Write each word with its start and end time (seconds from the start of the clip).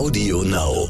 Audio 0.00 0.42
Now. 0.44 0.88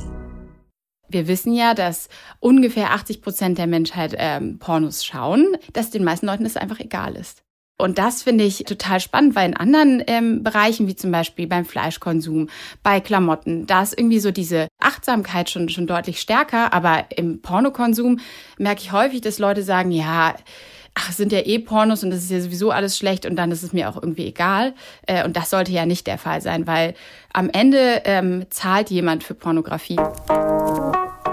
Wir 1.08 1.26
wissen 1.26 1.52
ja, 1.52 1.74
dass 1.74 2.08
ungefähr 2.38 2.92
80 2.92 3.20
Prozent 3.22 3.58
der 3.58 3.66
Menschheit 3.66 4.14
ähm, 4.16 4.60
Pornos 4.60 5.04
schauen, 5.04 5.56
dass 5.72 5.90
den 5.90 6.04
meisten 6.04 6.26
Leuten 6.26 6.44
das 6.44 6.56
einfach 6.56 6.78
egal 6.78 7.16
ist. 7.16 7.42
Und 7.76 7.98
das 7.98 8.22
finde 8.22 8.44
ich 8.44 8.58
total 8.58 9.00
spannend, 9.00 9.34
weil 9.34 9.48
in 9.48 9.56
anderen 9.56 10.04
ähm, 10.06 10.44
Bereichen, 10.44 10.86
wie 10.86 10.94
zum 10.94 11.10
Beispiel 11.10 11.48
beim 11.48 11.64
Fleischkonsum, 11.64 12.50
bei 12.84 13.00
Klamotten, 13.00 13.66
da 13.66 13.82
ist 13.82 13.98
irgendwie 13.98 14.20
so 14.20 14.30
diese 14.30 14.68
Achtsamkeit 14.80 15.50
schon, 15.50 15.68
schon 15.70 15.88
deutlich 15.88 16.20
stärker. 16.20 16.72
Aber 16.72 17.06
im 17.16 17.42
Pornokonsum 17.42 18.20
merke 18.58 18.82
ich 18.82 18.92
häufig, 18.92 19.22
dass 19.22 19.40
Leute 19.40 19.64
sagen, 19.64 19.90
ja, 19.90 20.36
ach, 21.00 21.12
sind 21.12 21.32
ja 21.32 21.40
eh 21.40 21.58
Pornos 21.58 22.04
und 22.04 22.10
das 22.10 22.20
ist 22.20 22.30
ja 22.30 22.40
sowieso 22.40 22.70
alles 22.70 22.96
schlecht 22.96 23.26
und 23.26 23.36
dann 23.36 23.50
ist 23.50 23.62
es 23.62 23.72
mir 23.72 23.88
auch 23.88 23.96
irgendwie 23.96 24.26
egal. 24.26 24.74
Äh, 25.06 25.24
und 25.24 25.36
das 25.36 25.50
sollte 25.50 25.72
ja 25.72 25.86
nicht 25.86 26.06
der 26.06 26.18
Fall 26.18 26.40
sein, 26.40 26.66
weil 26.66 26.94
am 27.32 27.48
Ende 27.50 28.02
ähm, 28.04 28.46
zahlt 28.50 28.90
jemand 28.90 29.24
für 29.24 29.34
Pornografie. 29.34 29.98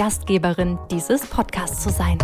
Gastgeberin 0.00 0.78
dieses 0.90 1.26
Podcasts 1.26 1.82
zu 1.82 1.90
sein. 1.90 2.16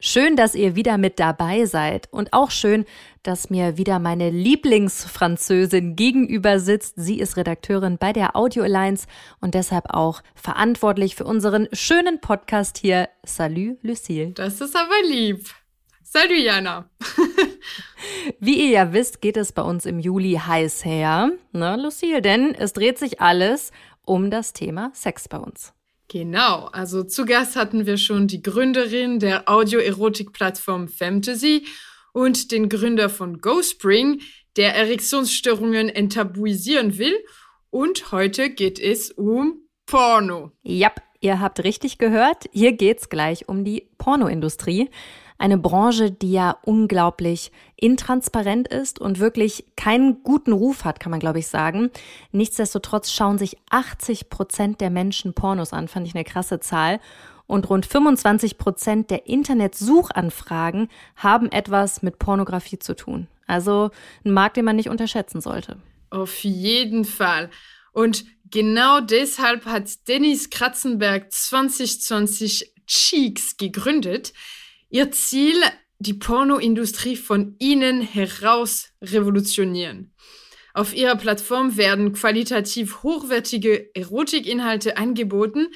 Schön, 0.00 0.34
dass 0.34 0.56
ihr 0.56 0.74
wieder 0.74 0.98
mit 0.98 1.20
dabei 1.20 1.66
seid 1.66 2.08
und 2.12 2.32
auch 2.32 2.50
schön, 2.50 2.84
dass 3.22 3.48
mir 3.48 3.76
wieder 3.76 4.00
meine 4.00 4.30
Lieblingsfranzösin 4.30 5.94
gegenüber 5.94 6.58
sitzt. 6.58 6.94
Sie 6.96 7.20
ist 7.20 7.36
Redakteurin 7.36 7.96
bei 7.96 8.12
der 8.12 8.34
Audio 8.34 8.64
Alliance 8.64 9.06
und 9.40 9.54
deshalb 9.54 9.84
auch 9.94 10.20
verantwortlich 10.34 11.14
für 11.14 11.26
unseren 11.26 11.68
schönen 11.72 12.20
Podcast 12.20 12.76
hier. 12.76 13.08
Salut, 13.24 13.78
Lucille. 13.84 14.32
Das 14.32 14.60
ist 14.60 14.74
aber 14.74 15.00
lieb. 15.08 15.48
Salut, 16.02 16.40
Jana. 16.40 16.90
Wie 18.40 18.66
ihr 18.66 18.70
ja 18.70 18.92
wisst, 18.92 19.22
geht 19.22 19.36
es 19.36 19.52
bei 19.52 19.62
uns 19.62 19.86
im 19.86 20.00
Juli 20.00 20.40
heiß 20.44 20.84
her, 20.84 21.30
ne, 21.52 21.76
Lucille? 21.76 22.20
Denn 22.20 22.54
es 22.54 22.72
dreht 22.72 22.98
sich 22.98 23.20
alles 23.20 23.70
um 24.04 24.30
das 24.30 24.52
Thema 24.52 24.90
Sex 24.94 25.28
bei 25.28 25.38
uns. 25.38 25.72
Genau, 26.08 26.66
also 26.72 27.04
zu 27.04 27.24
Gast 27.24 27.56
hatten 27.56 27.86
wir 27.86 27.96
schon 27.96 28.26
die 28.26 28.42
Gründerin 28.42 29.18
der 29.18 29.48
Audio-Erotik-Plattform 29.48 30.88
Fantasy 30.88 31.66
und 32.12 32.52
den 32.52 32.68
Gründer 32.68 33.08
von 33.08 33.40
GoSpring, 33.40 34.20
der 34.56 34.76
Erektionsstörungen 34.76 35.88
enttabuisieren 35.88 36.98
will. 36.98 37.14
Und 37.70 38.12
heute 38.12 38.50
geht 38.50 38.78
es 38.78 39.10
um 39.10 39.62
Porno. 39.86 40.52
Ja, 40.62 40.92
ihr 41.20 41.40
habt 41.40 41.64
richtig 41.64 41.96
gehört. 41.96 42.44
Hier 42.52 42.72
geht's 42.72 43.08
gleich 43.08 43.48
um 43.48 43.64
die 43.64 43.88
Pornoindustrie. 43.96 44.90
Eine 45.42 45.58
Branche, 45.58 46.12
die 46.12 46.30
ja 46.30 46.56
unglaublich 46.62 47.50
intransparent 47.74 48.68
ist 48.68 49.00
und 49.00 49.18
wirklich 49.18 49.64
keinen 49.74 50.22
guten 50.22 50.52
Ruf 50.52 50.84
hat, 50.84 51.00
kann 51.00 51.10
man 51.10 51.18
glaube 51.18 51.40
ich 51.40 51.48
sagen. 51.48 51.90
Nichtsdestotrotz 52.30 53.10
schauen 53.10 53.38
sich 53.38 53.56
80 53.68 54.30
Prozent 54.30 54.80
der 54.80 54.90
Menschen 54.90 55.34
Pornos 55.34 55.72
an, 55.72 55.88
fand 55.88 56.06
ich 56.06 56.14
eine 56.14 56.22
krasse 56.22 56.60
Zahl. 56.60 57.00
Und 57.48 57.68
rund 57.68 57.86
25 57.86 58.56
Prozent 58.56 59.10
der 59.10 59.26
Internetsuchanfragen 59.26 60.88
haben 61.16 61.50
etwas 61.50 62.02
mit 62.02 62.20
Pornografie 62.20 62.78
zu 62.78 62.94
tun. 62.94 63.26
Also 63.48 63.90
ein 64.24 64.30
Markt, 64.30 64.56
den 64.56 64.64
man 64.64 64.76
nicht 64.76 64.90
unterschätzen 64.90 65.40
sollte. 65.40 65.76
Auf 66.10 66.44
jeden 66.44 67.04
Fall. 67.04 67.50
Und 67.90 68.26
genau 68.48 69.00
deshalb 69.00 69.66
hat 69.66 70.06
Dennis 70.06 70.50
Kratzenberg 70.50 71.32
2020 71.32 72.74
Cheeks 72.86 73.56
gegründet. 73.56 74.32
Ihr 74.94 75.10
Ziel, 75.10 75.56
die 76.00 76.12
Pornoindustrie 76.12 77.16
von 77.16 77.56
innen 77.58 78.02
heraus 78.02 78.90
revolutionieren. 79.00 80.12
Auf 80.74 80.94
ihrer 80.94 81.16
Plattform 81.16 81.78
werden 81.78 82.12
qualitativ 82.12 83.02
hochwertige 83.02 83.88
Erotikinhalte 83.94 84.98
angeboten, 84.98 85.68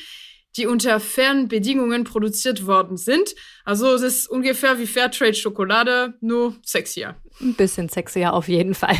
die 0.58 0.66
unter 0.66 1.00
fairen 1.00 1.48
Bedingungen 1.48 2.04
produziert 2.04 2.66
worden 2.66 2.98
sind. 2.98 3.34
Also 3.64 3.94
es 3.94 4.02
ist 4.02 4.26
ungefähr 4.28 4.78
wie 4.78 4.86
Fairtrade 4.86 5.32
Schokolade, 5.32 6.12
nur 6.20 6.54
sexier. 6.62 7.16
Ein 7.40 7.54
bisschen 7.54 7.88
sexier 7.88 8.34
auf 8.34 8.48
jeden 8.48 8.74
Fall. 8.74 8.96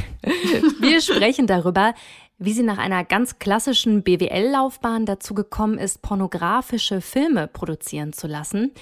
Wir 0.81 1.03
sprechen 1.03 1.47
darüber, 1.47 1.95
wie 2.39 2.53
sie 2.53 2.63
nach 2.63 2.79
einer 2.79 3.05
ganz 3.05 3.39
klassischen 3.39 4.03
BWL-Laufbahn 4.03 5.07
dazu 5.07 5.35
gekommen 5.35 5.79
ist, 5.79 6.03
pornografische 6.03 7.01
Filme 7.01 7.49
produzieren 7.49 8.13
zu 8.13 8.27
lassen. 8.27 8.73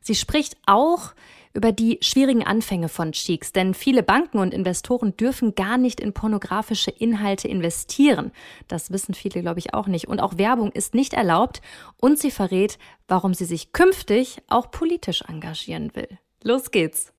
Sie 0.00 0.14
spricht 0.14 0.56
auch 0.66 1.14
über 1.54 1.70
die 1.70 1.98
schwierigen 2.02 2.44
Anfänge 2.44 2.88
von 2.88 3.12
Cheeks, 3.12 3.52
denn 3.52 3.74
viele 3.74 4.02
Banken 4.02 4.38
und 4.38 4.52
Investoren 4.52 5.16
dürfen 5.16 5.54
gar 5.54 5.78
nicht 5.78 6.00
in 6.00 6.12
pornografische 6.12 6.90
Inhalte 6.90 7.46
investieren. 7.46 8.32
Das 8.66 8.90
wissen 8.90 9.14
viele, 9.14 9.40
glaube 9.40 9.60
ich, 9.60 9.72
auch 9.72 9.86
nicht. 9.86 10.08
Und 10.08 10.18
auch 10.20 10.36
Werbung 10.36 10.72
ist 10.72 10.94
nicht 10.94 11.14
erlaubt. 11.14 11.62
Und 11.96 12.18
sie 12.18 12.32
verrät, 12.32 12.78
warum 13.06 13.34
sie 13.34 13.44
sich 13.44 13.72
künftig 13.72 14.38
auch 14.48 14.70
politisch 14.72 15.22
engagieren 15.22 15.94
will. 15.94 16.18
Los 16.42 16.72
geht's! 16.72 17.13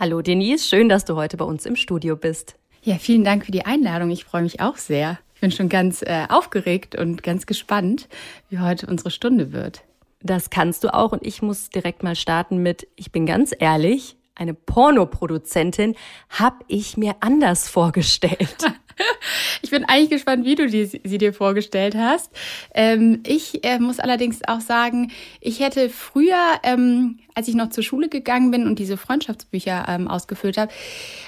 Hallo 0.00 0.22
Denise, 0.22 0.66
schön, 0.66 0.88
dass 0.88 1.04
du 1.04 1.14
heute 1.14 1.36
bei 1.36 1.44
uns 1.44 1.66
im 1.66 1.76
Studio 1.76 2.16
bist. 2.16 2.56
Ja, 2.82 2.96
vielen 2.96 3.22
Dank 3.22 3.44
für 3.44 3.52
die 3.52 3.66
Einladung. 3.66 4.10
Ich 4.10 4.24
freue 4.24 4.40
mich 4.40 4.58
auch 4.58 4.78
sehr. 4.78 5.18
Ich 5.34 5.42
bin 5.42 5.50
schon 5.50 5.68
ganz 5.68 6.00
äh, 6.00 6.24
aufgeregt 6.30 6.94
und 6.94 7.22
ganz 7.22 7.44
gespannt, 7.44 8.08
wie 8.48 8.60
heute 8.60 8.86
unsere 8.86 9.10
Stunde 9.10 9.52
wird. 9.52 9.82
Das 10.22 10.48
kannst 10.48 10.84
du 10.84 10.94
auch 10.94 11.12
und 11.12 11.22
ich 11.26 11.42
muss 11.42 11.68
direkt 11.68 12.02
mal 12.02 12.16
starten 12.16 12.62
mit, 12.62 12.88
ich 12.96 13.12
bin 13.12 13.26
ganz 13.26 13.52
ehrlich, 13.58 14.16
eine 14.34 14.54
Pornoproduzentin 14.54 15.94
habe 16.30 16.64
ich 16.68 16.96
mir 16.96 17.16
anders 17.20 17.68
vorgestellt. 17.68 18.64
ich 19.62 19.70
bin 19.70 19.84
eigentlich 19.84 20.10
gespannt, 20.10 20.44
wie 20.44 20.54
du 20.54 20.66
die, 20.66 20.84
sie 20.84 21.18
dir 21.18 21.32
vorgestellt 21.32 21.94
hast. 21.94 22.30
Ähm, 22.74 23.22
ich 23.26 23.64
äh, 23.64 23.78
muss 23.78 24.00
allerdings 24.00 24.40
auch 24.46 24.60
sagen, 24.60 25.10
ich 25.40 25.60
hätte 25.60 25.90
früher, 25.90 26.38
ähm, 26.62 27.18
als 27.34 27.48
ich 27.48 27.54
noch 27.54 27.70
zur 27.70 27.84
Schule 27.84 28.08
gegangen 28.08 28.50
bin 28.50 28.66
und 28.66 28.78
diese 28.78 28.96
Freundschaftsbücher 28.96 29.86
ähm, 29.88 30.08
ausgefüllt 30.08 30.58
habe, 30.58 30.72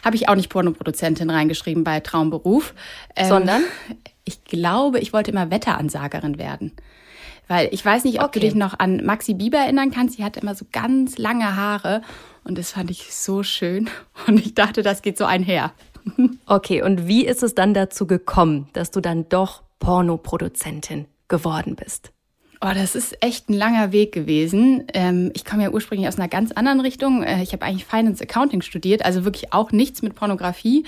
habe 0.04 0.16
ich 0.16 0.28
auch 0.28 0.34
nicht 0.34 0.48
Pornoproduzentin 0.48 1.30
reingeschrieben 1.30 1.84
bei 1.84 2.00
Traumberuf. 2.00 2.74
Ähm, 3.16 3.28
Sondern? 3.28 3.62
Ich 4.24 4.44
glaube, 4.44 5.00
ich 5.00 5.12
wollte 5.12 5.30
immer 5.30 5.50
Wetteransagerin 5.50 6.38
werden. 6.38 6.72
Weil 7.48 7.68
ich 7.72 7.84
weiß 7.84 8.04
nicht, 8.04 8.20
ob 8.20 8.28
okay. 8.28 8.40
du 8.40 8.46
dich 8.46 8.54
noch 8.54 8.78
an 8.78 9.04
Maxi 9.04 9.34
Bieber 9.34 9.58
erinnern 9.58 9.90
kannst. 9.90 10.16
Sie 10.16 10.24
hatte 10.24 10.40
immer 10.40 10.54
so 10.54 10.64
ganz 10.70 11.18
lange 11.18 11.56
Haare 11.56 12.02
und 12.44 12.58
das 12.58 12.72
fand 12.72 12.90
ich 12.90 13.14
so 13.14 13.42
schön. 13.42 13.88
Und 14.26 14.38
ich 14.38 14.54
dachte, 14.54 14.82
das 14.82 15.02
geht 15.02 15.18
so 15.18 15.24
einher. 15.24 15.72
Okay, 16.46 16.82
und 16.82 17.06
wie 17.06 17.24
ist 17.24 17.42
es 17.42 17.54
dann 17.54 17.74
dazu 17.74 18.06
gekommen, 18.06 18.68
dass 18.72 18.90
du 18.90 19.00
dann 19.00 19.28
doch 19.28 19.62
Pornoproduzentin 19.78 21.06
geworden 21.28 21.76
bist? 21.76 22.12
Oh, 22.60 22.70
das 22.74 22.94
ist 22.94 23.20
echt 23.22 23.48
ein 23.48 23.54
langer 23.54 23.90
Weg 23.90 24.12
gewesen. 24.12 24.84
Ähm, 24.94 25.30
ich 25.34 25.44
komme 25.44 25.64
ja 25.64 25.70
ursprünglich 25.70 26.06
aus 26.06 26.18
einer 26.18 26.28
ganz 26.28 26.52
anderen 26.52 26.80
Richtung. 26.80 27.24
Äh, 27.24 27.42
ich 27.42 27.52
habe 27.52 27.64
eigentlich 27.64 27.84
Finance 27.84 28.22
Accounting 28.22 28.62
studiert, 28.62 29.04
also 29.04 29.24
wirklich 29.24 29.52
auch 29.52 29.72
nichts 29.72 30.02
mit 30.02 30.14
Pornografie. 30.14 30.84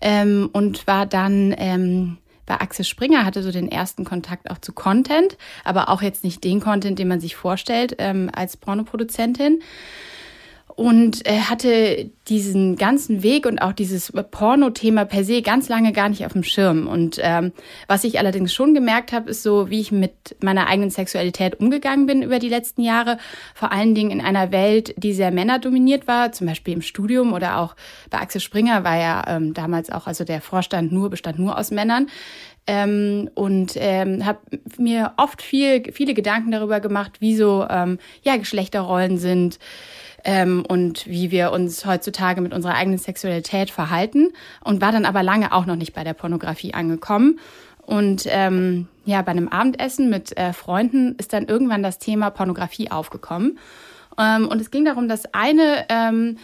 Ähm, 0.00 0.48
und 0.52 0.86
war 0.86 1.04
dann 1.04 1.54
ähm, 1.58 2.18
bei 2.46 2.60
Axel 2.60 2.84
Springer, 2.84 3.24
hatte 3.24 3.42
so 3.42 3.50
den 3.50 3.70
ersten 3.70 4.04
Kontakt 4.04 4.50
auch 4.50 4.58
zu 4.58 4.72
Content, 4.72 5.36
aber 5.64 5.88
auch 5.88 6.00
jetzt 6.00 6.24
nicht 6.24 6.44
den 6.44 6.60
Content, 6.60 6.98
den 6.98 7.08
man 7.08 7.20
sich 7.20 7.36
vorstellt 7.36 7.98
als 7.98 8.58
Pornoproduzentin 8.58 9.62
und 10.76 11.26
äh, 11.26 11.40
hatte 11.40 12.10
diesen 12.28 12.76
ganzen 12.76 13.22
Weg 13.22 13.46
und 13.46 13.60
auch 13.60 13.72
dieses 13.72 14.12
Porno-Thema 14.12 15.04
per 15.04 15.24
se 15.24 15.42
ganz 15.42 15.68
lange 15.68 15.92
gar 15.92 16.08
nicht 16.08 16.26
auf 16.26 16.32
dem 16.32 16.42
Schirm. 16.42 16.86
Und 16.88 17.18
ähm, 17.22 17.52
was 17.86 18.02
ich 18.04 18.18
allerdings 18.18 18.52
schon 18.52 18.74
gemerkt 18.74 19.12
habe, 19.12 19.30
ist 19.30 19.42
so, 19.42 19.70
wie 19.70 19.80
ich 19.80 19.92
mit 19.92 20.36
meiner 20.42 20.66
eigenen 20.66 20.90
Sexualität 20.90 21.60
umgegangen 21.60 22.06
bin 22.06 22.22
über 22.22 22.38
die 22.38 22.48
letzten 22.48 22.82
Jahre. 22.82 23.18
Vor 23.54 23.72
allen 23.72 23.94
Dingen 23.94 24.10
in 24.10 24.20
einer 24.20 24.52
Welt, 24.52 24.94
die 24.96 25.12
sehr 25.12 25.30
männerdominiert 25.30 26.08
war, 26.08 26.32
zum 26.32 26.46
Beispiel 26.46 26.74
im 26.74 26.82
Studium 26.82 27.32
oder 27.32 27.58
auch 27.58 27.76
bei 28.10 28.18
Axel 28.18 28.40
Springer 28.40 28.84
war 28.84 28.98
ja 28.98 29.24
ähm, 29.28 29.54
damals 29.54 29.90
auch, 29.90 30.06
also 30.06 30.24
der 30.24 30.40
Vorstand 30.40 30.92
nur 30.92 31.10
bestand 31.10 31.38
nur 31.38 31.56
aus 31.58 31.70
Männern 31.70 32.08
ähm, 32.66 33.30
und 33.34 33.74
ähm, 33.76 34.24
habe 34.24 34.38
mir 34.78 35.12
oft 35.16 35.42
viel, 35.42 35.92
viele 35.92 36.14
Gedanken 36.14 36.50
darüber 36.50 36.80
gemacht, 36.80 37.20
wie 37.20 37.36
so 37.36 37.66
ähm, 37.68 37.98
ja, 38.22 38.36
Geschlechterrollen 38.36 39.18
sind 39.18 39.58
ähm, 40.24 40.64
und 40.66 41.06
wie 41.06 41.30
wir 41.30 41.52
uns 41.52 41.84
heutzutage 41.86 42.40
mit 42.40 42.52
unserer 42.52 42.74
eigenen 42.74 42.98
Sexualität 42.98 43.70
verhalten 43.70 44.32
und 44.62 44.80
war 44.80 44.92
dann 44.92 45.04
aber 45.04 45.22
lange 45.22 45.52
auch 45.52 45.66
noch 45.66 45.76
nicht 45.76 45.94
bei 45.94 46.04
der 46.04 46.14
Pornografie 46.14 46.74
angekommen. 46.74 47.38
Und 47.82 48.26
ähm, 48.28 48.88
ja, 49.04 49.20
bei 49.22 49.32
einem 49.32 49.48
Abendessen 49.48 50.08
mit 50.08 50.36
äh, 50.36 50.52
Freunden 50.52 51.16
ist 51.16 51.32
dann 51.32 51.46
irgendwann 51.46 51.82
das 51.82 51.98
Thema 51.98 52.30
Pornografie 52.30 52.90
aufgekommen. 52.90 53.58
Ähm, 54.18 54.48
und 54.48 54.60
es 54.60 54.70
ging 54.70 54.84
darum, 54.84 55.08
dass 55.08 55.32
eine 55.34 55.84
ähm, 55.90 56.38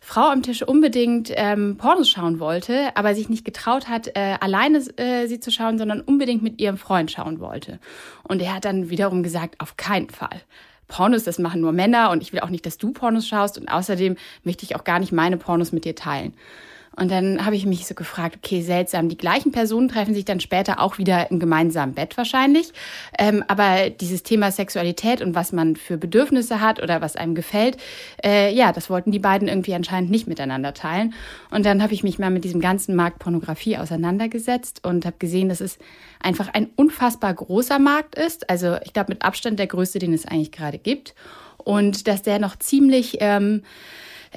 Frau 0.00 0.28
am 0.28 0.42
Tisch 0.42 0.62
unbedingt 0.62 1.32
ähm, 1.34 1.76
Pornos 1.76 2.08
schauen 2.08 2.38
wollte, 2.38 2.96
aber 2.96 3.14
sich 3.14 3.28
nicht 3.28 3.44
getraut 3.44 3.88
hat, 3.88 4.08
äh, 4.14 4.36
alleine 4.40 4.78
äh, 4.96 5.26
sie 5.26 5.40
zu 5.40 5.50
schauen, 5.50 5.78
sondern 5.78 6.00
unbedingt 6.00 6.42
mit 6.42 6.60
ihrem 6.60 6.78
Freund 6.78 7.10
schauen 7.10 7.40
wollte. 7.40 7.80
Und 8.22 8.40
er 8.40 8.54
hat 8.54 8.64
dann 8.64 8.88
wiederum 8.88 9.22
gesagt, 9.22 9.60
auf 9.60 9.76
keinen 9.76 10.08
Fall. 10.08 10.40
Pornos, 10.88 11.24
das 11.24 11.38
machen 11.38 11.60
nur 11.60 11.72
Männer 11.72 12.10
und 12.10 12.22
ich 12.22 12.32
will 12.32 12.40
auch 12.40 12.48
nicht, 12.48 12.66
dass 12.66 12.78
du 12.78 12.92
Pornos 12.92 13.26
schaust 13.26 13.58
und 13.58 13.68
außerdem 13.68 14.16
möchte 14.44 14.64
ich 14.64 14.76
auch 14.76 14.84
gar 14.84 14.98
nicht 14.98 15.12
meine 15.12 15.36
Pornos 15.36 15.72
mit 15.72 15.84
dir 15.84 15.94
teilen. 15.94 16.34
Und 16.98 17.10
dann 17.10 17.44
habe 17.44 17.56
ich 17.56 17.66
mich 17.66 17.86
so 17.86 17.94
gefragt, 17.94 18.38
okay, 18.42 18.62
seltsam, 18.62 19.10
die 19.10 19.18
gleichen 19.18 19.52
Personen 19.52 19.88
treffen 19.88 20.14
sich 20.14 20.24
dann 20.24 20.40
später 20.40 20.80
auch 20.80 20.96
wieder 20.96 21.30
im 21.30 21.38
gemeinsamen 21.38 21.92
Bett 21.92 22.16
wahrscheinlich. 22.16 22.72
Ähm, 23.18 23.44
aber 23.48 23.90
dieses 23.90 24.22
Thema 24.22 24.50
Sexualität 24.50 25.20
und 25.20 25.34
was 25.34 25.52
man 25.52 25.76
für 25.76 25.98
Bedürfnisse 25.98 26.60
hat 26.60 26.82
oder 26.82 27.02
was 27.02 27.14
einem 27.16 27.34
gefällt, 27.34 27.76
äh, 28.24 28.52
ja, 28.54 28.72
das 28.72 28.88
wollten 28.88 29.12
die 29.12 29.18
beiden 29.18 29.46
irgendwie 29.46 29.74
anscheinend 29.74 30.10
nicht 30.10 30.26
miteinander 30.26 30.72
teilen. 30.72 31.12
Und 31.50 31.66
dann 31.66 31.82
habe 31.82 31.92
ich 31.92 32.02
mich 32.02 32.18
mal 32.18 32.30
mit 32.30 32.44
diesem 32.44 32.62
ganzen 32.62 32.96
Markt 32.96 33.18
Pornografie 33.18 33.76
auseinandergesetzt 33.76 34.80
und 34.82 35.04
habe 35.04 35.16
gesehen, 35.18 35.50
dass 35.50 35.60
es 35.60 35.78
einfach 36.20 36.48
ein 36.54 36.70
unfassbar 36.76 37.34
großer 37.34 37.78
Markt 37.78 38.14
ist. 38.14 38.48
Also 38.48 38.78
ich 38.84 38.94
glaube 38.94 39.12
mit 39.12 39.22
Abstand 39.22 39.58
der 39.58 39.66
größte, 39.66 39.98
den 39.98 40.14
es 40.14 40.24
eigentlich 40.24 40.52
gerade 40.52 40.78
gibt. 40.78 41.14
Und 41.58 42.08
dass 42.08 42.22
der 42.22 42.38
noch 42.38 42.56
ziemlich... 42.56 43.18
Ähm, 43.20 43.62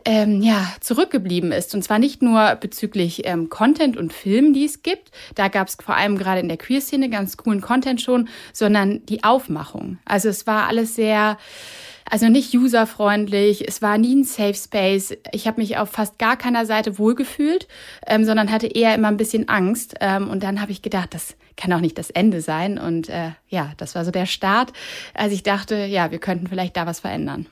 ähm, 0.05 0.41
ja, 0.41 0.67
zurückgeblieben 0.79 1.51
ist. 1.51 1.73
Und 1.75 1.83
zwar 1.83 1.99
nicht 1.99 2.21
nur 2.21 2.55
bezüglich 2.55 3.25
ähm, 3.25 3.49
Content 3.49 3.97
und 3.97 4.13
Filmen, 4.13 4.53
die 4.53 4.65
es 4.65 4.83
gibt. 4.83 5.11
Da 5.35 5.47
gab 5.47 5.67
es 5.67 5.75
vor 5.75 5.95
allem 5.95 6.17
gerade 6.17 6.39
in 6.39 6.47
der 6.47 6.57
Queer-Szene 6.57 7.09
ganz 7.09 7.37
coolen 7.37 7.61
Content 7.61 8.01
schon, 8.01 8.29
sondern 8.53 9.05
die 9.05 9.23
Aufmachung. 9.23 9.99
Also 10.05 10.29
es 10.29 10.47
war 10.47 10.67
alles 10.67 10.95
sehr, 10.95 11.37
also 12.09 12.27
nicht 12.27 12.55
userfreundlich, 12.55 13.67
es 13.67 13.81
war 13.81 13.97
nie 13.97 14.15
ein 14.15 14.23
Safe 14.23 14.55
Space. 14.55 15.13
Ich 15.31 15.47
habe 15.47 15.61
mich 15.61 15.77
auf 15.77 15.89
fast 15.89 16.17
gar 16.17 16.37
keiner 16.37 16.65
Seite 16.65 16.97
wohlgefühlt, 16.97 17.67
ähm, 18.07 18.25
sondern 18.25 18.51
hatte 18.51 18.67
eher 18.67 18.95
immer 18.95 19.09
ein 19.09 19.17
bisschen 19.17 19.47
Angst. 19.49 19.95
Ähm, 19.99 20.29
und 20.29 20.43
dann 20.43 20.61
habe 20.61 20.71
ich 20.71 20.81
gedacht, 20.81 21.13
das 21.13 21.35
kann 21.57 21.73
auch 21.73 21.81
nicht 21.81 21.97
das 21.97 22.09
Ende 22.09 22.41
sein. 22.41 22.77
Und 22.77 23.09
äh, 23.09 23.31
ja, 23.49 23.73
das 23.77 23.95
war 23.95 24.05
so 24.05 24.11
der 24.11 24.25
Start, 24.25 24.73
als 25.13 25.33
ich 25.33 25.43
dachte, 25.43 25.85
ja, 25.85 26.11
wir 26.11 26.19
könnten 26.19 26.47
vielleicht 26.47 26.77
da 26.77 26.85
was 26.85 27.01
verändern. 27.01 27.47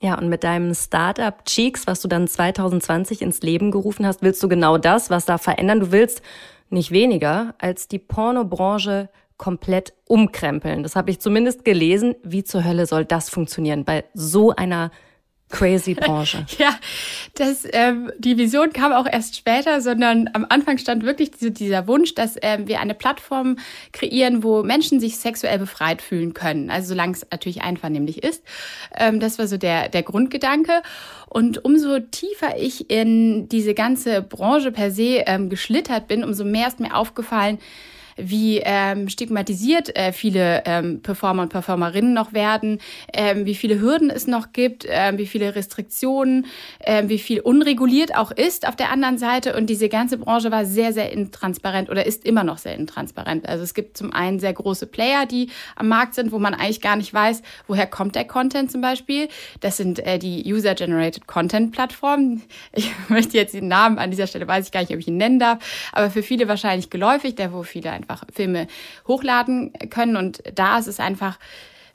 Ja, 0.00 0.16
und 0.16 0.28
mit 0.28 0.44
deinem 0.44 0.74
Startup 0.74 1.44
Cheeks, 1.44 1.86
was 1.88 2.00
du 2.00 2.08
dann 2.08 2.28
2020 2.28 3.20
ins 3.20 3.42
Leben 3.42 3.72
gerufen 3.72 4.06
hast, 4.06 4.22
willst 4.22 4.42
du 4.42 4.48
genau 4.48 4.78
das, 4.78 5.10
was 5.10 5.24
da 5.24 5.38
verändern. 5.38 5.80
Du 5.80 5.90
willst 5.90 6.22
nicht 6.70 6.92
weniger 6.92 7.54
als 7.58 7.88
die 7.88 7.98
Pornobranche 7.98 9.08
komplett 9.38 9.94
umkrempeln. 10.06 10.82
Das 10.82 10.94
habe 10.94 11.10
ich 11.10 11.20
zumindest 11.20 11.64
gelesen. 11.64 12.14
Wie 12.22 12.44
zur 12.44 12.64
Hölle 12.64 12.86
soll 12.86 13.04
das 13.04 13.30
funktionieren 13.30 13.84
bei 13.84 14.04
so 14.14 14.54
einer 14.54 14.90
Crazy 15.50 15.94
Branche. 15.94 16.44
ja, 16.58 16.78
das, 17.34 17.66
ähm, 17.72 18.12
die 18.18 18.36
Vision 18.36 18.72
kam 18.72 18.92
auch 18.92 19.06
erst 19.10 19.36
später, 19.36 19.80
sondern 19.80 20.28
am 20.34 20.44
Anfang 20.48 20.78
stand 20.78 21.04
wirklich 21.04 21.30
diese, 21.30 21.50
dieser 21.50 21.86
Wunsch, 21.86 22.14
dass 22.14 22.36
ähm, 22.42 22.68
wir 22.68 22.80
eine 22.80 22.94
Plattform 22.94 23.56
kreieren, 23.92 24.42
wo 24.42 24.62
Menschen 24.62 25.00
sich 25.00 25.16
sexuell 25.16 25.58
befreit 25.58 26.02
fühlen 26.02 26.34
können. 26.34 26.70
Also 26.70 26.88
solange 26.88 27.12
es 27.12 27.26
natürlich 27.30 27.62
einvernehmlich 27.62 28.22
ist. 28.22 28.44
Ähm, 28.96 29.20
das 29.20 29.38
war 29.38 29.46
so 29.46 29.56
der, 29.56 29.88
der 29.88 30.02
Grundgedanke. 30.02 30.82
Und 31.28 31.64
umso 31.64 31.98
tiefer 31.98 32.58
ich 32.58 32.90
in 32.90 33.48
diese 33.48 33.74
ganze 33.74 34.22
Branche 34.22 34.70
per 34.70 34.90
se 34.90 35.22
ähm, 35.26 35.48
geschlittert 35.48 36.08
bin, 36.08 36.24
umso 36.24 36.44
mehr 36.44 36.68
ist 36.68 36.80
mir 36.80 36.94
aufgefallen, 36.94 37.58
wie 38.18 38.60
ähm, 38.64 39.08
stigmatisiert 39.08 39.96
äh, 39.96 40.12
viele 40.12 40.62
ähm, 40.66 41.02
Performer 41.02 41.42
und 41.42 41.48
Performerinnen 41.48 42.12
noch 42.12 42.32
werden, 42.32 42.80
ähm, 43.12 43.46
wie 43.46 43.54
viele 43.54 43.80
Hürden 43.80 44.10
es 44.10 44.26
noch 44.26 44.52
gibt, 44.52 44.86
ähm, 44.88 45.18
wie 45.18 45.26
viele 45.26 45.54
Restriktionen, 45.54 46.46
ähm, 46.80 47.08
wie 47.08 47.18
viel 47.18 47.40
unreguliert 47.40 48.16
auch 48.16 48.30
ist 48.30 48.66
auf 48.66 48.76
der 48.76 48.90
anderen 48.90 49.18
Seite. 49.18 49.56
Und 49.56 49.68
diese 49.70 49.88
ganze 49.88 50.18
Branche 50.18 50.50
war 50.50 50.64
sehr, 50.64 50.92
sehr 50.92 51.12
intransparent 51.12 51.90
oder 51.90 52.06
ist 52.06 52.24
immer 52.24 52.44
noch 52.44 52.58
sehr 52.58 52.74
intransparent. 52.74 53.48
Also 53.48 53.64
es 53.64 53.74
gibt 53.74 53.96
zum 53.96 54.12
einen 54.12 54.38
sehr 54.38 54.52
große 54.52 54.86
Player, 54.86 55.26
die 55.26 55.50
am 55.76 55.88
Markt 55.88 56.14
sind, 56.14 56.32
wo 56.32 56.38
man 56.38 56.54
eigentlich 56.54 56.80
gar 56.80 56.96
nicht 56.96 57.12
weiß, 57.12 57.42
woher 57.66 57.86
kommt 57.86 58.14
der 58.14 58.24
Content 58.24 58.70
zum 58.70 58.80
Beispiel. 58.80 59.28
Das 59.60 59.76
sind 59.76 59.98
äh, 60.00 60.18
die 60.18 60.52
User-Generated 60.52 61.26
Content-Plattformen. 61.26 62.42
Ich 62.72 62.90
möchte 63.08 63.36
jetzt 63.36 63.54
den 63.54 63.68
Namen 63.68 63.98
an 63.98 64.10
dieser 64.10 64.26
Stelle, 64.26 64.46
weiß 64.46 64.66
ich 64.66 64.72
gar 64.72 64.80
nicht, 64.80 64.92
ob 64.92 64.98
ich 64.98 65.08
ihn 65.08 65.16
nennen 65.16 65.38
darf, 65.38 65.58
aber 65.92 66.10
für 66.10 66.22
viele 66.22 66.48
wahrscheinlich 66.48 66.90
geläufig, 66.90 67.34
der 67.34 67.52
wo 67.52 67.62
viele 67.62 67.90
einfach 67.90 68.07
einfach 68.08 68.24
Filme 68.32 68.66
hochladen 69.06 69.72
können. 69.90 70.16
Und 70.16 70.42
da 70.54 70.78
ist 70.78 70.88
es 70.88 71.00
einfach 71.00 71.38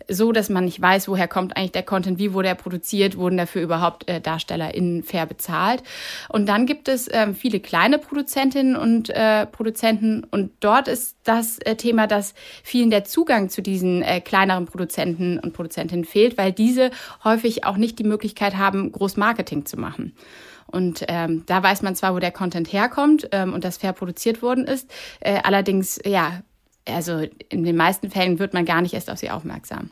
so, 0.09 0.33
dass 0.33 0.49
man 0.49 0.65
nicht 0.65 0.81
weiß, 0.81 1.07
woher 1.07 1.29
kommt 1.29 1.55
eigentlich 1.55 1.71
der 1.71 1.83
Content, 1.83 2.19
wie 2.19 2.33
wurde 2.33 2.49
er 2.49 2.55
produziert, 2.55 3.17
wurden 3.17 3.37
dafür 3.37 3.61
überhaupt 3.61 4.09
äh, 4.09 4.19
DarstellerInnen 4.19 5.01
fair 5.03 5.25
bezahlt. 5.25 5.81
Und 6.27 6.47
dann 6.47 6.65
gibt 6.65 6.89
es 6.89 7.09
ähm, 7.09 7.35
viele 7.35 7.61
kleine 7.61 7.99
Produzentinnen 7.99 8.75
und 8.75 9.09
äh, 9.09 9.45
Produzenten 9.45 10.25
und 10.29 10.51
dort 10.59 10.89
ist 10.89 11.15
das 11.23 11.57
äh, 11.59 11.75
Thema, 11.75 12.05
dass 12.05 12.33
vielen 12.63 12.89
der 12.89 13.05
Zugang 13.05 13.49
zu 13.49 13.61
diesen 13.61 14.01
äh, 14.01 14.19
kleineren 14.19 14.65
Produzenten 14.65 15.39
und 15.39 15.53
Produzentinnen 15.53 16.03
fehlt, 16.03 16.37
weil 16.37 16.51
diese 16.51 16.91
häufig 17.23 17.63
auch 17.63 17.77
nicht 17.77 17.97
die 17.97 18.03
Möglichkeit 18.03 18.57
haben, 18.57 18.91
Großmarketing 18.91 19.65
zu 19.65 19.79
machen. 19.79 20.13
Und 20.73 21.05
ähm, 21.07 21.43
da 21.45 21.61
weiß 21.61 21.83
man 21.83 21.95
zwar, 21.95 22.15
wo 22.15 22.19
der 22.19 22.31
Content 22.31 22.73
herkommt 22.73 23.29
ähm, 23.31 23.53
und 23.53 23.63
das 23.63 23.77
fair 23.77 23.93
produziert 23.93 24.41
worden 24.41 24.65
ist. 24.65 24.89
Äh, 25.19 25.39
allerdings, 25.43 25.99
ja, 26.03 26.41
also 26.87 27.25
in 27.49 27.63
den 27.63 27.75
meisten 27.75 28.09
Fällen 28.09 28.39
wird 28.39 28.53
man 28.53 28.65
gar 28.65 28.81
nicht 28.81 28.93
erst 28.93 29.09
auf 29.09 29.19
sie 29.19 29.29
aufmerksam. 29.29 29.91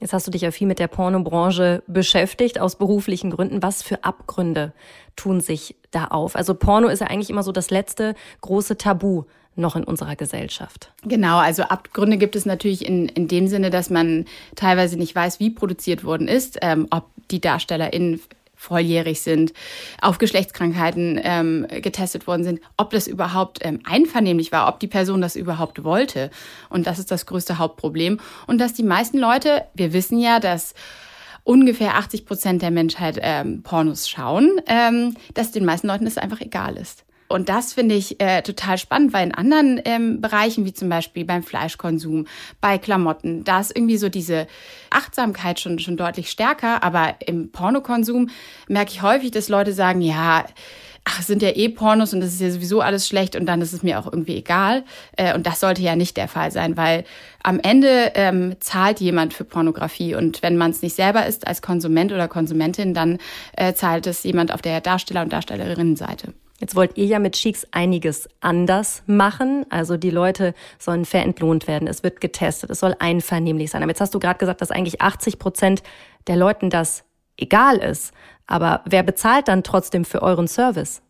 Jetzt 0.00 0.12
hast 0.12 0.26
du 0.26 0.30
dich 0.30 0.42
ja 0.42 0.50
viel 0.50 0.66
mit 0.66 0.78
der 0.78 0.88
Pornobranche 0.88 1.82
beschäftigt, 1.86 2.60
aus 2.60 2.76
beruflichen 2.76 3.30
Gründen. 3.30 3.62
Was 3.62 3.82
für 3.82 4.04
Abgründe 4.04 4.72
tun 5.16 5.40
sich 5.40 5.74
da 5.90 6.06
auf? 6.06 6.36
Also 6.36 6.54
Porno 6.54 6.88
ist 6.88 7.00
ja 7.00 7.06
eigentlich 7.06 7.30
immer 7.30 7.42
so 7.42 7.50
das 7.50 7.70
letzte 7.70 8.14
große 8.42 8.76
Tabu 8.76 9.24
noch 9.56 9.74
in 9.74 9.84
unserer 9.84 10.14
Gesellschaft. 10.14 10.92
Genau, 11.02 11.38
also 11.38 11.62
Abgründe 11.62 12.18
gibt 12.18 12.36
es 12.36 12.44
natürlich 12.44 12.86
in, 12.86 13.08
in 13.08 13.26
dem 13.26 13.48
Sinne, 13.48 13.70
dass 13.70 13.88
man 13.88 14.26
teilweise 14.54 14.98
nicht 14.98 15.14
weiß, 15.14 15.40
wie 15.40 15.50
produziert 15.50 16.04
worden 16.04 16.28
ist, 16.28 16.58
ähm, 16.60 16.86
ob 16.90 17.06
die 17.30 17.40
DarstellerInnen 17.40 18.20
volljährig 18.56 19.20
sind, 19.20 19.52
auf 20.00 20.18
Geschlechtskrankheiten 20.18 21.20
ähm, 21.22 21.66
getestet 21.82 22.26
worden 22.26 22.42
sind, 22.42 22.60
ob 22.76 22.90
das 22.90 23.06
überhaupt 23.06 23.60
ähm, 23.62 23.80
einvernehmlich 23.84 24.50
war, 24.50 24.68
ob 24.68 24.80
die 24.80 24.88
Person 24.88 25.20
das 25.20 25.36
überhaupt 25.36 25.84
wollte. 25.84 26.30
Und 26.68 26.86
das 26.86 26.98
ist 26.98 27.10
das 27.10 27.26
größte 27.26 27.58
Hauptproblem. 27.58 28.18
Und 28.46 28.58
dass 28.58 28.74
die 28.74 28.82
meisten 28.82 29.18
Leute, 29.18 29.64
wir 29.74 29.92
wissen 29.92 30.18
ja, 30.18 30.40
dass 30.40 30.74
ungefähr 31.44 31.96
80 31.96 32.26
Prozent 32.26 32.62
der 32.62 32.72
Menschheit 32.72 33.18
ähm, 33.22 33.62
Pornos 33.62 34.08
schauen, 34.08 34.60
ähm, 34.66 35.14
dass 35.34 35.52
den 35.52 35.64
meisten 35.64 35.86
Leuten 35.86 36.04
das 36.04 36.18
einfach 36.18 36.40
egal 36.40 36.76
ist. 36.76 37.05
Und 37.28 37.48
das 37.48 37.72
finde 37.72 37.94
ich 37.94 38.20
äh, 38.20 38.42
total 38.42 38.78
spannend, 38.78 39.12
weil 39.12 39.26
in 39.26 39.34
anderen 39.34 39.80
ähm, 39.84 40.20
Bereichen, 40.20 40.64
wie 40.64 40.72
zum 40.72 40.88
Beispiel 40.88 41.24
beim 41.24 41.42
Fleischkonsum, 41.42 42.26
bei 42.60 42.78
Klamotten, 42.78 43.44
da 43.44 43.60
ist 43.60 43.76
irgendwie 43.76 43.96
so 43.96 44.08
diese 44.08 44.46
Achtsamkeit 44.90 45.58
schon, 45.58 45.78
schon 45.78 45.96
deutlich 45.96 46.30
stärker. 46.30 46.82
Aber 46.82 47.16
im 47.26 47.50
Pornokonsum 47.50 48.30
merke 48.68 48.92
ich 48.92 49.02
häufig, 49.02 49.32
dass 49.32 49.48
Leute 49.48 49.72
sagen, 49.72 50.00
ja, 50.00 50.44
ach, 51.06 51.22
sind 51.22 51.40
ja 51.40 51.50
eh 51.50 51.68
Pornos 51.68 52.12
und 52.12 52.20
das 52.20 52.32
ist 52.32 52.40
ja 52.40 52.50
sowieso 52.50 52.80
alles 52.80 53.06
schlecht 53.06 53.36
und 53.36 53.46
dann 53.46 53.62
ist 53.62 53.72
es 53.72 53.82
mir 53.82 53.98
auch 53.98 54.06
irgendwie 54.06 54.36
egal. 54.36 54.84
Äh, 55.16 55.34
und 55.34 55.46
das 55.46 55.60
sollte 55.60 55.82
ja 55.82 55.96
nicht 55.96 56.16
der 56.16 56.28
Fall 56.28 56.50
sein, 56.50 56.76
weil 56.76 57.04
am 57.42 57.60
Ende 57.60 58.12
ähm, 58.14 58.56
zahlt 58.60 59.00
jemand 59.00 59.32
für 59.32 59.44
Pornografie 59.44 60.14
und 60.14 60.42
wenn 60.42 60.56
man 60.56 60.72
es 60.72 60.82
nicht 60.82 60.96
selber 60.96 61.26
ist 61.26 61.46
als 61.46 61.62
Konsument 61.62 62.12
oder 62.12 62.28
Konsumentin, 62.28 62.92
dann 62.92 63.18
äh, 63.56 63.72
zahlt 63.72 64.06
es 64.06 64.24
jemand 64.24 64.52
auf 64.52 64.62
der 64.62 64.80
Darsteller- 64.80 65.22
und 65.22 65.32
Darstellerinnenseite. 65.32 66.34
Jetzt 66.58 66.74
wollt 66.74 66.96
ihr 66.96 67.04
ja 67.04 67.18
mit 67.18 67.34
Cheeks 67.34 67.66
einiges 67.70 68.28
anders 68.40 69.02
machen. 69.06 69.66
Also 69.68 69.96
die 69.96 70.10
Leute 70.10 70.54
sollen 70.78 71.04
fair 71.04 71.22
entlohnt 71.22 71.68
werden. 71.68 71.86
Es 71.86 72.02
wird 72.02 72.20
getestet. 72.20 72.70
Es 72.70 72.80
soll 72.80 72.96
einvernehmlich 72.98 73.70
sein. 73.70 73.82
Aber 73.82 73.90
jetzt 73.90 74.00
hast 74.00 74.14
du 74.14 74.18
gerade 74.18 74.38
gesagt, 74.38 74.62
dass 74.62 74.70
eigentlich 74.70 75.02
80 75.02 75.38
Prozent 75.38 75.82
der 76.26 76.36
Leuten 76.36 76.70
das 76.70 77.04
egal 77.36 77.76
ist. 77.76 78.12
Aber 78.46 78.82
wer 78.86 79.02
bezahlt 79.02 79.48
dann 79.48 79.64
trotzdem 79.64 80.04
für 80.04 80.22
euren 80.22 80.48
Service? 80.48 81.02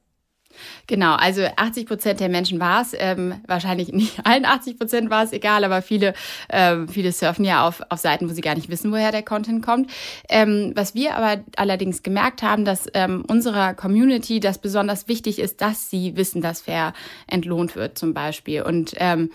Genau, 0.86 1.14
also 1.14 1.42
80 1.56 1.86
Prozent 1.86 2.20
der 2.20 2.28
Menschen 2.28 2.60
war 2.60 2.82
es. 2.82 2.94
Ähm, 2.98 3.34
wahrscheinlich 3.46 3.92
nicht 3.92 4.20
allen 4.25 4.44
80 4.44 4.78
Prozent 4.78 5.10
war 5.10 5.25
es 5.25 5.32
egal, 5.32 5.64
aber 5.64 5.82
viele, 5.82 6.14
ähm, 6.50 6.88
viele 6.88 7.12
surfen 7.12 7.44
ja 7.44 7.66
auf, 7.66 7.82
auf 7.88 7.98
Seiten, 7.98 8.28
wo 8.28 8.32
sie 8.32 8.40
gar 8.40 8.54
nicht 8.54 8.68
wissen, 8.68 8.92
woher 8.92 9.12
der 9.12 9.22
Content 9.22 9.64
kommt. 9.64 9.90
Ähm, 10.28 10.72
was 10.75 10.94
wir 10.94 11.16
aber 11.16 11.42
allerdings 11.56 12.02
gemerkt 12.02 12.42
haben, 12.42 12.64
dass 12.64 12.86
ähm, 12.94 13.25
unserer 13.28 13.75
Community 13.75 14.40
das 14.40 14.58
besonders 14.58 15.08
wichtig 15.08 15.38
ist, 15.38 15.60
dass 15.60 15.90
sie 15.90 16.16
wissen, 16.16 16.42
dass 16.42 16.62
fair 16.62 16.92
entlohnt 17.26 17.76
wird 17.76 17.98
zum 17.98 18.14
Beispiel. 18.14 18.62
Und 18.62 18.94
ähm, 18.98 19.30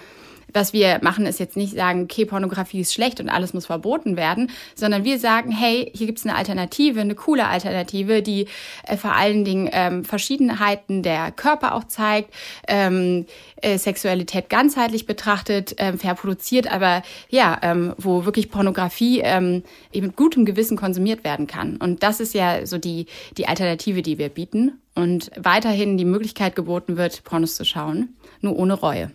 was 0.53 0.74
wir 0.74 1.00
machen, 1.01 1.25
ist 1.25 1.39
jetzt 1.39 1.58
nicht 1.58 1.75
sagen, 1.75 2.03
okay, 2.03 2.25
Pornografie 2.25 2.81
ist 2.81 2.93
schlecht 2.93 3.20
und 3.20 3.29
alles 3.29 3.53
muss 3.53 3.65
verboten 3.65 4.17
werden, 4.17 4.51
sondern 4.75 5.03
wir 5.03 5.20
sagen, 5.20 5.51
hey, 5.51 5.91
hier 5.93 6.08
gibt 6.08 6.20
es 6.20 6.25
eine 6.25 6.36
Alternative, 6.36 7.01
eine 7.01 7.15
coole 7.15 7.48
Alternative, 7.48 8.22
die 8.22 8.48
äh, 8.88 8.98
vor 8.98 9.13
allen 9.13 9.46
Dingen 9.46 9.70
ähm, 9.72 10.03
Verschiedenheiten 10.05 11.03
der 11.03 11.31
Körper 11.31 11.75
auch 11.75 11.86
zeigt, 11.86 12.34
ähm, 12.67 13.25
äh, 13.58 13.77
Sexualität 13.77 14.50
ganzheitlich 14.50 15.05
betrachtet, 15.05 15.75
ähm, 15.77 15.98
fair 15.98 16.15
produziert, 16.15 16.72
aber 16.72 17.03
ja, 17.29 17.58
ähm, 17.62 17.93
wo 17.98 18.25
wirklich 18.25 18.50
Pornografie 18.50 19.22
ähm, 19.24 19.63
eben 19.91 20.08
mit 20.08 20.15
gutem 20.15 20.46
Gewissen 20.46 20.77
konsumiert 20.77 21.24
werden 21.24 21.48
kann. 21.48 21.77
Und 21.77 22.03
das 22.03 22.20
ist 22.20 22.34
ja 22.34 22.65
so 22.65 22.77
die, 22.77 23.05
die 23.38 23.48
Alternative, 23.48 24.01
die 24.01 24.17
wir 24.17 24.29
bieten 24.29 24.79
und 24.96 25.31
weiterhin 25.38 25.98
die 25.98 26.05
Möglichkeit 26.05 26.55
geboten 26.55 26.98
wird, 26.98 27.24
Pornos 27.24 27.55
zu 27.55 27.65
schauen, 27.65 28.15
nur 28.41 28.58
ohne 28.58 28.74
Reue 28.74 29.12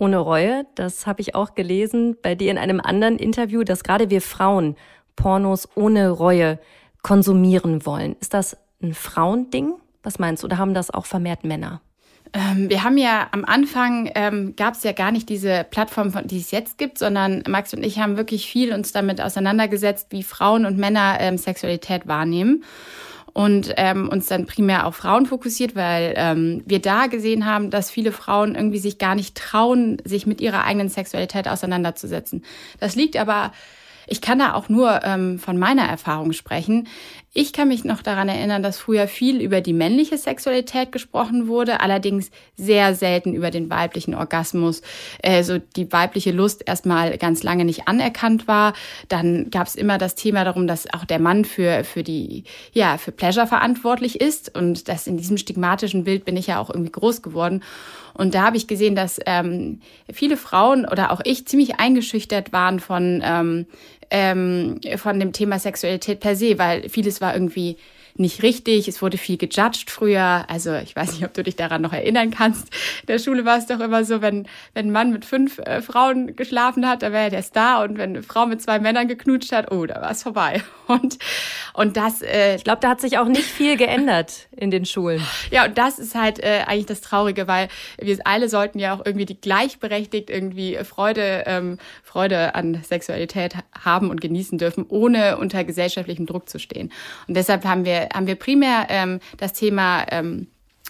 ohne 0.00 0.18
Reue. 0.18 0.66
Das 0.74 1.06
habe 1.06 1.20
ich 1.20 1.34
auch 1.34 1.54
gelesen 1.54 2.16
bei 2.22 2.34
dir 2.34 2.50
in 2.50 2.58
einem 2.58 2.80
anderen 2.80 3.16
Interview, 3.16 3.62
dass 3.62 3.84
gerade 3.84 4.10
wir 4.10 4.22
Frauen 4.22 4.76
Pornos 5.16 5.68
ohne 5.74 6.10
Reue 6.10 6.58
konsumieren 7.02 7.84
wollen. 7.86 8.16
Ist 8.20 8.34
das 8.34 8.56
ein 8.82 8.94
Frauending? 8.94 9.74
Was 10.02 10.18
meinst 10.18 10.42
du? 10.42 10.46
Oder 10.46 10.58
haben 10.58 10.74
das 10.74 10.90
auch 10.90 11.06
vermehrt 11.06 11.44
Männer? 11.44 11.82
Ähm, 12.32 12.70
wir 12.70 12.84
haben 12.84 12.96
ja 12.96 13.28
am 13.32 13.44
Anfang 13.44 14.10
ähm, 14.14 14.54
gab 14.56 14.74
es 14.74 14.84
ja 14.84 14.92
gar 14.92 15.10
nicht 15.10 15.28
diese 15.28 15.66
Plattform, 15.68 16.12
die 16.26 16.38
es 16.38 16.52
jetzt 16.52 16.78
gibt, 16.78 16.98
sondern 16.98 17.42
Max 17.48 17.74
und 17.74 17.82
ich 17.82 17.98
haben 17.98 18.16
wirklich 18.16 18.46
viel 18.46 18.72
uns 18.72 18.92
damit 18.92 19.20
auseinandergesetzt, 19.20 20.08
wie 20.10 20.22
Frauen 20.22 20.64
und 20.64 20.78
Männer 20.78 21.16
ähm, 21.18 21.38
Sexualität 21.38 22.06
wahrnehmen 22.06 22.64
und 23.32 23.74
ähm, 23.76 24.08
uns 24.08 24.26
dann 24.26 24.46
primär 24.46 24.86
auf 24.86 24.96
Frauen 24.96 25.26
fokussiert, 25.26 25.74
weil 25.74 26.14
ähm, 26.16 26.62
wir 26.66 26.80
da 26.80 27.06
gesehen 27.06 27.46
haben, 27.46 27.70
dass 27.70 27.90
viele 27.90 28.12
Frauen 28.12 28.54
irgendwie 28.54 28.78
sich 28.78 28.98
gar 28.98 29.14
nicht 29.14 29.36
trauen, 29.36 29.98
sich 30.04 30.26
mit 30.26 30.40
ihrer 30.40 30.64
eigenen 30.64 30.88
Sexualität 30.88 31.48
auseinanderzusetzen. 31.48 32.44
Das 32.78 32.96
liegt 32.96 33.16
aber 33.16 33.52
ich 34.06 34.20
kann 34.20 34.40
da 34.40 34.54
auch 34.54 34.68
nur 34.68 35.04
ähm, 35.04 35.38
von 35.38 35.56
meiner 35.56 35.84
Erfahrung 35.84 36.32
sprechen. 36.32 36.88
Ich 37.32 37.52
kann 37.52 37.68
mich 37.68 37.84
noch 37.84 38.02
daran 38.02 38.28
erinnern, 38.28 38.60
dass 38.60 38.80
früher 38.80 39.06
viel 39.06 39.40
über 39.40 39.60
die 39.60 39.72
männliche 39.72 40.18
Sexualität 40.18 40.90
gesprochen 40.90 41.46
wurde, 41.46 41.80
allerdings 41.80 42.32
sehr 42.56 42.96
selten 42.96 43.34
über 43.34 43.52
den 43.52 43.70
weiblichen 43.70 44.16
Orgasmus. 44.16 44.82
Also 45.22 45.58
die 45.58 45.92
weibliche 45.92 46.32
Lust 46.32 46.66
erstmal 46.66 47.16
ganz 47.18 47.44
lange 47.44 47.64
nicht 47.64 47.86
anerkannt 47.86 48.48
war. 48.48 48.72
Dann 49.06 49.48
gab 49.50 49.68
es 49.68 49.76
immer 49.76 49.96
das 49.96 50.16
Thema 50.16 50.44
darum, 50.44 50.66
dass 50.66 50.92
auch 50.92 51.04
der 51.04 51.20
Mann 51.20 51.44
für, 51.44 51.84
für 51.84 52.02
die, 52.02 52.42
ja, 52.72 52.98
für 52.98 53.12
Pleasure 53.12 53.46
verantwortlich 53.46 54.20
ist. 54.20 54.52
Und 54.56 54.88
das 54.88 55.06
in 55.06 55.16
diesem 55.16 55.36
stigmatischen 55.36 56.02
Bild 56.02 56.24
bin 56.24 56.36
ich 56.36 56.48
ja 56.48 56.58
auch 56.58 56.68
irgendwie 56.68 56.90
groß 56.90 57.22
geworden. 57.22 57.62
Und 58.12 58.34
da 58.34 58.42
habe 58.42 58.56
ich 58.56 58.66
gesehen, 58.66 58.96
dass 58.96 59.20
ähm, 59.24 59.80
viele 60.12 60.36
Frauen 60.36 60.84
oder 60.84 61.12
auch 61.12 61.20
ich 61.22 61.46
ziemlich 61.46 61.78
eingeschüchtert 61.78 62.52
waren 62.52 62.80
von, 62.80 63.22
ähm, 63.24 63.66
ähm, 64.10 64.80
von 64.96 65.18
dem 65.20 65.32
Thema 65.32 65.58
Sexualität 65.58 66.20
per 66.20 66.36
se, 66.36 66.58
weil 66.58 66.88
vieles 66.88 67.20
war 67.20 67.34
irgendwie 67.34 67.76
nicht 68.20 68.42
richtig. 68.42 68.86
Es 68.86 69.02
wurde 69.02 69.18
viel 69.18 69.36
gejudged 69.36 69.90
früher. 69.90 70.44
Also 70.48 70.74
ich 70.76 70.94
weiß 70.94 71.12
nicht, 71.12 71.24
ob 71.24 71.34
du 71.34 71.42
dich 71.42 71.56
daran 71.56 71.82
noch 71.82 71.92
erinnern 71.92 72.30
kannst. 72.30 72.72
In 73.02 73.06
der 73.08 73.18
Schule 73.18 73.44
war 73.44 73.58
es 73.58 73.66
doch 73.66 73.80
immer 73.80 74.04
so, 74.04 74.22
wenn, 74.22 74.46
wenn 74.74 74.86
ein 74.88 74.92
Mann 74.92 75.12
mit 75.12 75.24
fünf 75.24 75.58
äh, 75.58 75.82
Frauen 75.82 76.36
geschlafen 76.36 76.86
hat, 76.86 77.02
da 77.02 77.12
wäre 77.12 77.24
er 77.24 77.30
der 77.30 77.42
Star. 77.42 77.82
Und 77.82 77.98
wenn 77.98 78.10
eine 78.10 78.22
Frau 78.22 78.46
mit 78.46 78.62
zwei 78.62 78.78
Männern 78.78 79.08
geknutscht 79.08 79.52
hat, 79.52 79.72
oh, 79.72 79.86
da 79.86 80.00
war 80.00 80.10
es 80.10 80.22
vorbei. 80.22 80.62
Und, 80.86 81.18
und 81.74 81.96
das... 81.96 82.20
Äh, 82.20 82.56
ich 82.56 82.64
glaube, 82.64 82.80
da 82.80 82.88
hat 82.88 83.00
sich 83.00 83.16
auch 83.16 83.28
nicht 83.28 83.44
viel 83.44 83.76
geändert 83.76 84.48
in 84.56 84.72
den 84.72 84.84
Schulen. 84.84 85.24
Ja, 85.52 85.64
und 85.66 85.78
das 85.78 86.00
ist 86.00 86.16
halt 86.16 86.42
äh, 86.42 86.64
eigentlich 86.66 86.86
das 86.86 87.00
Traurige, 87.00 87.46
weil 87.46 87.68
wir 87.98 88.18
alle 88.24 88.48
sollten 88.48 88.80
ja 88.80 88.94
auch 88.94 89.06
irgendwie 89.06 89.24
die 89.24 89.40
gleichberechtigt 89.40 90.30
irgendwie 90.30 90.76
Freude, 90.82 91.44
ähm, 91.46 91.78
Freude 92.02 92.54
an 92.54 92.82
Sexualität 92.82 93.54
haben 93.72 94.10
und 94.10 94.20
genießen 94.20 94.58
dürfen, 94.58 94.84
ohne 94.88 95.38
unter 95.38 95.64
gesellschaftlichem 95.64 96.26
Druck 96.26 96.48
zu 96.48 96.58
stehen. 96.58 96.92
Und 97.28 97.36
deshalb 97.36 97.64
haben 97.64 97.84
wir 97.84 98.09
haben 98.12 98.26
wir 98.26 98.36
primär 98.36 98.86
ähm, 98.88 99.20
das 99.38 99.52
Thema 99.52 100.06
ähm, 100.10 100.48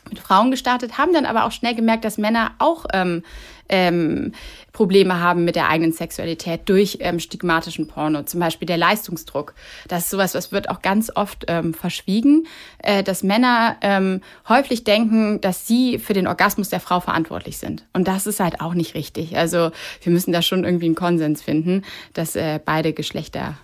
mit 0.08 0.18
Frauen 0.18 0.50
gestartet, 0.50 0.98
haben 0.98 1.12
dann 1.12 1.26
aber 1.26 1.44
auch 1.44 1.52
schnell 1.52 1.74
gemerkt, 1.74 2.04
dass 2.04 2.18
Männer 2.18 2.52
auch 2.58 2.86
ähm, 2.92 3.22
ähm, 3.68 4.32
Probleme 4.72 5.20
haben 5.20 5.44
mit 5.44 5.56
der 5.56 5.68
eigenen 5.68 5.92
Sexualität 5.92 6.62
durch 6.66 6.98
ähm, 7.00 7.20
stigmatischen 7.20 7.86
Porno. 7.86 8.22
Zum 8.22 8.40
Beispiel 8.40 8.66
der 8.66 8.76
Leistungsdruck. 8.76 9.54
Das 9.88 10.04
ist 10.04 10.10
sowas, 10.10 10.34
was 10.34 10.52
wird 10.52 10.68
auch 10.68 10.82
ganz 10.82 11.10
oft 11.14 11.44
ähm, 11.48 11.74
verschwiegen, 11.74 12.46
äh, 12.78 13.02
dass 13.02 13.22
Männer 13.22 13.76
ähm, 13.80 14.20
häufig 14.48 14.84
denken, 14.84 15.40
dass 15.40 15.66
sie 15.66 15.98
für 15.98 16.14
den 16.14 16.26
Orgasmus 16.26 16.68
der 16.68 16.80
Frau 16.80 17.00
verantwortlich 17.00 17.58
sind. 17.58 17.86
Und 17.92 18.08
das 18.08 18.26
ist 18.26 18.40
halt 18.40 18.60
auch 18.60 18.74
nicht 18.74 18.94
richtig. 18.94 19.36
Also 19.36 19.70
wir 20.02 20.12
müssen 20.12 20.32
da 20.32 20.42
schon 20.42 20.64
irgendwie 20.64 20.86
einen 20.86 20.94
Konsens 20.94 21.42
finden, 21.42 21.82
dass 22.14 22.36
äh, 22.36 22.58
beide 22.64 22.92
Geschlechter 22.92 23.56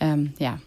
ähm, 0.00 0.34
ja 0.38 0.58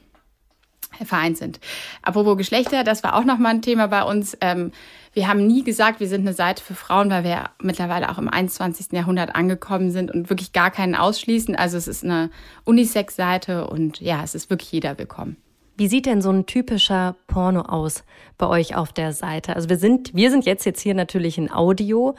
vereint 1.06 1.38
sind. 1.38 1.60
Apropos 2.01 2.38
Geschlechter, 2.38 2.84
das 2.84 3.04
war 3.04 3.16
auch 3.16 3.24
nochmal 3.24 3.56
ein 3.56 3.62
Thema 3.62 3.88
bei 3.88 4.04
uns. 4.04 4.38
Ähm, 4.42 4.72
wir 5.13 5.27
haben 5.27 5.48
nie 5.48 5.63
gesagt, 5.63 6.00
wir 6.00 6.08
sind 6.08 6.22
eine 6.22 6.34
Seite 6.34 6.63
für 6.63 6.75
Frauen, 6.75 7.10
weil 7.10 7.24
wir 7.24 7.50
mittlerweile 7.62 8.10
auch 8.10 8.18
im 8.18 8.30
21. 8.30 8.92
Jahrhundert 8.92 9.36
angekommen 9.36 9.92
sind 9.92 10.12
und 10.12 10.30
wirklich 10.30 10.54
gar 10.54 10.70
keinen 10.70 10.96
ausschließen. 10.96 11.56
Also 11.56 11.77
es 11.77 11.88
ist 11.88 12.04
eine 12.04 12.30
Unisex-Seite 12.66 13.68
und 13.68 14.00
ja, 14.00 14.24
es 14.24 14.36
ist 14.36 14.50
wirklich 14.50 14.72
jeder 14.72 14.98
willkommen. 14.98 15.38
Wie 15.75 15.88
sieht 15.88 16.08
denn 16.08 16.22
so 16.22 16.32
ein 16.32 16.46
typischer 16.46 17.16
Porno 17.27 17.62
aus 17.62 18.04
bei 18.38 18.48
euch 18.48 18.75
auf 18.75 18.94
der 18.94 19.13
Seite? 19.13 19.56
Also 19.56 19.70
wir 19.70 19.77
sind, 19.77 20.13
wir 20.16 20.32
sind 20.32 20.46
jetzt 20.46 20.66
jetzt 20.66 20.82
hier 20.82 20.96
natürlich 20.96 21.38
ein 21.38 21.51
Audio. 21.51 22.16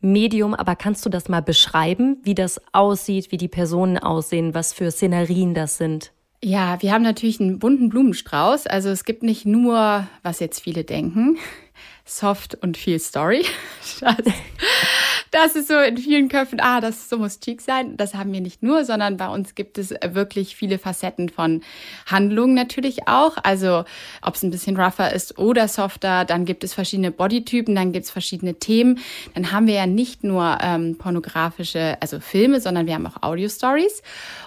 Medium, 0.00 0.54
aber 0.54 0.76
kannst 0.76 1.04
du 1.04 1.10
das 1.10 1.28
mal 1.28 1.42
beschreiben, 1.42 2.18
wie 2.22 2.34
das 2.34 2.60
aussieht, 2.72 3.32
wie 3.32 3.36
die 3.36 3.48
Personen 3.48 3.98
aussehen, 3.98 4.54
was 4.54 4.72
für 4.72 4.90
Szenerien 4.90 5.54
das 5.54 5.76
sind? 5.76 6.12
Ja, 6.42 6.80
wir 6.80 6.92
haben 6.92 7.02
natürlich 7.02 7.40
einen 7.40 7.58
bunten 7.58 7.88
Blumenstrauß. 7.88 8.68
Also 8.68 8.90
es 8.90 9.04
gibt 9.04 9.22
nicht 9.24 9.44
nur, 9.44 10.06
was 10.22 10.38
jetzt 10.38 10.60
viele 10.60 10.84
denken, 10.84 11.36
soft 12.08 12.56
und 12.62 12.76
viel 12.76 12.98
Story. 12.98 13.44
Das, 14.00 14.16
das 15.30 15.56
ist 15.56 15.68
so 15.68 15.78
in 15.78 15.96
vielen 15.98 16.28
Köpfen, 16.28 16.60
ah, 16.60 16.80
das 16.80 17.08
so 17.08 17.18
muss 17.18 17.40
Cheek 17.40 17.60
sein. 17.60 17.96
Das 17.96 18.14
haben 18.14 18.32
wir 18.32 18.40
nicht 18.40 18.62
nur, 18.62 18.84
sondern 18.84 19.16
bei 19.16 19.28
uns 19.28 19.54
gibt 19.54 19.76
es 19.78 19.90
wirklich 19.90 20.56
viele 20.56 20.78
Facetten 20.78 21.28
von 21.28 21.62
Handlungen 22.06 22.54
natürlich 22.54 23.08
auch. 23.08 23.36
Also 23.42 23.84
ob 24.22 24.34
es 24.34 24.42
ein 24.42 24.50
bisschen 24.50 24.76
rougher 24.76 25.12
ist 25.12 25.38
oder 25.38 25.68
softer, 25.68 26.24
dann 26.24 26.44
gibt 26.44 26.64
es 26.64 26.74
verschiedene 26.74 27.10
Bodytypen, 27.10 27.74
dann 27.74 27.92
gibt 27.92 28.06
es 28.06 28.10
verschiedene 28.10 28.54
Themen. 28.54 29.00
Dann 29.34 29.52
haben 29.52 29.66
wir 29.66 29.74
ja 29.74 29.86
nicht 29.86 30.24
nur 30.24 30.58
ähm, 30.62 30.96
pornografische, 30.96 31.96
also 32.00 32.20
Filme, 32.20 32.60
sondern 32.60 32.86
wir 32.86 32.94
haben 32.94 33.06
auch 33.06 33.22
Audio-Stories 33.22 34.02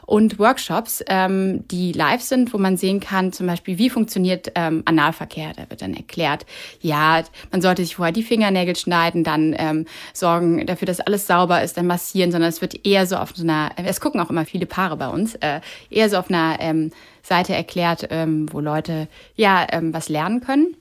und 0.06 0.40
Workshops, 0.40 1.04
ähm, 1.08 1.68
die 1.68 1.92
live 1.94 2.22
sind, 2.22 2.54
wo 2.54 2.58
man 2.58 2.78
sehen 2.78 3.00
kann, 3.00 3.32
zum 3.32 3.48
Beispiel, 3.48 3.78
wie 3.78 3.90
funktioniert 3.90 4.52
ähm, 4.56 4.84
Analverkehr. 4.86 5.54
Da 5.56 5.70
wird 5.70 5.82
dann 5.82 5.94
erklärt, 5.94 6.46
ja, 6.82 7.24
man 7.52 7.62
sollte 7.62 7.84
sich 7.84 7.96
vorher 7.96 8.12
die 8.12 8.24
Fingernägel 8.24 8.76
schneiden, 8.76 9.24
dann 9.24 9.56
ähm, 9.58 9.86
sorgen 10.14 10.66
dafür, 10.66 10.86
dass 10.86 11.00
alles 11.00 11.28
sauber 11.28 11.62
ist, 11.62 11.78
dann 11.78 11.88
massieren, 11.88 12.32
sondern 12.32 12.50
es 12.50 12.62
wird 12.62 12.86
eher 12.86 13.06
so 13.06 13.18
auf 13.18 13.32
so 13.36 13.44
einer, 13.44 13.72
es 13.78 14.02
gucken 14.02 14.20
auch 14.22 14.30
immer 14.30 14.46
viele 14.46 14.66
Paare 14.66 14.98
bei 14.98 15.08
uns, 15.08 15.36
äh, 15.36 15.62
eher 15.90 16.10
so 16.10 16.18
auf 16.18 16.30
einer 16.30 16.58
ähm, 16.60 16.92
Seite 17.22 17.54
erklärt, 17.54 18.08
ähm, 18.10 18.52
wo 18.52 18.60
Leute 18.60 19.08
ja 19.36 19.68
ähm, 19.72 19.94
was 19.94 20.10
lernen 20.10 20.42
können. 20.42 20.76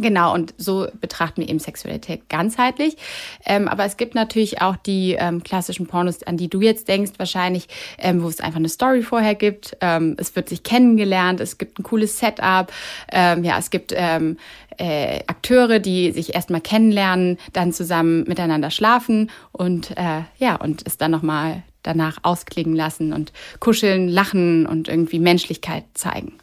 Genau, 0.00 0.32
und 0.32 0.54
so 0.58 0.86
betrachten 1.00 1.40
wir 1.40 1.48
eben 1.48 1.58
Sexualität 1.58 2.28
ganzheitlich. 2.28 2.96
Ähm, 3.44 3.66
aber 3.66 3.84
es 3.84 3.96
gibt 3.96 4.14
natürlich 4.14 4.62
auch 4.62 4.76
die 4.76 5.16
ähm, 5.18 5.42
klassischen 5.42 5.86
Pornos, 5.86 6.22
an 6.22 6.36
die 6.36 6.48
du 6.48 6.60
jetzt 6.60 6.86
denkst, 6.86 7.12
wahrscheinlich, 7.18 7.66
ähm, 7.98 8.22
wo 8.22 8.28
es 8.28 8.40
einfach 8.40 8.58
eine 8.58 8.68
Story 8.68 9.02
vorher 9.02 9.34
gibt. 9.34 9.76
Ähm, 9.80 10.14
es 10.18 10.36
wird 10.36 10.48
sich 10.48 10.62
kennengelernt, 10.62 11.40
es 11.40 11.58
gibt 11.58 11.80
ein 11.80 11.82
cooles 11.82 12.18
Setup. 12.18 12.72
Ähm, 13.10 13.42
ja, 13.42 13.58
es 13.58 13.70
gibt 13.70 13.92
ähm, 13.96 14.36
äh, 14.76 15.20
Akteure, 15.26 15.80
die 15.80 16.12
sich 16.12 16.34
erstmal 16.34 16.60
kennenlernen, 16.60 17.38
dann 17.52 17.72
zusammen 17.72 18.24
miteinander 18.28 18.70
schlafen 18.70 19.30
und 19.50 19.96
äh, 19.96 20.22
ja, 20.38 20.56
und 20.56 20.82
es 20.86 20.96
dann 20.96 21.10
nochmal 21.10 21.64
danach 21.82 22.18
ausklingen 22.22 22.76
lassen 22.76 23.12
und 23.12 23.32
kuscheln, 23.58 24.08
lachen 24.08 24.66
und 24.66 24.88
irgendwie 24.88 25.18
Menschlichkeit 25.18 25.84
zeigen. 25.94 26.34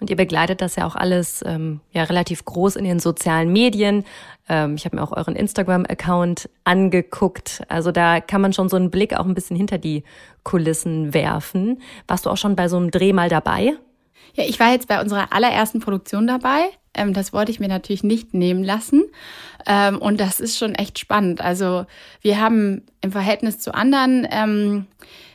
Und 0.00 0.10
ihr 0.10 0.16
begleitet 0.16 0.60
das 0.60 0.76
ja 0.76 0.86
auch 0.86 0.94
alles 0.94 1.42
ähm, 1.46 1.80
ja 1.92 2.04
relativ 2.04 2.44
groß 2.44 2.76
in 2.76 2.84
den 2.84 3.00
sozialen 3.00 3.52
Medien. 3.52 4.04
Ähm, 4.48 4.76
ich 4.76 4.84
habe 4.84 4.96
mir 4.96 5.02
auch 5.02 5.12
euren 5.12 5.34
Instagram-Account 5.34 6.48
angeguckt. 6.64 7.62
Also 7.68 7.90
da 7.90 8.20
kann 8.20 8.40
man 8.40 8.52
schon 8.52 8.68
so 8.68 8.76
einen 8.76 8.90
Blick 8.90 9.18
auch 9.18 9.26
ein 9.26 9.34
bisschen 9.34 9.56
hinter 9.56 9.78
die 9.78 10.04
Kulissen 10.44 11.14
werfen. 11.14 11.80
Warst 12.06 12.26
du 12.26 12.30
auch 12.30 12.36
schon 12.36 12.56
bei 12.56 12.68
so 12.68 12.76
einem 12.76 12.90
Dreh 12.90 13.12
mal 13.12 13.28
dabei? 13.28 13.74
Ja, 14.38 14.44
ich 14.44 14.60
war 14.60 14.70
jetzt 14.70 14.86
bei 14.86 15.00
unserer 15.00 15.32
allerersten 15.32 15.80
Produktion 15.80 16.28
dabei. 16.28 16.66
Ähm, 16.94 17.12
das 17.12 17.32
wollte 17.32 17.50
ich 17.50 17.58
mir 17.58 17.66
natürlich 17.66 18.04
nicht 18.04 18.34
nehmen 18.34 18.62
lassen. 18.62 19.02
Ähm, 19.66 19.98
und 19.98 20.20
das 20.20 20.38
ist 20.38 20.56
schon 20.56 20.76
echt 20.76 21.00
spannend. 21.00 21.40
Also 21.40 21.86
wir 22.20 22.40
haben 22.40 22.82
im 23.00 23.10
Verhältnis 23.10 23.58
zu 23.58 23.74
anderen 23.74 24.28
ähm, 24.30 24.86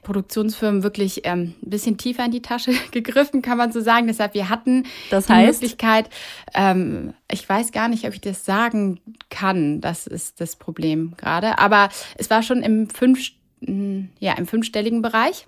Produktionsfirmen 0.03 0.83
wirklich 0.83 1.25
ähm, 1.25 1.53
ein 1.61 1.69
bisschen 1.69 1.97
tiefer 1.97 2.23
in 2.23 2.31
die 2.31 2.41
Tasche 2.41 2.71
gegriffen, 2.91 3.41
kann 3.41 3.57
man 3.57 3.73
so 3.73 3.81
sagen. 3.81 4.07
Deshalb, 4.07 4.35
wir 4.35 4.47
hatten 4.47 4.85
das 5.09 5.27
heißt? 5.27 5.61
die 5.61 5.65
Möglichkeit, 5.65 6.09
ähm, 6.53 7.13
ich 7.29 7.47
weiß 7.47 7.73
gar 7.73 7.89
nicht, 7.89 8.07
ob 8.07 8.13
ich 8.13 8.21
das 8.21 8.45
sagen 8.45 9.01
kann. 9.29 9.81
Das 9.81 10.07
ist 10.07 10.39
das 10.39 10.55
Problem 10.55 11.15
gerade. 11.17 11.59
Aber 11.59 11.89
es 12.17 12.29
war 12.29 12.41
schon 12.41 12.63
im 12.63 12.89
fünf, 12.89 13.19
ja, 13.59 14.31
im 14.37 14.47
fünfstelligen 14.47 15.01
Bereich. 15.01 15.45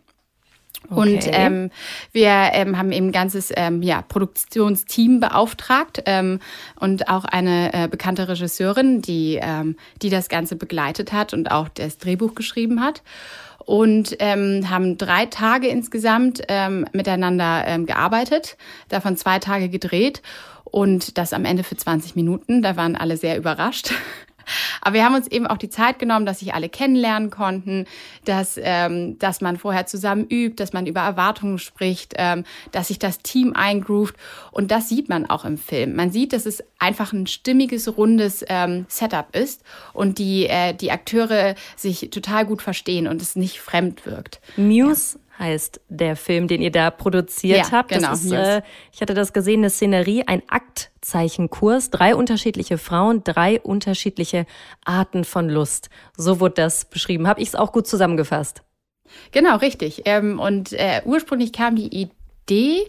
Okay. 0.89 1.15
Und 1.15 1.29
ähm, 1.31 1.71
wir 2.11 2.49
ähm, 2.53 2.77
haben 2.77 2.91
eben 2.91 3.07
ein 3.07 3.11
ganzes 3.11 3.51
ähm, 3.55 3.81
ja, 3.81 4.01
Produktionsteam 4.01 5.19
beauftragt 5.19 6.03
ähm, 6.05 6.39
und 6.79 7.07
auch 7.09 7.25
eine 7.25 7.73
äh, 7.73 7.87
bekannte 7.87 8.27
Regisseurin, 8.27 9.01
die, 9.01 9.39
ähm, 9.41 9.75
die 10.01 10.09
das 10.09 10.29
Ganze 10.29 10.55
begleitet 10.55 11.13
hat 11.13 11.33
und 11.33 11.51
auch 11.51 11.69
das 11.69 11.97
Drehbuch 11.97 12.35
geschrieben 12.35 12.81
hat. 12.81 13.01
Und 13.59 14.17
ähm, 14.19 14.69
haben 14.69 14.97
drei 14.99 15.25
Tage 15.25 15.67
insgesamt 15.67 16.43
ähm, 16.49 16.85
miteinander 16.93 17.63
ähm, 17.65 17.87
gearbeitet, 17.87 18.57
davon 18.89 19.17
zwei 19.17 19.39
Tage 19.39 19.69
gedreht 19.69 20.21
und 20.65 21.17
das 21.17 21.33
am 21.33 21.45
Ende 21.45 21.63
für 21.63 21.77
20 21.77 22.15
Minuten. 22.15 22.61
Da 22.61 22.75
waren 22.75 22.95
alle 22.95 23.17
sehr 23.17 23.37
überrascht. 23.37 23.91
Aber 24.81 24.93
wir 24.93 25.05
haben 25.05 25.15
uns 25.15 25.27
eben 25.27 25.47
auch 25.47 25.57
die 25.57 25.69
Zeit 25.69 25.99
genommen, 25.99 26.25
dass 26.25 26.39
sich 26.39 26.53
alle 26.53 26.69
kennenlernen 26.69 27.29
konnten, 27.29 27.85
dass, 28.25 28.59
ähm, 28.61 29.17
dass 29.19 29.41
man 29.41 29.57
vorher 29.57 29.85
zusammen 29.85 30.25
übt, 30.29 30.55
dass 30.55 30.73
man 30.73 30.85
über 30.87 31.01
Erwartungen 31.01 31.59
spricht, 31.59 32.13
ähm, 32.17 32.43
dass 32.71 32.87
sich 32.87 32.99
das 32.99 33.19
Team 33.19 33.53
eingroovt. 33.55 34.15
Und 34.51 34.71
das 34.71 34.89
sieht 34.89 35.09
man 35.09 35.29
auch 35.29 35.45
im 35.45 35.57
Film. 35.57 35.95
Man 35.95 36.11
sieht, 36.11 36.33
dass 36.33 36.45
es 36.45 36.63
einfach 36.79 37.13
ein 37.13 37.27
stimmiges, 37.27 37.97
rundes 37.97 38.45
ähm, 38.47 38.85
Setup 38.87 39.35
ist 39.35 39.63
und 39.93 40.17
die, 40.19 40.47
äh, 40.47 40.73
die 40.73 40.91
Akteure 40.91 41.55
sich 41.75 42.09
total 42.11 42.45
gut 42.45 42.61
verstehen 42.61 43.07
und 43.07 43.21
es 43.21 43.35
nicht 43.35 43.59
fremd 43.59 44.05
wirkt. 44.05 44.39
Muse 44.57 45.19
heißt 45.37 45.81
der 45.89 46.15
Film, 46.15 46.47
den 46.47 46.61
ihr 46.61 46.71
da 46.71 46.91
produziert 46.91 47.67
ja, 47.67 47.71
habt. 47.71 47.89
Genau, 47.89 48.13
ist, 48.13 48.31
äh, 48.31 48.61
ich 48.91 49.01
hatte 49.01 49.13
das 49.13 49.33
gesehen, 49.33 49.61
eine 49.61 49.69
Szenerie, 49.69 50.23
ein 50.27 50.41
Aktzeichenkurs, 50.47 51.89
drei 51.89 52.15
unterschiedliche 52.15 52.77
Frauen, 52.77 53.23
drei 53.23 53.59
unterschiedliche 53.59 54.45
Arten 54.83 55.23
von 55.23 55.49
Lust. 55.49 55.89
So 56.15 56.39
wurde 56.39 56.55
das 56.55 56.85
beschrieben. 56.85 57.27
Habe 57.27 57.41
ich 57.41 57.49
es 57.49 57.55
auch 57.55 57.71
gut 57.71 57.87
zusammengefasst? 57.87 58.63
Genau, 59.31 59.57
richtig. 59.57 60.03
Ähm, 60.05 60.39
und 60.39 60.73
äh, 60.73 61.01
ursprünglich 61.05 61.53
kam 61.53 61.75
die 61.75 62.09
Idee 62.47 62.87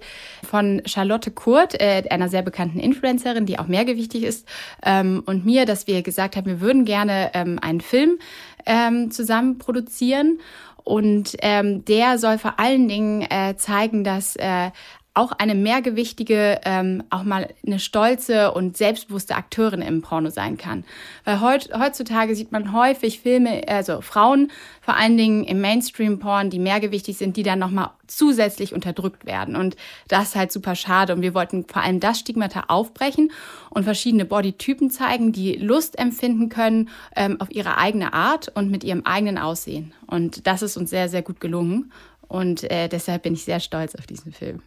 von 0.48 0.82
Charlotte 0.86 1.30
Kurt, 1.30 1.80
äh, 1.80 2.04
einer 2.10 2.28
sehr 2.28 2.42
bekannten 2.42 2.78
Influencerin, 2.78 3.46
die 3.46 3.58
auch 3.58 3.66
mehrgewichtig 3.66 4.22
ist, 4.22 4.46
ähm, 4.84 5.22
und 5.26 5.44
mir, 5.44 5.64
dass 5.66 5.86
wir 5.86 6.02
gesagt 6.02 6.36
haben, 6.36 6.46
wir 6.46 6.60
würden 6.60 6.84
gerne 6.84 7.30
ähm, 7.34 7.58
einen 7.60 7.80
Film 7.80 8.18
ähm, 8.66 9.10
zusammen 9.10 9.58
produzieren. 9.58 10.40
Und 10.86 11.36
ähm, 11.42 11.84
der 11.84 12.16
soll 12.16 12.38
vor 12.38 12.60
allen 12.60 12.86
Dingen 12.86 13.22
äh, 13.22 13.56
zeigen, 13.56 14.04
dass 14.04 14.36
äh, 14.36 14.70
auch 15.16 15.32
eine 15.32 15.54
mehrgewichtige, 15.54 16.60
ähm, 16.64 17.02
auch 17.08 17.22
mal 17.22 17.48
eine 17.66 17.78
stolze 17.78 18.52
und 18.52 18.76
selbstbewusste 18.76 19.34
Akteurin 19.34 19.80
im 19.80 20.02
Porno 20.02 20.28
sein 20.28 20.58
kann. 20.58 20.84
Weil 21.24 21.40
heut, 21.40 21.70
heutzutage 21.76 22.36
sieht 22.36 22.52
man 22.52 22.74
häufig 22.74 23.20
Filme, 23.20 23.66
also 23.66 24.02
Frauen, 24.02 24.52
vor 24.82 24.94
allen 24.94 25.16
Dingen 25.16 25.44
im 25.44 25.62
Mainstream-Porn, 25.62 26.50
die 26.50 26.58
mehrgewichtig 26.58 27.16
sind, 27.16 27.38
die 27.38 27.42
dann 27.42 27.58
nochmal 27.58 27.90
zusätzlich 28.06 28.74
unterdrückt 28.74 29.24
werden. 29.24 29.56
Und 29.56 29.76
das 30.08 30.28
ist 30.28 30.36
halt 30.36 30.52
super 30.52 30.74
schade. 30.74 31.14
Und 31.14 31.22
wir 31.22 31.32
wollten 31.32 31.64
vor 31.66 31.82
allem 31.82 31.98
das 31.98 32.18
Stigmata 32.18 32.64
aufbrechen 32.68 33.32
und 33.70 33.84
verschiedene 33.84 34.26
Bodytypen 34.26 34.90
zeigen, 34.90 35.32
die 35.32 35.56
Lust 35.56 35.98
empfinden 35.98 36.50
können 36.50 36.90
ähm, 37.16 37.40
auf 37.40 37.50
ihre 37.50 37.78
eigene 37.78 38.12
Art 38.12 38.52
und 38.54 38.70
mit 38.70 38.84
ihrem 38.84 39.06
eigenen 39.06 39.38
Aussehen. 39.38 39.94
Und 40.06 40.46
das 40.46 40.60
ist 40.60 40.76
uns 40.76 40.90
sehr, 40.90 41.08
sehr 41.08 41.22
gut 41.22 41.40
gelungen. 41.40 41.90
Und 42.28 42.70
äh, 42.70 42.88
deshalb 42.88 43.22
bin 43.22 43.32
ich 43.32 43.44
sehr 43.44 43.60
stolz 43.60 43.94
auf 43.94 44.06
diesen 44.06 44.32
Film. 44.32 44.60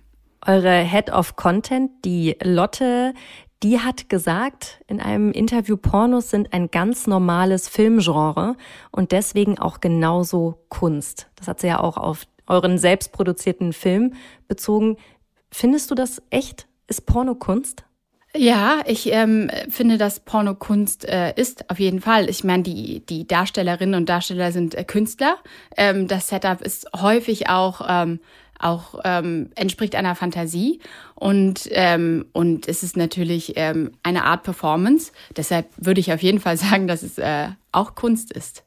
Eure 0.46 0.84
Head 0.84 1.12
of 1.12 1.36
Content, 1.36 1.91
die 2.05 2.38
Lotte, 2.41 3.13
die 3.62 3.79
hat 3.79 4.08
gesagt 4.08 4.79
in 4.88 5.01
einem 5.01 5.31
Interview, 5.31 5.75
Pornos 5.75 6.29
sind 6.29 6.53
ein 6.53 6.72
ganz 6.72 7.08
normales 7.08 7.67
Filmgenre 7.67 8.55
und 8.91 9.12
deswegen 9.12 9.60
auch 9.60 9.81
genauso 9.81 10.63
Kunst. 10.69 11.27
Das 11.36 11.48
hat 11.48 11.60
sie 11.60 11.67
ja 11.67 11.79
auch 11.79 11.98
auf 11.98 12.25
euren 12.48 12.77
selbstproduzierten 12.77 13.74
Film 13.74 14.13
bezogen. 14.48 14.98
Findest 15.51 15.91
du 15.91 15.96
das 15.96 16.22
echt? 16.29 16.67
Ist 16.88 17.05
Porno 17.05 17.36
Kunst? 17.36 17.84
Ja, 18.36 18.81
ich 18.86 19.12
ähm, 19.12 19.50
finde, 19.69 19.98
dass 19.98 20.19
Porno 20.19 20.53
Kunst 20.53 21.03
äh, 21.05 21.34
ist 21.36 21.69
auf 21.69 21.79
jeden 21.79 22.00
Fall. 22.00 22.29
Ich 22.29 22.43
meine, 22.43 22.62
die, 22.62 23.03
die 23.05 23.25
Darstellerinnen 23.25 23.96
und 23.96 24.08
Darsteller 24.08 24.51
sind 24.51 24.75
äh, 24.75 24.84
Künstler. 24.84 25.38
Ähm, 25.75 26.07
das 26.07 26.27
Setup 26.27 26.61
ist 26.61 26.87
häufig 26.96 27.50
auch 27.50 27.81
ähm, 27.87 28.20
auch 28.59 29.00
ähm, 29.03 29.50
entspricht 29.55 29.95
einer 29.95 30.15
Fantasie 30.15 30.79
und, 31.15 31.67
ähm, 31.72 32.25
und 32.33 32.67
es 32.67 32.83
ist 32.83 32.98
natürlich 32.98 33.53
ähm, 33.55 33.91
eine 34.03 34.25
Art 34.25 34.43
Performance. 34.43 35.11
Deshalb 35.35 35.67
würde 35.77 36.00
ich 36.00 36.13
auf 36.13 36.22
jeden 36.22 36.39
Fall 36.39 36.57
sagen, 36.57 36.87
dass 36.87 37.03
es 37.03 37.17
äh, 37.17 37.50
auch 37.72 37.95
Kunst 37.95 38.31
ist. 38.31 38.63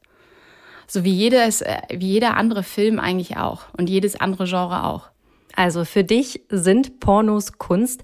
So 0.87 1.03
wie, 1.03 1.13
jedes, 1.13 1.61
äh, 1.61 1.77
wie 1.91 2.07
jeder 2.07 2.37
andere 2.37 2.63
Film 2.63 2.99
eigentlich 2.99 3.37
auch 3.37 3.65
und 3.77 3.89
jedes 3.89 4.19
andere 4.19 4.45
Genre 4.45 4.83
auch. 4.83 5.09
Also 5.55 5.85
für 5.85 6.03
dich 6.03 6.41
sind 6.49 6.99
Pornos 6.99 7.59
Kunst, 7.59 8.03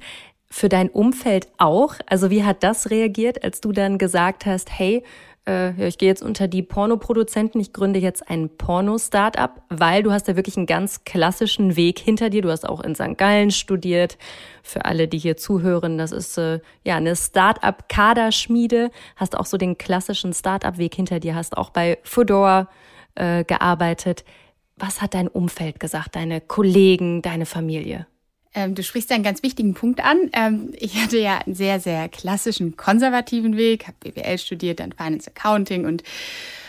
für 0.51 0.69
dein 0.69 0.89
Umfeld 0.89 1.47
auch. 1.57 1.95
Also 2.07 2.29
wie 2.29 2.43
hat 2.43 2.63
das 2.63 2.89
reagiert, 2.89 3.43
als 3.43 3.61
du 3.61 3.71
dann 3.71 3.97
gesagt 3.97 4.45
hast, 4.45 4.71
hey, 4.71 5.03
äh, 5.49 5.71
ja, 5.71 5.87
ich 5.87 5.97
gehe 5.97 6.07
jetzt 6.07 6.21
unter 6.21 6.47
die 6.47 6.61
Pornoproduzenten, 6.61 7.59
ich 7.59 7.73
gründe 7.73 7.99
jetzt 7.99 8.29
ein 8.29 8.49
Porno-Startup, 8.49 9.61
weil 9.69 10.03
du 10.03 10.11
hast 10.11 10.27
ja 10.27 10.35
wirklich 10.35 10.57
einen 10.57 10.67
ganz 10.67 11.03
klassischen 11.05 11.75
Weg 11.75 11.97
hinter 11.97 12.29
dir. 12.29 12.43
Du 12.43 12.51
hast 12.51 12.69
auch 12.69 12.81
in 12.81 12.93
St. 12.93 13.17
Gallen 13.17 13.49
studiert. 13.49 14.17
Für 14.61 14.85
alle, 14.85 15.07
die 15.07 15.17
hier 15.17 15.37
zuhören, 15.37 15.97
das 15.97 16.11
ist 16.11 16.37
äh, 16.37 16.59
ja 16.85 16.97
eine 16.97 17.15
Startup-Kaderschmiede. 17.15 18.91
Hast 19.15 19.35
auch 19.35 19.47
so 19.47 19.57
den 19.57 19.77
klassischen 19.77 20.33
Startup-Weg 20.33 20.93
hinter 20.93 21.19
dir, 21.19 21.33
hast 21.33 21.57
auch 21.57 21.71
bei 21.71 21.97
Fedora 22.03 22.69
äh, 23.15 23.43
gearbeitet. 23.43 24.25
Was 24.75 25.01
hat 25.01 25.15
dein 25.15 25.27
Umfeld 25.27 25.79
gesagt, 25.79 26.15
deine 26.15 26.41
Kollegen, 26.41 27.23
deine 27.23 27.47
Familie? 27.47 28.05
Ähm, 28.53 28.73
du 28.73 28.83
sprichst 28.83 29.11
einen 29.11 29.23
ganz 29.23 29.43
wichtigen 29.43 29.73
Punkt 29.73 30.03
an. 30.03 30.29
Ähm, 30.33 30.73
ich 30.77 31.01
hatte 31.01 31.19
ja 31.19 31.39
einen 31.39 31.55
sehr, 31.55 31.79
sehr 31.79 32.09
klassischen 32.09 32.77
konservativen 32.77 33.57
Weg, 33.57 33.87
habe 33.87 33.97
BWL 33.99 34.37
studiert, 34.39 34.79
dann 34.79 34.91
Finance 34.91 35.29
Accounting 35.29 35.85
und 35.85 36.03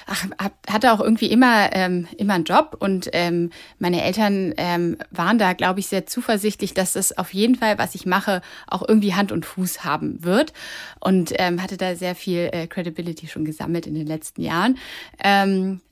ach, 0.07 0.27
hab, 0.39 0.53
hatte 0.69 0.93
auch 0.93 1.01
irgendwie 1.01 1.31
immer, 1.31 1.71
ähm, 1.73 2.07
immer 2.19 2.35
einen 2.35 2.45
Job 2.45 2.77
und 2.79 3.09
ähm, 3.13 3.51
meine 3.79 4.03
Eltern 4.03 4.53
ähm, 4.57 4.99
waren 5.11 5.39
da, 5.39 5.55
glaube 5.55 5.81
ich, 5.81 5.87
sehr 5.87 6.07
zuversichtlich, 6.07 6.75
dass 6.75 6.93
das 6.93 7.17
auf 7.17 7.33
jeden 7.33 7.55
Fall, 7.55 7.79
was 7.79 7.95
ich 7.95 8.05
mache, 8.05 8.43
auch 8.67 8.87
irgendwie 8.87 9.15
Hand 9.15 9.33
und 9.33 9.47
Fuß 9.47 9.85
haben 9.85 10.23
wird 10.23 10.53
und 10.99 11.33
ähm, 11.37 11.63
hatte 11.63 11.77
da 11.77 11.95
sehr 11.95 12.15
viel 12.15 12.51
äh, 12.53 12.67
Credibility 12.67 13.29
schon 13.29 13.45
gesammelt 13.45 13.87
in 13.87 13.95
den 13.95 14.07
letzten 14.07 14.43
Jahren. 14.43 14.77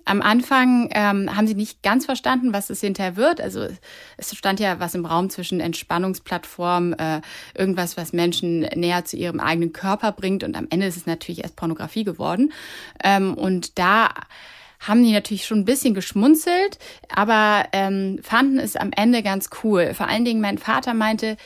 Am 0.08 0.22
Anfang 0.22 0.88
ähm, 0.92 1.36
haben 1.36 1.46
sie 1.46 1.54
nicht 1.54 1.82
ganz 1.82 2.06
verstanden, 2.06 2.54
was 2.54 2.70
es 2.70 2.80
hinterher 2.80 3.16
wird. 3.16 3.42
Also 3.42 3.68
es 4.16 4.34
stand 4.34 4.58
ja 4.58 4.80
was 4.80 4.94
im 4.94 5.04
Raum 5.04 5.28
zwischen 5.28 5.60
Entspannungsplattform, 5.60 6.94
äh, 6.94 7.20
irgendwas, 7.54 7.98
was 7.98 8.14
Menschen 8.14 8.60
näher 8.74 9.04
zu 9.04 9.18
ihrem 9.18 9.38
eigenen 9.38 9.74
Körper 9.74 10.12
bringt. 10.12 10.44
Und 10.44 10.56
am 10.56 10.66
Ende 10.70 10.86
ist 10.86 10.96
es 10.96 11.04
natürlich 11.04 11.42
erst 11.42 11.56
Pornografie 11.56 12.04
geworden. 12.04 12.54
Ähm, 13.04 13.34
und 13.34 13.78
da 13.78 14.08
haben 14.80 15.04
die 15.04 15.12
natürlich 15.12 15.44
schon 15.44 15.58
ein 15.58 15.66
bisschen 15.66 15.92
geschmunzelt, 15.92 16.78
aber 17.14 17.66
ähm, 17.72 18.18
fanden 18.22 18.58
es 18.58 18.76
am 18.76 18.92
Ende 18.96 19.22
ganz 19.22 19.50
cool. 19.62 19.92
Vor 19.92 20.08
allen 20.08 20.24
Dingen 20.24 20.40
mein 20.40 20.56
Vater 20.56 20.94
meinte, 20.94 21.36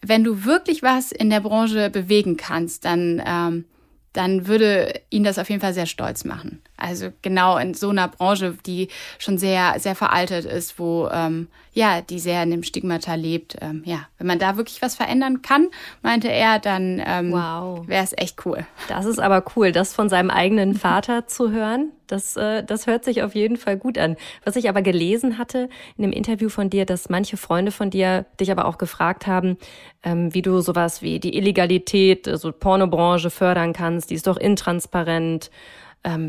wenn 0.00 0.24
du 0.24 0.46
wirklich 0.46 0.82
was 0.82 1.12
in 1.12 1.28
der 1.28 1.40
Branche 1.40 1.90
bewegen 1.90 2.38
kannst, 2.38 2.86
dann 2.86 3.22
ähm, 3.26 3.64
dann 4.12 4.48
würde 4.48 5.00
ihn 5.10 5.22
das 5.22 5.38
auf 5.38 5.48
jeden 5.48 5.60
Fall 5.60 5.74
sehr 5.74 5.86
stolz 5.86 6.24
machen. 6.24 6.60
Also 6.78 7.08
genau 7.22 7.58
in 7.58 7.74
so 7.74 7.90
einer 7.90 8.08
Branche, 8.08 8.56
die 8.64 8.88
schon 9.18 9.36
sehr, 9.36 9.78
sehr 9.78 9.94
veraltet 9.94 10.44
ist, 10.44 10.78
wo 10.78 11.08
ähm, 11.12 11.48
ja, 11.72 12.00
die 12.00 12.18
sehr 12.18 12.42
in 12.42 12.50
dem 12.50 12.62
Stigmata 12.62 13.14
lebt. 13.14 13.56
Ähm, 13.60 13.82
ja, 13.84 14.00
wenn 14.18 14.26
man 14.26 14.38
da 14.38 14.56
wirklich 14.56 14.82
was 14.82 14.96
verändern 14.96 15.42
kann, 15.42 15.68
meinte 16.02 16.28
er, 16.30 16.58
dann 16.58 17.00
ähm, 17.04 17.32
wow. 17.32 17.86
wäre 17.86 18.02
es 18.02 18.12
echt 18.16 18.44
cool. 18.46 18.66
Das 18.88 19.04
ist 19.04 19.20
aber 19.20 19.44
cool, 19.54 19.70
das 19.70 19.94
von 19.94 20.08
seinem 20.08 20.30
eigenen 20.30 20.74
Vater 20.74 21.26
zu 21.26 21.50
hören. 21.50 21.90
Das, 22.08 22.36
äh, 22.36 22.64
das 22.64 22.86
hört 22.86 23.04
sich 23.04 23.22
auf 23.22 23.34
jeden 23.34 23.56
Fall 23.56 23.76
gut 23.76 23.96
an. 23.96 24.16
Was 24.44 24.56
ich 24.56 24.68
aber 24.68 24.82
gelesen 24.82 25.38
hatte 25.38 25.68
in 25.96 26.02
dem 26.02 26.12
Interview 26.12 26.48
von 26.48 26.70
dir, 26.70 26.84
dass 26.84 27.10
manche 27.10 27.36
Freunde 27.36 27.70
von 27.70 27.90
dir 27.90 28.26
dich 28.40 28.50
aber 28.50 28.64
auch 28.64 28.78
gefragt 28.78 29.26
haben, 29.26 29.56
ähm, 30.02 30.34
wie 30.34 30.42
du 30.42 30.60
sowas 30.60 31.02
wie 31.02 31.20
die 31.20 31.36
Illegalität, 31.36 32.26
also 32.26 32.50
Pornobranche 32.50 33.30
fördern 33.30 33.72
kannst, 33.72 34.10
die 34.10 34.14
ist 34.14 34.26
doch 34.26 34.36
intransparent, 34.36 35.50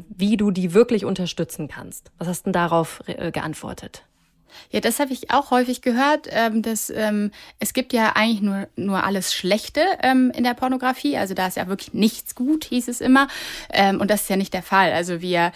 wie 0.09 0.37
du 0.37 0.51
die 0.51 0.73
wirklich 0.73 1.05
unterstützen 1.05 1.67
kannst. 1.67 2.11
Was 2.17 2.27
hast 2.27 2.41
du 2.41 2.43
denn 2.45 2.53
darauf 2.53 3.01
äh, 3.07 3.31
geantwortet? 3.31 4.05
Ja, 4.71 4.79
das 4.79 4.99
habe 4.99 5.13
ich 5.13 5.31
auch 5.31 5.51
häufig 5.51 5.81
gehört, 5.81 6.27
ähm, 6.29 6.61
dass 6.61 6.89
ähm, 6.89 7.31
es 7.59 7.73
gibt 7.73 7.93
ja 7.93 8.13
eigentlich 8.15 8.41
nur, 8.41 8.67
nur 8.75 9.03
alles 9.03 9.33
Schlechte 9.33 9.81
ähm, 10.01 10.31
in 10.35 10.43
der 10.43 10.53
Pornografie. 10.53 11.17
Also 11.17 11.33
da 11.33 11.47
ist 11.47 11.57
ja 11.57 11.67
wirklich 11.67 11.93
nichts 11.93 12.35
gut, 12.35 12.65
hieß 12.65 12.87
es 12.87 13.01
immer. 13.01 13.27
Ähm, 13.71 13.99
und 13.99 14.09
das 14.09 14.23
ist 14.23 14.29
ja 14.29 14.35
nicht 14.35 14.53
der 14.53 14.63
Fall. 14.63 14.91
Also 14.91 15.21
wir, 15.21 15.51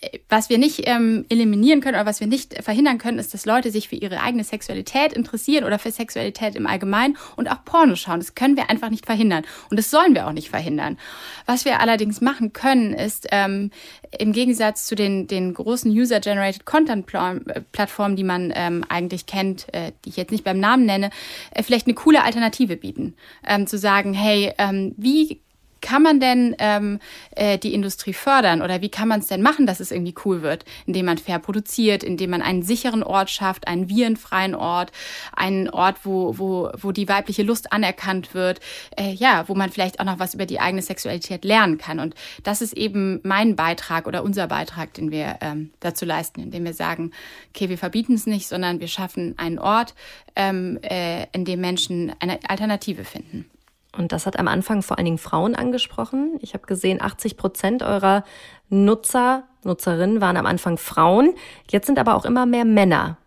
äh, 0.00 0.18
was 0.28 0.50
wir 0.50 0.58
nicht 0.58 0.82
ähm, 0.86 1.24
eliminieren 1.28 1.80
können 1.80 1.96
oder 1.96 2.06
was 2.06 2.20
wir 2.20 2.26
nicht 2.26 2.62
verhindern 2.62 2.98
können, 2.98 3.18
ist, 3.18 3.34
dass 3.34 3.46
Leute 3.46 3.70
sich 3.70 3.88
für 3.88 3.96
ihre 3.96 4.20
eigene 4.20 4.44
Sexualität 4.44 5.12
interessieren 5.12 5.64
oder 5.64 5.78
für 5.78 5.90
Sexualität 5.90 6.54
im 6.54 6.66
Allgemeinen 6.66 7.16
und 7.36 7.50
auch 7.50 7.64
Porno 7.64 7.96
schauen. 7.96 8.20
Das 8.20 8.34
können 8.34 8.56
wir 8.56 8.70
einfach 8.70 8.90
nicht 8.90 9.06
verhindern. 9.06 9.44
Und 9.70 9.78
das 9.78 9.90
sollen 9.90 10.14
wir 10.14 10.26
auch 10.26 10.32
nicht 10.32 10.50
verhindern. 10.50 10.98
Was 11.46 11.64
wir 11.64 11.80
allerdings 11.80 12.20
machen 12.20 12.52
können, 12.52 12.94
ist 12.94 13.28
ähm, 13.30 13.70
im 14.16 14.32
Gegensatz 14.32 14.86
zu 14.86 14.94
den, 14.94 15.26
den 15.26 15.54
großen 15.54 15.90
User-Generated 15.90 16.64
Content-Plattformen, 16.64 18.16
die 18.16 18.24
man 18.24 18.37
ähm, 18.54 18.84
eigentlich 18.88 19.26
kennt, 19.26 19.72
äh, 19.74 19.92
die 20.04 20.10
ich 20.10 20.16
jetzt 20.16 20.32
nicht 20.32 20.44
beim 20.44 20.58
Namen 20.60 20.86
nenne, 20.86 21.10
äh, 21.50 21.62
vielleicht 21.62 21.86
eine 21.86 21.94
coole 21.94 22.22
Alternative 22.22 22.76
bieten. 22.76 23.14
Ähm, 23.46 23.66
zu 23.66 23.78
sagen, 23.78 24.14
hey, 24.14 24.52
ähm, 24.58 24.94
wie 24.96 25.40
kann 25.88 26.02
man 26.02 26.20
denn 26.20 26.54
ähm, 26.58 26.98
äh, 27.30 27.56
die 27.56 27.72
Industrie 27.72 28.12
fördern 28.12 28.60
oder 28.60 28.82
wie 28.82 28.90
kann 28.90 29.08
man 29.08 29.20
es 29.20 29.28
denn 29.28 29.40
machen, 29.40 29.66
dass 29.66 29.80
es 29.80 29.90
irgendwie 29.90 30.14
cool 30.26 30.42
wird, 30.42 30.66
indem 30.84 31.06
man 31.06 31.16
fair 31.16 31.38
produziert, 31.38 32.02
indem 32.02 32.28
man 32.28 32.42
einen 32.42 32.62
sicheren 32.62 33.02
Ort 33.02 33.30
schafft, 33.30 33.66
einen 33.66 33.88
virenfreien 33.88 34.54
Ort, 34.54 34.92
einen 35.34 35.70
Ort, 35.70 35.96
wo, 36.02 36.36
wo, 36.36 36.70
wo 36.78 36.92
die 36.92 37.08
weibliche 37.08 37.42
Lust 37.42 37.72
anerkannt 37.72 38.34
wird, 38.34 38.60
äh, 38.98 39.14
ja, 39.14 39.48
wo 39.48 39.54
man 39.54 39.70
vielleicht 39.70 39.98
auch 39.98 40.04
noch 40.04 40.18
was 40.18 40.34
über 40.34 40.44
die 40.44 40.60
eigene 40.60 40.82
Sexualität 40.82 41.42
lernen 41.46 41.78
kann. 41.78 42.00
Und 42.00 42.14
das 42.42 42.60
ist 42.60 42.74
eben 42.74 43.20
mein 43.22 43.56
Beitrag 43.56 44.06
oder 44.06 44.22
unser 44.22 44.46
Beitrag, 44.46 44.92
den 44.92 45.10
wir 45.10 45.38
ähm, 45.40 45.70
dazu 45.80 46.04
leisten, 46.04 46.42
indem 46.42 46.66
wir 46.66 46.74
sagen, 46.74 47.12
okay, 47.54 47.70
wir 47.70 47.78
verbieten 47.78 48.12
es 48.12 48.26
nicht, 48.26 48.46
sondern 48.46 48.80
wir 48.80 48.88
schaffen 48.88 49.38
einen 49.38 49.58
Ort, 49.58 49.94
ähm, 50.36 50.78
äh, 50.82 51.24
in 51.32 51.46
dem 51.46 51.62
Menschen 51.62 52.12
eine 52.20 52.40
Alternative 52.46 53.06
finden. 53.06 53.48
Und 53.96 54.12
das 54.12 54.26
hat 54.26 54.38
am 54.38 54.48
Anfang 54.48 54.82
vor 54.82 54.98
allen 54.98 55.06
Dingen 55.06 55.18
Frauen 55.18 55.54
angesprochen. 55.54 56.38
Ich 56.40 56.54
habe 56.54 56.66
gesehen, 56.66 57.00
80 57.00 57.36
Prozent 57.36 57.82
eurer 57.82 58.24
Nutzer, 58.68 59.44
Nutzerinnen 59.64 60.20
waren 60.20 60.36
am 60.36 60.46
Anfang 60.46 60.78
Frauen. 60.78 61.34
Jetzt 61.70 61.86
sind 61.86 61.98
aber 61.98 62.14
auch 62.14 62.24
immer 62.24 62.46
mehr 62.46 62.64
Männer 62.64 63.18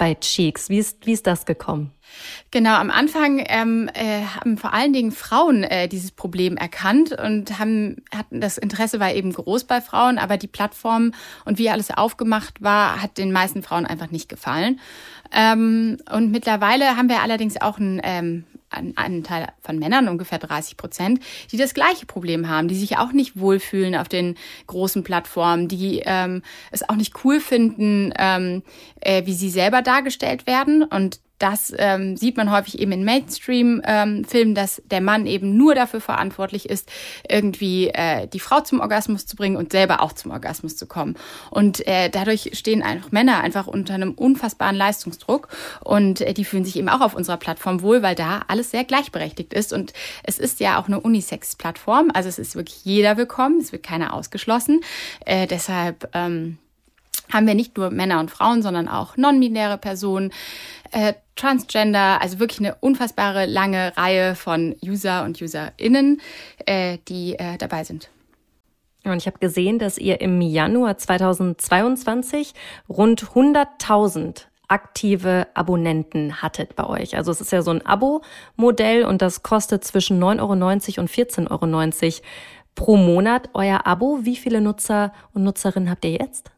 bei 0.00 0.14
Cheeks. 0.14 0.70
Wie 0.70 0.78
ist, 0.78 1.04
wie 1.06 1.12
ist 1.12 1.26
das 1.26 1.44
gekommen? 1.44 1.92
Genau, 2.50 2.74
am 2.76 2.90
Anfang 2.90 3.44
ähm, 3.46 3.88
äh, 3.92 4.22
haben 4.22 4.56
vor 4.56 4.72
allen 4.72 4.94
Dingen 4.94 5.12
Frauen 5.12 5.62
äh, 5.62 5.88
dieses 5.88 6.10
Problem 6.10 6.56
erkannt 6.56 7.12
und 7.12 7.58
haben 7.58 7.96
hatten 8.14 8.40
das 8.40 8.56
Interesse 8.56 8.98
war 8.98 9.12
eben 9.12 9.32
groß 9.32 9.64
bei 9.64 9.82
Frauen, 9.82 10.18
aber 10.18 10.38
die 10.38 10.48
Plattform 10.48 11.12
und 11.44 11.58
wie 11.58 11.68
alles 11.68 11.90
aufgemacht 11.90 12.62
war, 12.62 13.02
hat 13.02 13.18
den 13.18 13.30
meisten 13.30 13.62
Frauen 13.62 13.84
einfach 13.84 14.10
nicht 14.10 14.30
gefallen. 14.30 14.80
Ähm, 15.32 15.98
und 16.10 16.32
mittlerweile 16.32 16.96
haben 16.96 17.10
wir 17.10 17.20
allerdings 17.20 17.60
auch 17.60 17.78
ein 17.78 18.00
ähm, 18.02 18.44
einen 18.70 18.96
Anteil 18.96 19.48
von 19.60 19.78
Männern, 19.78 20.08
ungefähr 20.08 20.38
30 20.38 20.76
Prozent, 20.76 21.20
die 21.52 21.56
das 21.56 21.74
gleiche 21.74 22.06
Problem 22.06 22.48
haben, 22.48 22.68
die 22.68 22.76
sich 22.76 22.98
auch 22.98 23.12
nicht 23.12 23.38
wohlfühlen 23.38 23.94
auf 23.94 24.08
den 24.08 24.36
großen 24.66 25.02
Plattformen, 25.02 25.68
die 25.68 26.02
ähm, 26.04 26.42
es 26.70 26.88
auch 26.88 26.96
nicht 26.96 27.24
cool 27.24 27.40
finden, 27.40 28.12
ähm, 28.18 28.62
äh, 29.00 29.26
wie 29.26 29.34
sie 29.34 29.50
selber 29.50 29.82
dargestellt 29.82 30.46
werden. 30.46 30.82
Und 30.82 31.20
das 31.40 31.72
ähm, 31.76 32.16
sieht 32.16 32.36
man 32.36 32.50
häufig 32.50 32.78
eben 32.78 32.92
in 32.92 33.04
Mainstream-Filmen, 33.04 34.24
ähm, 34.34 34.54
dass 34.54 34.82
der 34.90 35.00
Mann 35.00 35.26
eben 35.26 35.56
nur 35.56 35.74
dafür 35.74 36.00
verantwortlich 36.00 36.68
ist, 36.68 36.90
irgendwie 37.28 37.88
äh, 37.88 38.28
die 38.28 38.40
Frau 38.40 38.60
zum 38.60 38.80
Orgasmus 38.80 39.26
zu 39.26 39.36
bringen 39.36 39.56
und 39.56 39.72
selber 39.72 40.02
auch 40.02 40.12
zum 40.12 40.30
Orgasmus 40.32 40.76
zu 40.76 40.86
kommen. 40.86 41.16
Und 41.50 41.86
äh, 41.86 42.10
dadurch 42.10 42.50
stehen 42.52 42.82
einfach 42.82 43.10
Männer 43.10 43.40
einfach 43.40 43.66
unter 43.66 43.94
einem 43.94 44.12
unfassbaren 44.12 44.76
Leistungsdruck 44.76 45.48
und 45.82 46.20
äh, 46.20 46.34
die 46.34 46.44
fühlen 46.44 46.66
sich 46.66 46.76
eben 46.76 46.90
auch 46.90 47.00
auf 47.00 47.14
unserer 47.14 47.38
Plattform 47.38 47.80
wohl, 47.80 48.02
weil 48.02 48.14
da 48.14 48.42
alles 48.48 48.70
sehr 48.70 48.84
gleichberechtigt 48.84 49.54
ist. 49.54 49.72
Und 49.72 49.94
es 50.22 50.38
ist 50.38 50.60
ja 50.60 50.78
auch 50.78 50.88
eine 50.88 51.00
Unisex-Plattform, 51.00 52.10
also 52.12 52.28
es 52.28 52.38
ist 52.38 52.54
wirklich 52.54 52.84
jeder 52.84 53.16
willkommen, 53.16 53.60
es 53.60 53.72
wird 53.72 53.82
keiner 53.82 54.12
ausgeschlossen. 54.12 54.82
Äh, 55.24 55.46
deshalb 55.46 56.10
ähm, 56.12 56.58
haben 57.32 57.46
wir 57.46 57.54
nicht 57.54 57.76
nur 57.76 57.90
Männer 57.90 58.20
und 58.20 58.30
Frauen, 58.30 58.62
sondern 58.62 58.88
auch 58.88 59.16
non-binäre 59.16 59.78
Personen, 59.78 60.32
äh, 60.92 61.14
Transgender, 61.36 62.20
also 62.20 62.38
wirklich 62.38 62.60
eine 62.60 62.74
unfassbare 62.80 63.46
lange 63.46 63.96
Reihe 63.96 64.34
von 64.34 64.76
User 64.84 65.24
und 65.24 65.40
UserInnen, 65.40 66.20
äh, 66.66 66.98
die 67.08 67.34
äh, 67.38 67.56
dabei 67.56 67.84
sind. 67.84 68.10
Und 69.04 69.16
ich 69.16 69.26
habe 69.26 69.38
gesehen, 69.38 69.78
dass 69.78 69.96
ihr 69.96 70.20
im 70.20 70.40
Januar 70.42 70.98
2022 70.98 72.52
rund 72.88 73.22
100.000 73.22 74.44
aktive 74.68 75.48
Abonnenten 75.54 76.42
hattet 76.42 76.76
bei 76.76 76.86
euch. 76.86 77.16
Also 77.16 77.32
es 77.32 77.40
ist 77.40 77.50
ja 77.52 77.62
so 77.62 77.72
ein 77.72 77.84
Abo-Modell 77.84 79.04
und 79.04 79.20
das 79.20 79.42
kostet 79.42 79.84
zwischen 79.84 80.22
9,90 80.22 80.38
Euro 80.40 80.52
und 80.52 81.10
14,90 81.10 81.50
Euro 81.50 82.22
pro 82.74 82.96
Monat. 82.96 83.50
Euer 83.54 83.86
Abo, 83.86 84.20
wie 84.22 84.36
viele 84.36 84.60
Nutzer 84.60 85.12
und 85.32 85.42
Nutzerinnen 85.42 85.90
habt 85.90 86.04
ihr 86.04 86.12
jetzt? 86.12 86.52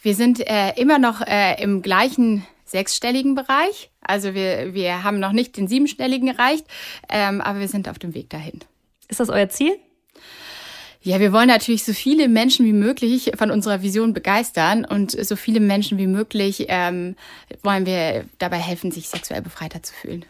Wir 0.00 0.16
sind 0.16 0.40
äh, 0.40 0.72
immer 0.76 0.98
noch 0.98 1.20
äh, 1.20 1.62
im 1.62 1.82
gleichen 1.82 2.44
sechsstelligen 2.72 3.34
Bereich. 3.34 3.90
Also 4.00 4.34
wir, 4.34 4.74
wir 4.74 5.04
haben 5.04 5.20
noch 5.20 5.32
nicht 5.32 5.56
den 5.56 5.68
siebenstelligen 5.68 6.28
erreicht, 6.28 6.66
ähm, 7.08 7.40
aber 7.40 7.60
wir 7.60 7.68
sind 7.68 7.88
auf 7.88 7.98
dem 7.98 8.14
Weg 8.14 8.30
dahin. 8.30 8.60
Ist 9.08 9.20
das 9.20 9.28
euer 9.28 9.48
Ziel? 9.48 9.76
Ja, 11.04 11.18
wir 11.18 11.32
wollen 11.32 11.48
natürlich 11.48 11.84
so 11.84 11.92
viele 11.92 12.28
Menschen 12.28 12.64
wie 12.64 12.72
möglich 12.72 13.32
von 13.36 13.50
unserer 13.50 13.82
Vision 13.82 14.12
begeistern 14.12 14.84
und 14.84 15.10
so 15.10 15.34
viele 15.36 15.60
Menschen 15.60 15.98
wie 15.98 16.06
möglich 16.06 16.66
ähm, 16.68 17.16
wollen 17.62 17.86
wir 17.86 18.24
dabei 18.38 18.58
helfen, 18.58 18.92
sich 18.92 19.08
sexuell 19.08 19.42
befreiter 19.42 19.82
zu 19.82 19.92
fühlen. 19.92 20.24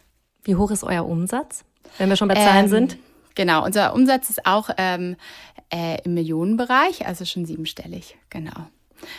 Wie 0.44 0.57
hoch 0.57 0.70
ist 0.70 0.83
euer 0.83 1.07
Umsatz, 1.07 1.64
wenn 1.98 2.09
wir 2.09 2.16
schon 2.16 2.28
bei 2.28 2.35
Zahlen 2.35 2.64
ähm, 2.64 2.70
sind? 2.70 2.96
Genau, 3.35 3.64
unser 3.64 3.94
Umsatz 3.94 4.31
ist 4.31 4.46
auch 4.46 4.70
ähm, 4.78 5.16
äh, 5.72 6.02
im 6.05 6.14
Millionenbereich, 6.14 7.07
also 7.07 7.24
schon 7.24 7.44
siebenstellig, 7.44 8.16
genau. 8.31 8.66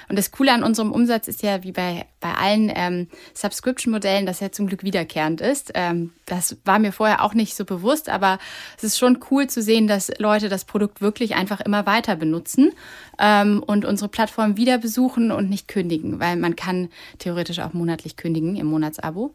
Und 0.09 0.17
das 0.17 0.31
Coole 0.31 0.53
an 0.53 0.63
unserem 0.63 0.91
Umsatz 0.91 1.27
ist 1.27 1.43
ja, 1.43 1.63
wie 1.63 1.71
bei, 1.71 2.05
bei 2.19 2.33
allen 2.33 2.71
ähm, 2.73 3.07
Subscription-Modellen, 3.33 4.25
dass 4.25 4.41
er 4.41 4.51
zum 4.51 4.67
Glück 4.67 4.83
wiederkehrend 4.83 5.41
ist. 5.41 5.71
Ähm, 5.75 6.13
das 6.25 6.57
war 6.65 6.79
mir 6.79 6.91
vorher 6.91 7.23
auch 7.23 7.33
nicht 7.33 7.55
so 7.55 7.65
bewusst, 7.65 8.09
aber 8.09 8.39
es 8.77 8.83
ist 8.83 8.97
schon 8.97 9.19
cool 9.31 9.47
zu 9.47 9.61
sehen, 9.61 9.87
dass 9.87 10.11
Leute 10.19 10.49
das 10.49 10.65
Produkt 10.65 11.01
wirklich 11.01 11.35
einfach 11.35 11.61
immer 11.61 11.85
weiter 11.85 12.15
benutzen 12.15 12.71
ähm, 13.19 13.63
und 13.65 13.85
unsere 13.85 14.09
Plattform 14.09 14.57
wieder 14.57 14.77
besuchen 14.77 15.31
und 15.31 15.49
nicht 15.49 15.67
kündigen, 15.67 16.19
weil 16.19 16.35
man 16.35 16.55
kann 16.55 16.89
theoretisch 17.19 17.59
auch 17.59 17.73
monatlich 17.73 18.15
kündigen 18.15 18.55
im 18.55 18.67
Monatsabo. 18.67 19.33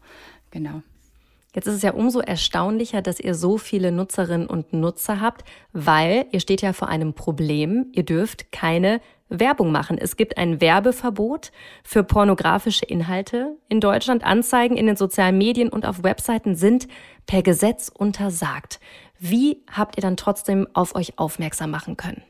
Genau. 0.51 0.81
Jetzt 1.55 1.65
ist 1.65 1.75
es 1.75 1.81
ja 1.81 1.93
umso 1.93 2.19
erstaunlicher, 2.19 3.01
dass 3.01 3.19
ihr 3.19 3.33
so 3.33 3.57
viele 3.57 3.91
Nutzerinnen 3.91 4.47
und 4.47 4.71
Nutzer 4.71 5.19
habt, 5.19 5.43
weil 5.73 6.25
ihr 6.31 6.39
steht 6.39 6.61
ja 6.61 6.73
vor 6.73 6.89
einem 6.89 7.13
Problem. 7.13 7.87
Ihr 7.91 8.03
dürft 8.03 8.51
keine 8.51 9.01
Werbung 9.29 9.71
machen. 9.71 9.97
Es 9.97 10.17
gibt 10.17 10.37
ein 10.37 10.59
Werbeverbot 10.59 11.51
für 11.83 12.03
pornografische 12.03 12.85
Inhalte 12.85 13.57
in 13.69 13.79
Deutschland. 13.79 14.23
Anzeigen 14.23 14.75
in 14.75 14.87
den 14.87 14.95
sozialen 14.95 15.37
Medien 15.37 15.69
und 15.69 15.85
auf 15.85 16.03
Webseiten 16.03 16.55
sind 16.55 16.87
per 17.25 17.43
Gesetz 17.43 17.91
untersagt. 17.95 18.79
Wie 19.19 19.63
habt 19.71 19.97
ihr 19.97 20.01
dann 20.01 20.17
trotzdem 20.17 20.67
auf 20.73 20.95
euch 20.95 21.19
aufmerksam 21.19 21.71
machen 21.71 21.97
können? 21.97 22.23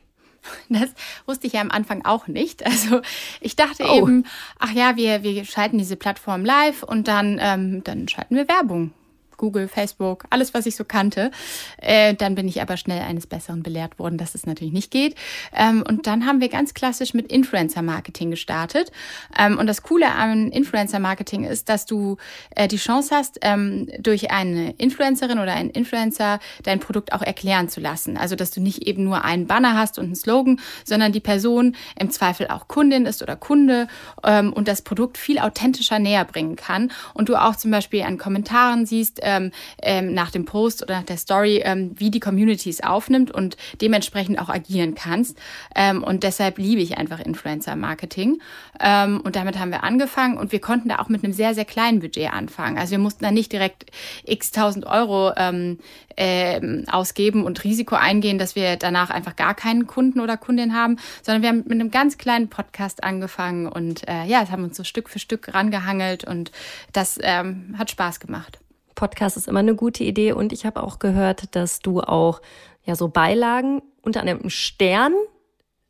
Das 0.68 0.94
wusste 1.26 1.46
ich 1.46 1.54
ja 1.54 1.60
am 1.60 1.70
Anfang 1.70 2.04
auch 2.04 2.26
nicht. 2.26 2.64
Also 2.64 3.00
ich 3.40 3.56
dachte 3.56 3.84
oh. 3.88 3.98
eben, 3.98 4.26
ach 4.58 4.72
ja, 4.72 4.96
wir, 4.96 5.22
wir 5.22 5.44
schalten 5.44 5.78
diese 5.78 5.96
Plattform 5.96 6.44
live 6.44 6.82
und 6.82 7.08
dann, 7.08 7.38
ähm, 7.40 7.82
dann 7.84 8.08
schalten 8.08 8.36
wir 8.36 8.48
Werbung. 8.48 8.92
Google, 9.40 9.68
Facebook, 9.68 10.24
alles, 10.28 10.52
was 10.52 10.66
ich 10.66 10.76
so 10.76 10.84
kannte. 10.84 11.30
Äh, 11.78 12.14
dann 12.14 12.34
bin 12.34 12.46
ich 12.46 12.60
aber 12.60 12.76
schnell 12.76 13.00
eines 13.00 13.26
Besseren 13.26 13.62
belehrt 13.62 13.98
worden, 13.98 14.18
dass 14.18 14.34
es 14.34 14.46
natürlich 14.46 14.74
nicht 14.74 14.90
geht. 14.90 15.14
Ähm, 15.56 15.82
und 15.88 16.06
dann 16.06 16.26
haben 16.26 16.42
wir 16.42 16.50
ganz 16.50 16.74
klassisch 16.74 17.14
mit 17.14 17.32
Influencer-Marketing 17.32 18.30
gestartet. 18.30 18.92
Ähm, 19.38 19.58
und 19.58 19.66
das 19.66 19.82
Coole 19.82 20.12
an 20.12 20.50
Influencer-Marketing 20.50 21.44
ist, 21.44 21.70
dass 21.70 21.86
du 21.86 22.18
äh, 22.54 22.68
die 22.68 22.76
Chance 22.76 23.16
hast, 23.16 23.38
ähm, 23.40 23.88
durch 23.98 24.30
eine 24.30 24.72
Influencerin 24.72 25.38
oder 25.38 25.54
einen 25.54 25.70
Influencer 25.70 26.38
dein 26.62 26.78
Produkt 26.78 27.14
auch 27.14 27.22
erklären 27.22 27.70
zu 27.70 27.80
lassen. 27.80 28.18
Also, 28.18 28.36
dass 28.36 28.50
du 28.50 28.60
nicht 28.60 28.86
eben 28.86 29.04
nur 29.04 29.24
einen 29.24 29.46
Banner 29.46 29.74
hast 29.74 29.98
und 29.98 30.04
einen 30.04 30.16
Slogan, 30.16 30.60
sondern 30.84 31.12
die 31.12 31.20
Person 31.20 31.76
im 31.98 32.10
Zweifel 32.10 32.48
auch 32.48 32.68
Kundin 32.68 33.06
ist 33.06 33.22
oder 33.22 33.36
Kunde 33.36 33.88
ähm, 34.22 34.52
und 34.52 34.68
das 34.68 34.82
Produkt 34.82 35.16
viel 35.16 35.38
authentischer 35.38 35.98
näher 35.98 36.26
bringen 36.26 36.56
kann. 36.56 36.92
Und 37.14 37.30
du 37.30 37.36
auch 37.36 37.56
zum 37.56 37.70
Beispiel 37.70 38.02
an 38.02 38.18
Kommentaren 38.18 38.84
siehst, 38.84 39.22
ähm, 39.30 39.52
ähm, 39.82 40.14
nach 40.14 40.30
dem 40.30 40.44
Post 40.44 40.82
oder 40.82 40.98
nach 40.98 41.04
der 41.04 41.16
Story, 41.16 41.62
ähm, 41.64 41.92
wie 41.96 42.10
die 42.10 42.20
Community 42.20 42.74
aufnimmt 42.82 43.30
und 43.30 43.56
dementsprechend 43.80 44.38
auch 44.38 44.48
agieren 44.48 44.94
kannst. 44.94 45.38
Ähm, 45.74 46.02
und 46.02 46.22
deshalb 46.22 46.58
liebe 46.58 46.80
ich 46.80 46.98
einfach 46.98 47.20
Influencer-Marketing. 47.20 48.40
Ähm, 48.80 49.20
und 49.22 49.36
damit 49.36 49.58
haben 49.58 49.70
wir 49.70 49.84
angefangen 49.84 50.36
und 50.38 50.52
wir 50.52 50.60
konnten 50.60 50.88
da 50.88 50.98
auch 50.98 51.08
mit 51.08 51.24
einem 51.24 51.32
sehr, 51.32 51.54
sehr 51.54 51.64
kleinen 51.64 52.00
Budget 52.00 52.32
anfangen. 52.32 52.78
Also 52.78 52.92
wir 52.92 52.98
mussten 52.98 53.24
da 53.24 53.30
nicht 53.30 53.52
direkt 53.52 53.86
x 54.24 54.50
tausend 54.50 54.86
Euro 54.86 55.32
ähm, 55.36 55.78
ähm, 56.16 56.84
ausgeben 56.90 57.44
und 57.44 57.62
Risiko 57.64 57.94
eingehen, 57.96 58.38
dass 58.38 58.54
wir 58.54 58.76
danach 58.76 59.10
einfach 59.10 59.36
gar 59.36 59.54
keinen 59.54 59.86
Kunden 59.86 60.20
oder 60.20 60.36
Kundin 60.36 60.74
haben, 60.74 60.98
sondern 61.22 61.42
wir 61.42 61.48
haben 61.48 61.64
mit 61.66 61.72
einem 61.72 61.90
ganz 61.90 62.18
kleinen 62.18 62.48
Podcast 62.48 63.04
angefangen 63.04 63.66
und 63.66 64.06
äh, 64.08 64.24
ja, 64.24 64.42
es 64.42 64.50
haben 64.50 64.64
uns 64.64 64.76
so 64.76 64.84
Stück 64.84 65.08
für 65.08 65.18
Stück 65.18 65.54
rangehangelt 65.54 66.24
und 66.24 66.52
das 66.92 67.18
ähm, 67.22 67.74
hat 67.78 67.90
Spaß 67.90 68.20
gemacht. 68.20 68.58
Podcast 69.00 69.38
ist 69.38 69.48
immer 69.48 69.60
eine 69.60 69.74
gute 69.74 70.04
Idee 70.04 70.32
und 70.32 70.52
ich 70.52 70.66
habe 70.66 70.82
auch 70.82 70.98
gehört, 70.98 71.56
dass 71.56 71.80
du 71.80 72.02
auch 72.02 72.42
ja 72.84 72.94
so 72.94 73.08
Beilagen 73.08 73.80
unter 74.02 74.20
einem 74.20 74.50
Stern 74.50 75.14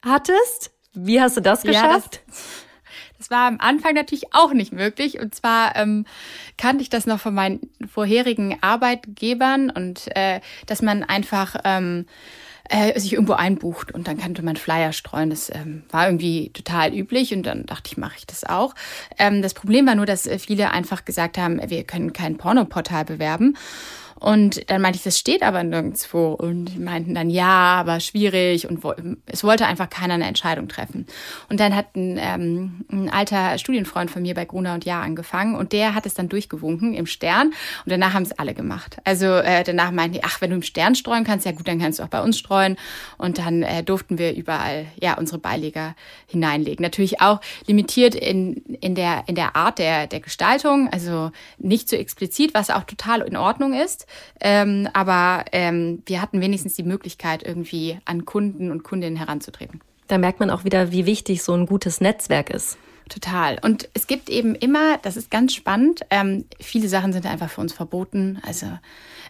hattest. 0.01 0.71
Wie 0.95 1.21
hast 1.21 1.37
du 1.37 1.41
das 1.41 1.63
geschafft? 1.63 2.17
Ja, 2.17 2.23
das 2.29 2.67
das 3.19 3.31
war 3.31 3.49
am 3.49 3.59
Anfang 3.61 3.95
natürlich 3.95 4.33
auch 4.33 4.53
nicht 4.55 4.73
möglich. 4.73 5.19
Und 5.21 5.35
zwar 5.35 5.77
ähm, 5.77 6.07
kannte 6.57 6.83
ich 6.83 6.89
das 6.89 7.05
noch 7.05 7.21
von 7.21 7.35
meinen 7.35 7.61
vorherigen 7.93 8.57
Arbeitgebern 8.63 9.71
und 9.71 10.09
äh, 10.17 10.41
dass 10.67 10.81
man 10.81 11.03
einfach 11.03 11.57
ähm, 11.65 12.07
äh, 12.71 12.99
sich 12.99 13.13
irgendwo 13.13 13.33
einbucht 13.33 13.93
und 13.93 14.07
dann 14.07 14.17
kannte 14.17 14.43
man 14.43 14.57
Flyer 14.57 14.93
streuen. 14.93 15.31
Das 15.31 15.51
ähm, 15.53 15.83
war 15.91 16.07
irgendwie 16.07 16.51
total 16.51 16.95
üblich 16.95 17.35
und 17.35 17.43
dann 17.43 17.67
dachte 17.67 17.91
ich, 17.91 17.97
mache 17.97 18.15
ich 18.19 18.27
das 18.27 18.45
auch. 18.45 18.75
Ähm, 19.19 19.43
das 19.43 19.55
Problem 19.55 19.87
war 19.87 19.97
nur, 19.97 20.07
dass 20.07 20.27
äh, 20.27 20.39
viele 20.39 20.71
einfach 20.71 21.05
gesagt 21.05 21.37
haben, 21.37 21.61
wir 21.69 21.85
können 21.85 22.13
kein 22.13 22.37
Pornoportal 22.37 23.05
bewerben. 23.05 23.57
Und 24.21 24.71
dann 24.71 24.83
meinte 24.83 24.99
ich, 24.99 25.03
das 25.03 25.19
steht 25.19 25.43
aber 25.43 25.65
nirgendwo. 25.65 26.33
Und 26.35 26.67
die 26.67 26.79
meinten 26.79 27.15
dann, 27.15 27.31
ja, 27.31 27.47
aber 27.81 28.01
schwierig. 28.01 28.69
Und 28.69 28.85
es 29.27 29.43
wollte 29.43 29.67
einfach 29.67 29.89
keiner 29.89 30.15
eine 30.15 30.27
Entscheidung 30.27 30.69
treffen. 30.69 31.07
Und 31.49 31.59
dann 31.59 31.75
hat 31.75 31.97
ein, 31.97 32.19
ähm, 32.21 32.85
ein 32.93 33.11
alter 33.11 33.57
Studienfreund 33.57 34.11
von 34.11 34.21
mir 34.21 34.35
bei 34.35 34.45
Gruner 34.45 34.75
und 34.75 34.85
Ja 34.85 35.01
angefangen. 35.01 35.57
Und 35.57 35.73
der 35.73 35.95
hat 35.95 36.05
es 36.05 36.13
dann 36.13 36.29
durchgewunken 36.29 36.93
im 36.93 37.07
Stern. 37.07 37.49
Und 37.49 37.57
danach 37.87 38.13
haben 38.13 38.25
es 38.25 38.39
alle 38.39 38.53
gemacht. 38.53 38.99
Also 39.05 39.27
äh, 39.27 39.65
danach 39.65 39.91
meinten 39.91 40.15
die, 40.15 40.25
ach, 40.25 40.43
wenn 40.43 40.51
du 40.51 40.57
im 40.57 40.63
Stern 40.63 40.95
streuen 40.95 41.25
kannst, 41.25 41.47
ja 41.47 41.53
gut, 41.53 41.67
dann 41.67 41.79
kannst 41.79 41.99
du 41.99 42.03
auch 42.03 42.09
bei 42.09 42.23
uns 42.23 42.39
streuen. 42.39 42.77
Und 43.17 43.39
dann 43.39 43.63
äh, 43.63 43.83
durften 43.83 44.19
wir 44.19 44.35
überall 44.35 44.85
ja 45.01 45.17
unsere 45.17 45.39
Beileger 45.39 45.97
hineinlegen. 46.27 46.83
Natürlich 46.83 47.23
auch 47.23 47.41
limitiert 47.67 48.15
in, 48.15 48.57
in, 48.81 48.95
der, 48.95 49.25
in 49.29 49.35
der 49.35 49.57
Art 49.57 49.79
der, 49.79 50.07
der 50.07 50.21
Gestaltung. 50.21 50.91
Also 50.93 51.31
nicht 51.57 51.89
so 51.89 51.97
explizit, 51.97 52.53
was 52.53 52.69
auch 52.69 52.85
total 52.85 53.23
in 53.23 53.37
Ordnung 53.37 53.73
ist. 53.73 54.07
Ähm, 54.41 54.89
aber 54.93 55.45
ähm, 55.53 56.03
wir 56.07 56.23
hatten 56.23 56.41
wenigstens 56.41 56.75
die 56.75 56.83
Möglichkeit, 56.83 57.43
irgendwie 57.43 57.99
an 58.05 58.25
Kunden 58.25 58.71
und 58.71 58.83
Kundinnen 58.83 59.17
heranzutreten. 59.17 59.81
Da 60.09 60.19
merkt 60.19 60.41
man 60.41 60.51
auch 60.51 60.65
wieder, 60.65 60.93
wie 60.93 61.07
wichtig 61.07 61.43
so 61.43 61.55
ein 61.55 61.67
gutes 61.67 62.01
Netzwerk 62.01 62.51
ist. 62.51 62.79
Total. 63.11 63.59
Und 63.61 63.89
es 63.93 64.07
gibt 64.07 64.31
eben 64.31 64.55
immer, 64.55 64.97
das 64.99 65.17
ist 65.17 65.33
ganz 65.33 65.53
spannend, 65.53 66.03
ähm, 66.11 66.45
viele 66.61 66.89
Sachen 66.89 67.13
sind 67.13 67.27
einfach 67.27 67.51
für 67.51 67.61
uns 67.61 67.73
verboten. 67.73 68.41
Also 68.47 68.67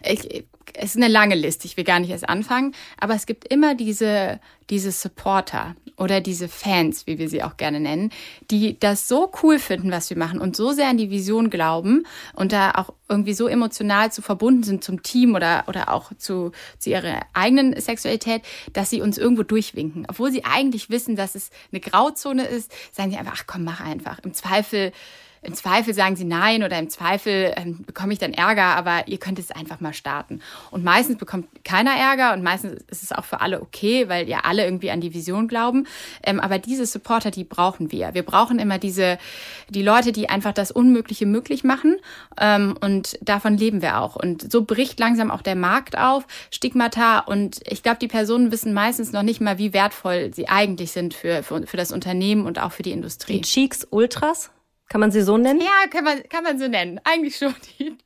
ich, 0.03 0.45
es 0.75 0.91
ist 0.91 0.97
eine 0.97 1.07
lange 1.07 1.33
Liste, 1.33 1.65
ich 1.65 1.77
will 1.77 1.83
gar 1.83 1.99
nicht 1.99 2.11
erst 2.11 2.29
anfangen, 2.29 2.75
aber 2.99 3.15
es 3.15 3.25
gibt 3.25 3.51
immer 3.51 3.73
diese, 3.73 4.39
diese 4.69 4.91
Supporter 4.91 5.75
oder 5.97 6.21
diese 6.21 6.47
Fans, 6.47 7.05
wie 7.05 7.17
wir 7.17 7.29
sie 7.29 7.43
auch 7.43 7.57
gerne 7.57 7.79
nennen, 7.79 8.11
die 8.49 8.79
das 8.79 9.07
so 9.07 9.31
cool 9.43 9.59
finden, 9.59 9.91
was 9.91 10.09
wir 10.09 10.17
machen 10.17 10.39
und 10.39 10.55
so 10.55 10.71
sehr 10.71 10.87
an 10.87 10.97
die 10.97 11.11
Vision 11.11 11.49
glauben 11.49 12.05
und 12.33 12.51
da 12.51 12.71
auch 12.71 12.93
irgendwie 13.07 13.33
so 13.33 13.47
emotional 13.47 14.11
zu 14.11 14.21
verbunden 14.21 14.63
sind 14.63 14.83
zum 14.83 15.03
Team 15.03 15.35
oder, 15.35 15.65
oder 15.67 15.91
auch 15.93 16.11
zu, 16.17 16.53
zu 16.79 16.89
ihrer 16.89 17.21
eigenen 17.33 17.79
Sexualität, 17.79 18.41
dass 18.73 18.89
sie 18.89 19.01
uns 19.01 19.17
irgendwo 19.17 19.43
durchwinken. 19.43 20.05
Obwohl 20.07 20.31
sie 20.31 20.45
eigentlich 20.45 20.89
wissen, 20.89 21.15
dass 21.15 21.35
es 21.35 21.51
eine 21.71 21.81
Grauzone 21.81 22.45
ist, 22.45 22.71
sagen 22.91 23.11
sie 23.11 23.17
einfach, 23.17 23.35
ach 23.35 23.43
komm, 23.45 23.65
mach 23.71 23.81
einfach. 23.81 24.19
Im 24.19 24.33
Zweifel 24.33 24.91
im 25.43 25.55
Zweifel 25.55 25.95
sagen 25.95 26.15
sie 26.15 26.23
nein 26.23 26.61
oder 26.61 26.77
im 26.77 26.89
Zweifel 26.89 27.53
ähm, 27.57 27.83
bekomme 27.83 28.13
ich 28.13 28.19
dann 28.19 28.31
Ärger, 28.31 28.75
aber 28.75 29.07
ihr 29.07 29.17
könnt 29.17 29.39
es 29.39 29.49
einfach 29.49 29.79
mal 29.79 29.93
starten. 29.93 30.39
Und 30.69 30.83
meistens 30.83 31.17
bekommt 31.17 31.47
keiner 31.63 31.95
Ärger 31.95 32.33
und 32.33 32.43
meistens 32.43 32.83
ist 32.89 33.01
es 33.01 33.11
auch 33.11 33.25
für 33.25 33.41
alle 33.41 33.59
okay, 33.59 34.07
weil 34.07 34.29
ja 34.29 34.41
alle 34.43 34.63
irgendwie 34.63 34.91
an 34.91 35.01
die 35.01 35.15
Vision 35.15 35.47
glauben. 35.47 35.87
Ähm, 36.23 36.39
aber 36.39 36.59
diese 36.59 36.85
Supporter, 36.85 37.31
die 37.31 37.43
brauchen 37.43 37.91
wir. 37.91 38.13
Wir 38.13 38.21
brauchen 38.21 38.59
immer 38.59 38.77
diese, 38.77 39.17
die 39.67 39.81
Leute, 39.81 40.11
die 40.11 40.29
einfach 40.29 40.53
das 40.53 40.69
Unmögliche 40.69 41.25
möglich 41.25 41.63
machen. 41.63 41.97
Ähm, 42.39 42.77
und 42.79 43.17
davon 43.21 43.57
leben 43.57 43.81
wir 43.81 43.99
auch. 43.99 44.15
Und 44.15 44.51
so 44.51 44.63
bricht 44.63 44.99
langsam 44.99 45.31
auch 45.31 45.41
der 45.41 45.55
Markt 45.55 45.97
auf, 45.97 46.27
Stigmata. 46.51 47.17
Und 47.17 47.61
ich 47.67 47.81
glaube, 47.81 47.97
die 47.99 48.07
Personen 48.07 48.51
wissen 48.51 48.73
meistens 48.73 49.11
noch 49.11 49.23
nicht 49.23 49.41
mal, 49.41 49.57
wie 49.57 49.73
wertvoll 49.73 50.31
sie 50.35 50.49
eigentlich 50.49 50.91
sind 50.91 51.15
für, 51.15 51.41
für, 51.41 51.65
für 51.65 51.77
das 51.77 51.91
Unternehmen 51.91 52.45
und 52.45 52.59
auch 52.59 52.73
für 52.73 52.83
die 52.83 52.91
Industrie. 52.91 53.41
Die 53.41 53.41
Cheeks 53.41 53.87
Ultras? 53.89 54.51
Kann 54.91 54.99
man 54.99 55.11
sie 55.11 55.21
so 55.21 55.37
nennen? 55.37 55.61
Ja, 55.61 55.89
kann 55.89 56.03
man, 56.03 56.21
kann 56.27 56.43
man 56.43 56.59
so 56.59 56.67
nennen. 56.67 56.99
Eigentlich 57.05 57.37
schon. 57.37 57.55
Die, 57.79 57.97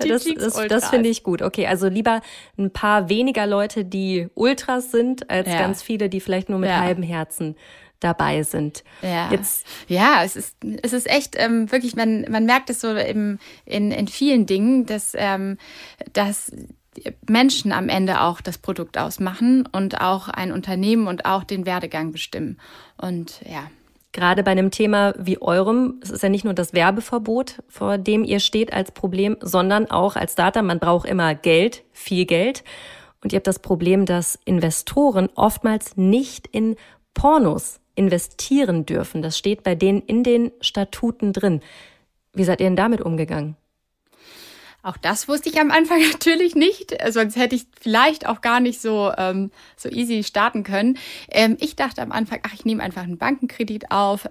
die 0.00 0.08
das 0.08 0.24
das, 0.54 0.68
das 0.68 0.88
finde 0.90 1.08
ich 1.08 1.24
gut. 1.24 1.42
Okay, 1.42 1.66
also 1.66 1.88
lieber 1.88 2.20
ein 2.56 2.70
paar 2.70 3.08
weniger 3.08 3.48
Leute, 3.48 3.84
die 3.84 4.28
Ultras 4.34 4.92
sind, 4.92 5.28
als 5.28 5.48
ja. 5.48 5.58
ganz 5.58 5.82
viele, 5.82 6.08
die 6.08 6.20
vielleicht 6.20 6.48
nur 6.48 6.60
mit 6.60 6.70
ja. 6.70 6.78
halbem 6.78 7.02
Herzen 7.02 7.56
dabei 7.98 8.44
sind. 8.44 8.84
Ja, 9.02 9.28
Jetzt, 9.32 9.66
ja 9.88 10.22
es, 10.22 10.36
ist, 10.36 10.56
es 10.82 10.92
ist 10.92 11.10
echt 11.10 11.34
ähm, 11.36 11.72
wirklich, 11.72 11.96
man, 11.96 12.26
man 12.30 12.44
merkt 12.44 12.70
es 12.70 12.80
so 12.80 12.94
im, 12.94 13.40
in, 13.64 13.90
in 13.90 14.06
vielen 14.06 14.46
Dingen, 14.46 14.86
dass, 14.86 15.14
ähm, 15.16 15.58
dass 16.12 16.52
Menschen 17.28 17.72
am 17.72 17.88
Ende 17.88 18.20
auch 18.20 18.40
das 18.40 18.58
Produkt 18.58 18.98
ausmachen 18.98 19.68
und 19.72 20.00
auch 20.00 20.28
ein 20.28 20.52
Unternehmen 20.52 21.08
und 21.08 21.24
auch 21.24 21.42
den 21.42 21.66
Werdegang 21.66 22.12
bestimmen. 22.12 22.60
Und 22.98 23.40
ja 23.50 23.68
gerade 24.16 24.42
bei 24.42 24.50
einem 24.50 24.70
Thema 24.70 25.14
wie 25.18 25.40
eurem, 25.40 26.00
es 26.02 26.10
ist 26.10 26.22
ja 26.22 26.28
nicht 26.28 26.44
nur 26.44 26.54
das 26.54 26.72
Werbeverbot, 26.72 27.62
vor 27.68 27.98
dem 27.98 28.24
ihr 28.24 28.40
steht 28.40 28.72
als 28.72 28.90
Problem, 28.90 29.36
sondern 29.40 29.90
auch 29.90 30.16
als 30.16 30.32
Startup, 30.32 30.64
man 30.64 30.80
braucht 30.80 31.06
immer 31.06 31.34
Geld, 31.34 31.84
viel 31.92 32.24
Geld. 32.24 32.64
Und 33.22 33.32
ihr 33.32 33.36
habt 33.36 33.46
das 33.46 33.58
Problem, 33.58 34.06
dass 34.06 34.38
Investoren 34.44 35.28
oftmals 35.34 35.96
nicht 35.96 36.46
in 36.46 36.76
Pornos 37.12 37.80
investieren 37.94 38.86
dürfen. 38.86 39.22
Das 39.22 39.36
steht 39.36 39.62
bei 39.62 39.74
denen 39.74 40.00
in 40.00 40.22
den 40.22 40.50
Statuten 40.60 41.32
drin. 41.32 41.60
Wie 42.32 42.44
seid 42.44 42.60
ihr 42.60 42.66
denn 42.66 42.76
damit 42.76 43.02
umgegangen? 43.02 43.56
Auch 44.86 44.96
das 44.96 45.26
wusste 45.26 45.48
ich 45.48 45.58
am 45.58 45.72
Anfang 45.72 46.00
natürlich 46.12 46.54
nicht, 46.54 46.96
sonst 47.10 47.34
hätte 47.34 47.56
ich 47.56 47.66
vielleicht 47.80 48.28
auch 48.28 48.40
gar 48.40 48.60
nicht 48.60 48.80
so, 48.80 49.12
ähm, 49.18 49.50
so 49.76 49.88
easy 49.88 50.22
starten 50.22 50.62
können. 50.62 50.96
Ähm, 51.28 51.56
ich 51.58 51.74
dachte 51.74 52.02
am 52.02 52.12
Anfang, 52.12 52.38
ach, 52.44 52.54
ich 52.54 52.64
nehme 52.64 52.84
einfach 52.84 53.02
einen 53.02 53.18
Bankenkredit 53.18 53.90
auf, 53.90 54.28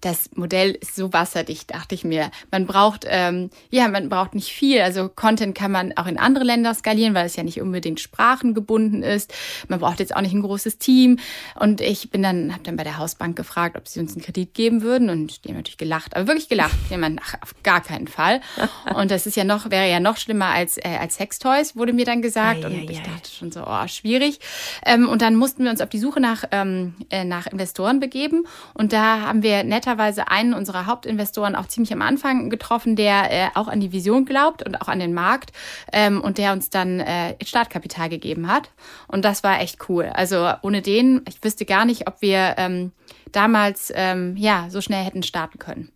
das 0.00 0.30
Modell 0.34 0.72
ist 0.72 0.96
so 0.96 1.12
wasserdicht, 1.12 1.72
dachte 1.72 1.94
ich 1.94 2.04
mir. 2.04 2.30
Man 2.50 2.66
braucht, 2.66 3.06
ähm, 3.08 3.50
ja, 3.70 3.88
man 3.88 4.08
braucht 4.08 4.34
nicht 4.34 4.52
viel. 4.52 4.80
Also 4.80 5.08
Content 5.08 5.54
kann 5.54 5.70
man 5.70 5.96
auch 5.96 6.06
in 6.06 6.18
andere 6.18 6.44
Länder 6.44 6.74
skalieren, 6.74 7.14
weil 7.14 7.26
es 7.26 7.36
ja 7.36 7.42
nicht 7.42 7.60
unbedingt 7.60 8.00
sprachengebunden 8.00 9.02
ist. 9.02 9.32
Man 9.68 9.80
braucht 9.80 10.00
jetzt 10.00 10.14
auch 10.14 10.20
nicht 10.20 10.34
ein 10.34 10.42
großes 10.42 10.78
Team. 10.78 11.18
Und 11.58 11.80
ich 11.80 12.10
bin 12.10 12.22
dann, 12.22 12.52
habe 12.52 12.62
dann 12.64 12.76
bei 12.76 12.84
der 12.84 12.98
Hausbank 12.98 13.36
gefragt, 13.36 13.76
ob 13.76 13.88
sie 13.88 14.00
uns 14.00 14.12
einen 14.12 14.22
Kredit 14.22 14.54
geben 14.54 14.82
würden. 14.82 15.10
Und 15.10 15.44
die 15.44 15.48
haben 15.48 15.56
natürlich 15.56 15.78
gelacht, 15.78 16.16
aber 16.16 16.26
wirklich 16.26 16.48
gelacht. 16.48 16.76
Die 16.90 16.94
haben 16.94 17.18
ach, 17.22 17.34
auf 17.40 17.54
gar 17.62 17.80
keinen 17.82 18.08
Fall. 18.08 18.40
Und 18.94 19.10
das 19.10 19.26
ist 19.26 19.36
ja 19.36 19.44
noch, 19.44 19.70
wäre 19.70 19.88
ja 19.90 20.00
noch 20.00 20.16
schlimmer 20.16 20.46
als, 20.46 20.76
äh, 20.78 20.98
als 21.00 21.16
Sextoys, 21.16 21.76
wurde 21.76 21.92
mir 21.92 22.04
dann 22.04 22.22
gesagt. 22.22 22.64
Ei, 22.64 22.66
und 22.66 22.74
ei, 22.74 22.86
ich 22.90 23.00
dachte 23.00 23.30
schon 23.30 23.52
so, 23.52 23.64
oh, 23.66 23.86
schwierig. 23.88 24.40
Ähm, 24.84 25.08
und 25.08 25.22
dann 25.22 25.36
mussten 25.36 25.64
wir 25.64 25.70
uns 25.70 25.80
auf 25.80 25.88
die 25.88 25.98
Suche 25.98 26.20
nach, 26.20 26.44
ähm, 26.50 26.94
äh, 27.10 27.24
nach 27.24 27.46
Investoren 27.46 28.00
begeben. 28.00 28.46
Und 28.74 28.92
da 28.92 29.20
haben 29.22 29.42
wir 29.42 29.53
wir 29.54 29.64
netterweise 29.64 30.28
einen 30.28 30.54
unserer 30.54 30.86
Hauptinvestoren 30.86 31.54
auch 31.54 31.66
ziemlich 31.66 31.92
am 31.92 32.02
Anfang 32.02 32.50
getroffen, 32.50 32.96
der 32.96 33.30
äh, 33.30 33.48
auch 33.54 33.68
an 33.68 33.80
die 33.80 33.92
Vision 33.92 34.24
glaubt 34.24 34.64
und 34.66 34.80
auch 34.80 34.88
an 34.88 34.98
den 34.98 35.14
Markt 35.14 35.52
ähm, 35.92 36.20
und 36.20 36.38
der 36.38 36.52
uns 36.52 36.70
dann 36.70 37.00
äh, 37.00 37.36
Startkapital 37.44 38.08
gegeben 38.08 38.48
hat. 38.48 38.70
Und 39.06 39.24
das 39.24 39.44
war 39.44 39.60
echt 39.60 39.88
cool. 39.88 40.10
Also 40.14 40.50
ohne 40.62 40.82
den, 40.82 41.22
ich 41.28 41.42
wüsste 41.42 41.64
gar 41.64 41.84
nicht, 41.84 42.08
ob 42.08 42.20
wir 42.20 42.54
ähm, 42.58 42.92
damals 43.32 43.92
ähm, 43.94 44.36
ja 44.36 44.66
so 44.70 44.80
schnell 44.80 45.04
hätten 45.04 45.22
starten 45.22 45.58
können. 45.58 45.90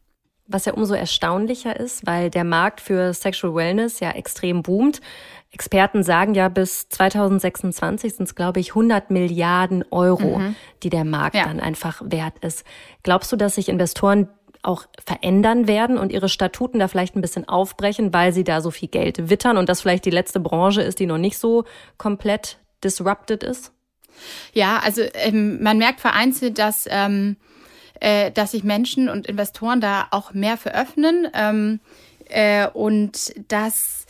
Was 0.49 0.65
ja 0.65 0.73
umso 0.73 0.95
erstaunlicher 0.95 1.79
ist, 1.79 2.07
weil 2.07 2.31
der 2.31 2.45
Markt 2.45 2.81
für 2.81 3.13
Sexual 3.13 3.55
Wellness 3.55 4.01
ja 4.01 4.11
extrem 4.11 4.63
boomt. 4.63 5.01
Experten 5.51 6.03
sagen 6.03 6.35
ja, 6.35 6.49
bis 6.49 6.89
2026 6.89 8.17
sind 8.17 8.25
es, 8.25 8.35
glaube 8.35 8.61
ich, 8.61 8.71
100 8.71 9.11
Milliarden 9.11 9.85
Euro, 9.91 10.39
mhm. 10.39 10.57
die 10.83 10.91
der 10.91 11.05
Markt 11.05 11.37
ja. 11.37 11.45
dann 11.45 11.61
einfach 11.61 12.03
wert 12.05 12.39
ist. 12.41 12.65
Glaubst 13.03 13.31
du, 13.33 13.37
dass 13.37 13.55
sich 13.55 13.69
Investoren 13.69 14.29
auch 14.63 14.85
verändern 15.05 15.69
werden 15.69 15.99
und 15.99 16.13
ihre 16.13 16.29
Statuten 16.29 16.81
da 16.81 16.89
vielleicht 16.89 17.17
ein 17.17 17.21
bisschen 17.21 17.49
aufbrechen, 17.49 18.13
weil 18.13 18.33
sie 18.33 18.45
da 18.45 18.61
so 18.61 18.71
viel 18.71 18.89
Geld 18.89 19.31
wittern 19.31 19.57
und 19.57 19.69
das 19.69 19.81
vielleicht 19.81 20.05
die 20.05 20.11
letzte 20.11 20.41
Branche 20.41 20.83
ist, 20.83 20.99
die 20.99 21.07
noch 21.07 21.19
nicht 21.19 21.39
so 21.39 21.65
komplett 21.97 22.59
disrupted 22.83 23.43
ist? 23.43 23.73
Ja, 24.53 24.81
also 24.85 25.03
ähm, 25.15 25.63
man 25.63 25.79
merkt 25.79 26.01
vereinzelt, 26.01 26.59
dass, 26.59 26.87
ähm, 26.91 27.37
äh, 28.01 28.31
dass 28.31 28.53
sich 28.53 28.65
Menschen 28.65 29.09
und 29.09 29.27
Investoren 29.27 29.81
da 29.81 30.09
auch 30.11 30.33
mehr 30.33 30.57
veröffnen 30.57 31.29
ähm, 31.35 31.81
äh, 32.29 32.69
und 32.69 33.35
dass 33.49 34.07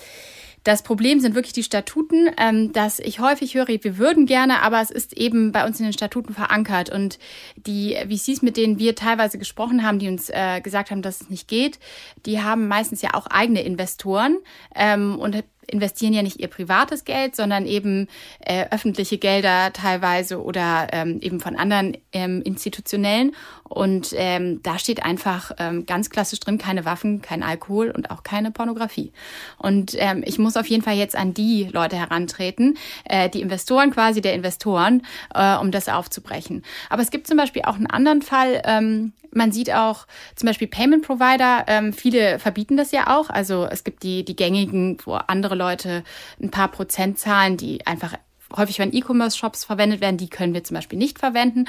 Das 0.64 0.82
Problem 0.82 1.18
sind 1.20 1.34
wirklich 1.34 1.54
die 1.54 1.62
Statuten, 1.62 2.28
ähm, 2.36 2.72
dass 2.74 2.98
ich 2.98 3.20
häufig 3.20 3.54
höre, 3.54 3.68
wir 3.68 3.96
würden 3.96 4.26
gerne, 4.26 4.60
aber 4.60 4.82
es 4.82 4.90
ist 4.90 5.14
eben 5.14 5.50
bei 5.50 5.64
uns 5.64 5.78
in 5.78 5.86
den 5.86 5.94
Statuten 5.94 6.34
verankert. 6.34 6.90
Und 6.90 7.18
die 7.56 7.96
VCs, 7.96 8.42
mit 8.42 8.58
denen 8.58 8.78
wir 8.78 8.94
teilweise 8.94 9.38
gesprochen 9.38 9.82
haben, 9.82 9.98
die 9.98 10.08
uns 10.08 10.28
äh, 10.28 10.60
gesagt 10.60 10.90
haben, 10.90 11.00
dass 11.00 11.22
es 11.22 11.30
nicht 11.30 11.48
geht, 11.48 11.78
die 12.26 12.42
haben 12.42 12.68
meistens 12.68 13.00
ja 13.00 13.14
auch 13.14 13.26
eigene 13.28 13.62
Investoren 13.62 14.36
ähm, 14.74 15.18
und 15.18 15.42
investieren 15.70 16.12
ja 16.12 16.22
nicht 16.22 16.40
ihr 16.40 16.48
privates 16.48 17.04
Geld, 17.04 17.36
sondern 17.36 17.66
eben 17.66 18.08
äh, 18.40 18.66
öffentliche 18.70 19.18
Gelder 19.18 19.72
teilweise 19.72 20.42
oder 20.42 20.88
ähm, 20.92 21.20
eben 21.20 21.40
von 21.40 21.56
anderen 21.56 21.96
ähm, 22.12 22.42
institutionellen. 22.42 23.32
Und 23.64 24.14
ähm, 24.16 24.62
da 24.62 24.78
steht 24.78 25.04
einfach 25.04 25.52
ähm, 25.58 25.84
ganz 25.84 26.10
klassisch 26.10 26.40
drin, 26.40 26.58
keine 26.58 26.84
Waffen, 26.84 27.20
kein 27.20 27.42
Alkohol 27.42 27.90
und 27.90 28.10
auch 28.10 28.22
keine 28.22 28.50
Pornografie. 28.50 29.12
Und 29.58 29.94
ähm, 29.98 30.22
ich 30.24 30.38
muss 30.38 30.56
auf 30.56 30.66
jeden 30.66 30.82
Fall 30.82 30.96
jetzt 30.96 31.14
an 31.14 31.34
die 31.34 31.64
Leute 31.64 31.96
herantreten, 31.96 32.78
äh, 33.04 33.28
die 33.28 33.42
Investoren 33.42 33.90
quasi 33.90 34.22
der 34.22 34.34
Investoren, 34.34 35.02
äh, 35.34 35.56
um 35.56 35.70
das 35.70 35.88
aufzubrechen. 35.88 36.62
Aber 36.88 37.02
es 37.02 37.10
gibt 37.10 37.26
zum 37.26 37.36
Beispiel 37.36 37.62
auch 37.62 37.76
einen 37.76 37.86
anderen 37.86 38.22
Fall, 38.22 38.62
ähm, 38.64 39.12
man 39.32 39.52
sieht 39.52 39.72
auch 39.72 40.06
zum 40.34 40.46
Beispiel 40.46 40.68
Payment 40.68 41.06
Provider, 41.06 41.64
ähm, 41.66 41.92
viele 41.92 42.38
verbieten 42.38 42.76
das 42.76 42.92
ja 42.92 43.16
auch. 43.18 43.30
Also 43.30 43.66
es 43.66 43.84
gibt 43.84 44.02
die, 44.02 44.24
die 44.24 44.36
gängigen, 44.36 44.98
wo 45.04 45.14
andere 45.14 45.54
Leute 45.54 46.04
ein 46.40 46.50
paar 46.50 46.68
Prozent 46.68 47.18
zahlen, 47.18 47.56
die 47.56 47.86
einfach 47.86 48.14
häufig 48.56 48.78
wenn 48.78 48.94
E-Commerce-Shops 48.94 49.64
verwendet 49.64 50.00
werden, 50.00 50.16
die 50.16 50.28
können 50.28 50.54
wir 50.54 50.64
zum 50.64 50.74
Beispiel 50.74 50.98
nicht 50.98 51.18
verwenden. 51.18 51.66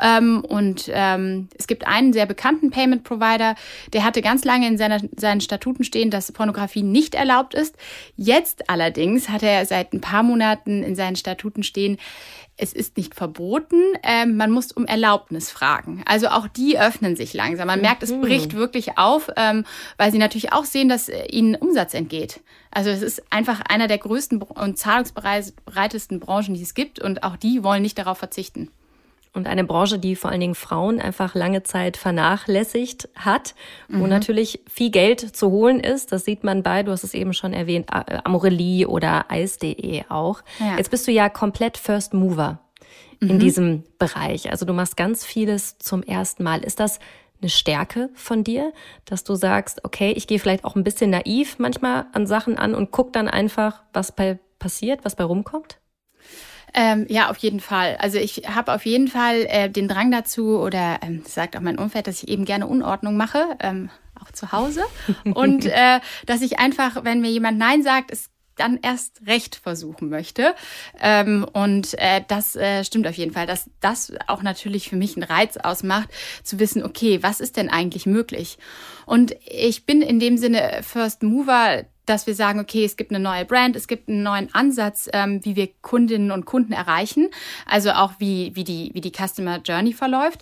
Ähm, 0.00 0.44
und 0.44 0.90
ähm, 0.92 1.48
es 1.56 1.66
gibt 1.66 1.86
einen 1.86 2.12
sehr 2.12 2.26
bekannten 2.26 2.70
Payment-Provider, 2.70 3.54
der 3.92 4.04
hatte 4.04 4.22
ganz 4.22 4.44
lange 4.44 4.66
in 4.66 4.78
seiner, 4.78 5.00
seinen 5.16 5.40
Statuten 5.40 5.84
stehen, 5.84 6.10
dass 6.10 6.30
Pornografie 6.32 6.82
nicht 6.82 7.14
erlaubt 7.14 7.54
ist. 7.54 7.76
Jetzt 8.16 8.68
allerdings 8.68 9.28
hat 9.28 9.42
er 9.42 9.64
seit 9.64 9.92
ein 9.92 10.00
paar 10.00 10.22
Monaten 10.22 10.82
in 10.82 10.94
seinen 10.94 11.16
Statuten 11.16 11.62
stehen, 11.62 11.98
es 12.58 12.72
ist 12.72 12.96
nicht 12.96 13.14
verboten, 13.14 13.80
ähm, 14.02 14.36
man 14.36 14.50
muss 14.50 14.72
um 14.72 14.84
Erlaubnis 14.84 15.50
fragen. 15.50 16.02
Also 16.06 16.28
auch 16.28 16.48
die 16.48 16.78
öffnen 16.78 17.16
sich 17.16 17.32
langsam. 17.32 17.68
Man 17.68 17.80
merkt, 17.80 18.02
es 18.02 18.10
mhm. 18.10 18.20
bricht 18.20 18.54
wirklich 18.54 18.98
auf, 18.98 19.30
ähm, 19.36 19.64
weil 19.96 20.10
sie 20.10 20.18
natürlich 20.18 20.52
auch 20.52 20.64
sehen, 20.64 20.88
dass 20.88 21.08
äh, 21.08 21.26
ihnen 21.26 21.54
Umsatz 21.54 21.94
entgeht. 21.94 22.40
Also 22.70 22.90
es 22.90 23.02
ist 23.02 23.22
einfach 23.32 23.60
einer 23.60 23.86
der 23.86 23.98
größten 23.98 24.42
und 24.42 24.76
zahlungsbereitesten 24.76 26.20
Branchen, 26.20 26.54
die 26.54 26.62
es 26.62 26.74
gibt 26.74 26.98
und 26.98 27.22
auch 27.22 27.36
die 27.36 27.62
wollen 27.62 27.82
nicht 27.82 27.96
darauf 27.96 28.18
verzichten. 28.18 28.70
Und 29.32 29.46
eine 29.46 29.64
Branche, 29.64 29.98
die 29.98 30.16
vor 30.16 30.30
allen 30.30 30.40
Dingen 30.40 30.54
Frauen 30.54 31.00
einfach 31.00 31.34
lange 31.34 31.62
Zeit 31.62 31.96
vernachlässigt 31.96 33.08
hat, 33.14 33.54
wo 33.88 34.04
mhm. 34.04 34.08
natürlich 34.08 34.60
viel 34.68 34.90
Geld 34.90 35.20
zu 35.20 35.50
holen 35.50 35.80
ist. 35.80 36.12
Das 36.12 36.24
sieht 36.24 36.44
man 36.44 36.62
bei, 36.62 36.82
du 36.82 36.92
hast 36.92 37.04
es 37.04 37.14
eben 37.14 37.32
schon 37.32 37.52
erwähnt, 37.52 37.88
Amorelie 37.90 38.86
oder 38.86 39.30
Eis.de 39.30 40.04
auch. 40.08 40.42
Ja. 40.58 40.76
Jetzt 40.76 40.90
bist 40.90 41.06
du 41.06 41.12
ja 41.12 41.28
komplett 41.28 41.76
First 41.76 42.14
Mover 42.14 42.60
mhm. 43.20 43.30
in 43.30 43.38
diesem 43.38 43.84
Bereich. 43.98 44.50
Also 44.50 44.64
du 44.64 44.72
machst 44.72 44.96
ganz 44.96 45.24
vieles 45.24 45.78
zum 45.78 46.02
ersten 46.02 46.42
Mal. 46.42 46.64
Ist 46.64 46.80
das 46.80 46.98
eine 47.40 47.50
Stärke 47.50 48.10
von 48.14 48.44
dir, 48.44 48.72
dass 49.04 49.24
du 49.24 49.34
sagst, 49.34 49.84
okay, 49.84 50.12
ich 50.12 50.26
gehe 50.26 50.38
vielleicht 50.38 50.64
auch 50.64 50.76
ein 50.76 50.84
bisschen 50.84 51.10
naiv 51.10 51.58
manchmal 51.58 52.06
an 52.12 52.26
Sachen 52.26 52.58
an 52.58 52.74
und 52.74 52.90
guck 52.90 53.12
dann 53.12 53.28
einfach, 53.28 53.82
was 53.92 54.12
bei 54.12 54.38
passiert, 54.58 55.04
was 55.04 55.14
bei 55.14 55.24
rumkommt? 55.24 55.78
Ähm, 56.80 57.06
ja, 57.08 57.28
auf 57.28 57.38
jeden 57.38 57.58
Fall. 57.58 57.96
Also 57.98 58.18
ich 58.18 58.44
habe 58.46 58.72
auf 58.72 58.86
jeden 58.86 59.08
Fall 59.08 59.46
äh, 59.48 59.68
den 59.68 59.88
Drang 59.88 60.12
dazu 60.12 60.60
oder 60.60 61.00
ähm, 61.02 61.24
sagt 61.26 61.56
auch 61.56 61.60
mein 61.60 61.76
Umfeld, 61.76 62.06
dass 62.06 62.22
ich 62.22 62.28
eben 62.28 62.44
gerne 62.44 62.68
Unordnung 62.68 63.16
mache, 63.16 63.44
ähm, 63.58 63.90
auch 64.14 64.30
zu 64.30 64.52
Hause. 64.52 64.82
Und 65.24 65.66
äh, 65.66 65.98
dass 66.26 66.40
ich 66.40 66.60
einfach, 66.60 67.02
wenn 67.02 67.20
mir 67.20 67.32
jemand 67.32 67.58
Nein 67.58 67.82
sagt, 67.82 68.12
es 68.12 68.30
dann 68.54 68.78
erst 68.80 69.26
recht 69.26 69.56
versuchen 69.56 70.08
möchte. 70.08 70.54
Ähm, 71.00 71.44
und 71.52 71.98
äh, 71.98 72.22
das 72.28 72.54
äh, 72.54 72.84
stimmt 72.84 73.08
auf 73.08 73.16
jeden 73.16 73.32
Fall, 73.32 73.46
dass 73.46 73.68
das 73.80 74.12
auch 74.28 74.42
natürlich 74.42 74.88
für 74.88 74.96
mich 74.96 75.16
einen 75.16 75.24
Reiz 75.24 75.56
ausmacht, 75.56 76.10
zu 76.44 76.60
wissen, 76.60 76.84
okay, 76.84 77.24
was 77.24 77.40
ist 77.40 77.56
denn 77.56 77.70
eigentlich 77.70 78.06
möglich? 78.06 78.56
Und 79.04 79.34
ich 79.44 79.84
bin 79.84 80.00
in 80.00 80.20
dem 80.20 80.38
Sinne 80.38 80.80
First 80.82 81.24
Mover 81.24 81.84
dass 82.08 82.26
wir 82.26 82.34
sagen, 82.34 82.60
okay, 82.60 82.84
es 82.84 82.96
gibt 82.96 83.10
eine 83.10 83.20
neue 83.20 83.44
Brand, 83.44 83.76
es 83.76 83.86
gibt 83.86 84.08
einen 84.08 84.22
neuen 84.22 84.54
Ansatz, 84.54 85.08
ähm, 85.12 85.44
wie 85.44 85.56
wir 85.56 85.68
Kundinnen 85.82 86.30
und 86.30 86.44
Kunden 86.44 86.72
erreichen, 86.72 87.28
also 87.66 87.90
auch 87.90 88.12
wie, 88.18 88.52
wie, 88.54 88.64
die, 88.64 88.90
wie 88.94 89.00
die 89.00 89.12
Customer 89.12 89.60
Journey 89.64 89.92
verläuft. 89.92 90.40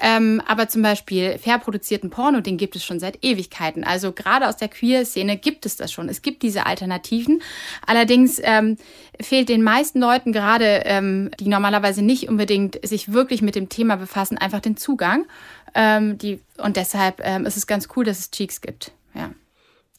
Ähm, 0.00 0.40
aber 0.46 0.68
zum 0.68 0.82
Beispiel 0.82 1.38
fair 1.38 1.58
produzierten 1.58 2.10
Porno, 2.10 2.40
den 2.40 2.56
gibt 2.56 2.76
es 2.76 2.84
schon 2.84 3.00
seit 3.00 3.24
Ewigkeiten. 3.24 3.82
Also 3.82 4.12
gerade 4.12 4.48
aus 4.48 4.56
der 4.56 4.68
Queer-Szene 4.68 5.36
gibt 5.36 5.66
es 5.66 5.76
das 5.76 5.90
schon. 5.90 6.08
Es 6.08 6.22
gibt 6.22 6.42
diese 6.42 6.66
Alternativen. 6.66 7.42
Allerdings 7.84 8.40
ähm, 8.42 8.76
fehlt 9.20 9.48
den 9.48 9.62
meisten 9.62 10.00
Leuten, 10.00 10.32
gerade 10.32 10.82
ähm, 10.84 11.30
die 11.40 11.48
normalerweise 11.48 12.02
nicht 12.02 12.28
unbedingt 12.28 12.78
sich 12.86 13.12
wirklich 13.12 13.42
mit 13.42 13.56
dem 13.56 13.68
Thema 13.68 13.96
befassen, 13.96 14.38
einfach 14.38 14.60
den 14.60 14.76
Zugang. 14.76 15.26
Ähm, 15.74 16.16
die, 16.18 16.40
und 16.58 16.76
deshalb 16.76 17.20
ähm, 17.24 17.44
ist 17.44 17.56
es 17.56 17.66
ganz 17.66 17.88
cool, 17.96 18.04
dass 18.04 18.18
es 18.20 18.30
Cheeks 18.30 18.60
gibt. 18.60 18.92
Ja. 19.14 19.30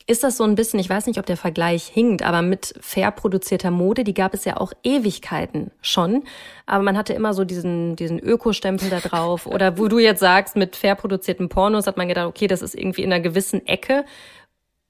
Ist 0.09 0.23
das 0.23 0.37
so 0.37 0.43
ein 0.43 0.55
bisschen, 0.55 0.79
ich 0.79 0.89
weiß 0.89 1.05
nicht, 1.05 1.19
ob 1.19 1.27
der 1.27 1.37
Vergleich 1.37 1.83
hinkt, 1.85 2.23
aber 2.23 2.41
mit 2.41 2.73
fair 2.81 3.11
produzierter 3.11 3.69
Mode, 3.69 4.03
die 4.03 4.15
gab 4.15 4.33
es 4.33 4.43
ja 4.43 4.57
auch 4.57 4.73
Ewigkeiten 4.81 5.69
schon. 5.83 6.23
Aber 6.65 6.83
man 6.83 6.97
hatte 6.97 7.13
immer 7.13 7.35
so 7.35 7.45
diesen, 7.45 7.95
diesen 7.95 8.17
Ökostempel 8.17 8.89
da 8.89 9.01
drauf. 9.01 9.45
Oder 9.45 9.77
wo 9.77 9.87
du 9.87 9.99
jetzt 9.99 10.21
sagst, 10.21 10.55
mit 10.55 10.75
fair 10.75 10.95
produzierten 10.95 11.47
Pornos 11.47 11.85
hat 11.85 11.97
man 11.97 12.07
gedacht, 12.07 12.25
okay, 12.25 12.47
das 12.47 12.63
ist 12.63 12.73
irgendwie 12.73 13.03
in 13.03 13.13
einer 13.13 13.21
gewissen 13.21 13.67
Ecke. 13.67 14.03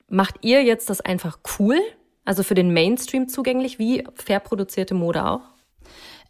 Macht 0.08 0.36
ihr 0.39 0.63
jetzt 0.63 0.89
das 0.89 1.01
einfach 1.01 1.39
cool? 1.60 1.82
Also 2.23 2.43
für 2.43 2.55
den 2.55 2.71
Mainstream 2.71 3.27
zugänglich, 3.27 3.77
wie 3.77 4.05
fair 4.15 4.39
produzierte 4.39 4.93
Mode 4.93 5.25
auch? 5.25 5.41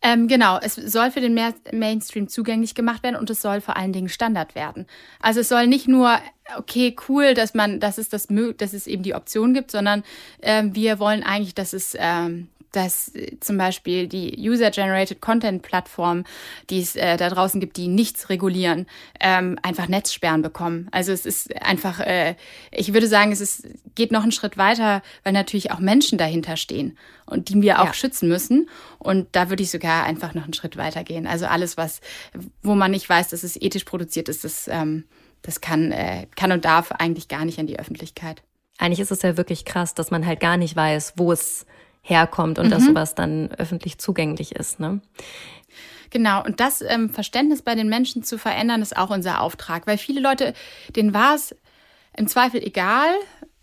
Ähm, 0.02 0.28
genau, 0.28 0.58
es 0.62 0.76
soll 0.76 1.12
für 1.12 1.20
den 1.20 1.38
Mainstream 1.74 2.30
zugänglich 2.30 2.74
gemacht 2.74 3.04
werden 3.04 3.18
und 3.18 3.30
es 3.30 3.42
soll 3.42 3.60
vor 3.60 3.76
allen 3.76 3.92
Dingen 3.92 4.08
Standard 4.08 4.56
werden. 4.56 4.88
Also 5.20 5.42
es 5.42 5.50
soll 5.50 5.68
nicht 5.68 5.90
nur, 5.90 6.18
okay, 6.58 6.96
cool, 7.08 7.34
dass 7.34 7.54
man, 7.54 7.80
dass 7.80 7.98
es 7.98 8.10
das, 8.10 8.28
dass 8.58 8.74
es 8.74 8.88
eben 8.88 9.04
die 9.04 9.16
Option 9.16 9.54
gibt, 9.54 9.72
sondern 9.72 10.04
ähm, 10.42 10.76
wir 10.76 11.00
wollen 11.00 11.24
eigentlich, 11.24 11.56
dass 11.56 11.74
es 11.74 11.96
ähm, 12.00 12.50
dass 12.72 13.14
äh, 13.16 13.40
zum 13.40 13.58
Beispiel 13.58 14.08
die 14.08 14.36
User-Generated 14.38 15.22
Content-Plattform, 15.22 16.24
die 16.70 16.82
es 16.82 16.96
äh, 16.96 17.18
da 17.18 17.30
draußen 17.30 17.60
gibt, 17.60 17.78
die 17.78 17.88
nichts 17.88 18.30
regulieren, 18.30 18.88
ähm, 19.20 19.58
einfach 19.64 19.88
Netzsperren 19.88 20.42
bekommen. 20.42 20.88
Also 20.92 21.12
es 21.12 21.26
ist 21.26 21.56
einfach, 21.62 22.00
äh, 22.00 22.36
ich 22.72 22.94
würde 22.94 23.08
sagen, 23.08 23.32
es 23.32 23.42
ist, 23.42 23.68
geht 23.96 24.12
noch 24.12 24.24
einen 24.24 24.32
Schritt 24.32 24.58
weiter, 24.58 25.02
weil 25.24 25.34
natürlich 25.34 25.72
auch 25.72 25.80
Menschen 25.80 26.18
dahinter 26.18 26.58
stehen 26.58 26.98
und 27.26 27.50
die 27.50 27.62
wir 27.62 27.82
auch 27.82 27.88
ja. 27.88 27.94
schützen 27.94 28.30
müssen. 28.30 28.70
Und 28.98 29.28
da 29.34 29.50
würde 29.50 29.64
ich 29.64 29.72
sogar 29.72 30.04
einfach 30.04 30.34
noch 30.34 30.44
einen 30.44 30.54
Schritt 30.54 30.78
weiter 30.78 31.04
gehen. 31.04 31.28
Also 31.28 31.46
alles, 31.46 31.78
was, 31.78 32.02
wo 32.62 32.76
man 32.76 32.92
nicht 32.92 33.08
weiß, 33.10 33.30
dass 33.30 33.44
es 33.44 33.60
ethisch 33.60 33.84
produziert 33.84 34.30
ist, 34.30 34.44
das, 34.44 34.68
ähm, 34.68 35.06
das 35.42 35.62
kann, 35.62 35.92
äh, 35.92 36.28
kann 36.36 36.52
und 36.52 36.66
darf 36.66 36.92
eigentlich 36.92 37.28
gar 37.28 37.46
nicht 37.46 37.60
an 37.60 37.68
die 37.68 37.80
Öffentlichkeit. 37.80 38.44
Eigentlich 38.78 39.00
ist 39.00 39.12
es 39.12 39.22
ja 39.22 39.38
wirklich 39.38 39.66
krass, 39.66 39.94
dass 39.94 40.12
man 40.12 40.26
halt 40.26 40.40
gar 40.40 40.58
nicht 40.58 40.76
weiß, 40.76 41.14
wo 41.18 41.32
es 41.32 41.66
herkommt 42.02 42.60
und 42.60 42.68
mhm. 42.68 42.72
dass 42.72 42.86
sowas 42.86 43.16
dann 43.16 43.52
öffentlich 43.52 43.98
zugänglich 43.98 44.56
ist. 44.56 44.80
Ne? 44.80 45.02
Genau, 46.10 46.44
und 46.44 46.60
das 46.60 46.82
ähm, 46.82 47.10
Verständnis 47.10 47.62
bei 47.62 47.76
den 47.76 47.90
Menschen 47.90 48.24
zu 48.24 48.38
verändern, 48.38 48.82
ist 48.82 48.98
auch 48.98 49.10
unser 49.10 49.42
Auftrag, 49.42 49.86
weil 49.86 49.98
viele 49.98 50.22
Leute, 50.22 50.54
denen 50.96 51.14
war 51.14 51.36
es 51.36 51.56
im 52.18 52.28
Zweifel 52.28 52.64
egal, 52.64 53.10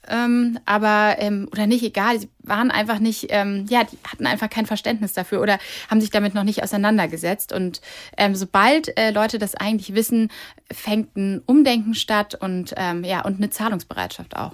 ähm, 0.09 0.59
aber 0.66 1.16
ähm, 1.19 1.49
oder 1.53 1.66
nicht 1.66 1.83
egal, 1.83 2.19
sie 2.21 2.29
waren 2.42 2.71
einfach 2.71 2.99
nicht, 2.99 3.27
ähm, 3.31 3.66
ja, 3.69 3.85
die 3.85 3.99
hatten 4.07 4.27
einfach 4.27 4.49
kein 4.51 4.66
Verständnis 4.66 5.12
dafür 5.12 5.40
oder 5.40 5.59
haben 5.90 6.01
sich 6.01 6.11
damit 6.11 6.35
noch 6.35 6.45
nicht 6.45 6.62
auseinandergesetzt. 6.62 7.53
Und 7.53 7.81
ähm, 8.16 8.35
sobald 8.35 8.97
äh, 8.99 9.11
Leute 9.11 9.38
das 9.38 9.55
eigentlich 9.55 9.95
wissen, 9.95 10.31
fängt 10.73 11.16
ein 11.16 11.42
Umdenken 11.47 11.95
statt 11.95 12.35
und 12.35 12.75
ähm, 12.77 13.05
ja 13.05 13.25
und 13.25 13.37
eine 13.37 13.51
Zahlungsbereitschaft 13.51 14.37
auch. 14.37 14.53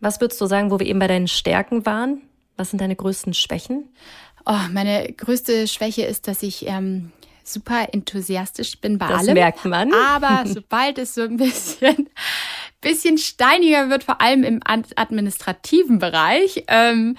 Was 0.00 0.20
würdest 0.20 0.40
du 0.40 0.46
sagen, 0.46 0.70
wo 0.70 0.78
wir 0.78 0.86
eben 0.86 0.98
bei 0.98 1.08
deinen 1.08 1.28
Stärken 1.28 1.86
waren? 1.86 2.20
Was 2.56 2.70
sind 2.70 2.80
deine 2.80 2.96
größten 2.96 3.34
Schwächen? 3.34 3.88
Oh, 4.46 4.58
meine 4.70 5.10
größte 5.12 5.66
Schwäche 5.66 6.02
ist, 6.02 6.28
dass 6.28 6.42
ich 6.42 6.66
ähm, 6.66 7.10
super 7.42 7.88
enthusiastisch 7.92 8.80
bin 8.80 8.98
bei 8.98 9.08
das 9.08 9.20
allem. 9.20 9.28
Das 9.28 9.34
merkt 9.34 9.64
man. 9.64 9.92
Aber 9.92 10.44
sobald 10.48 10.98
es 10.98 11.14
so 11.14 11.22
ein 11.22 11.36
bisschen, 11.36 12.08
bisschen 12.84 13.18
steiniger 13.18 13.90
wird, 13.90 14.04
vor 14.04 14.20
allem 14.20 14.44
im 14.44 14.60
administrativen 14.62 15.98
Bereich, 15.98 16.64
ähm, 16.68 17.16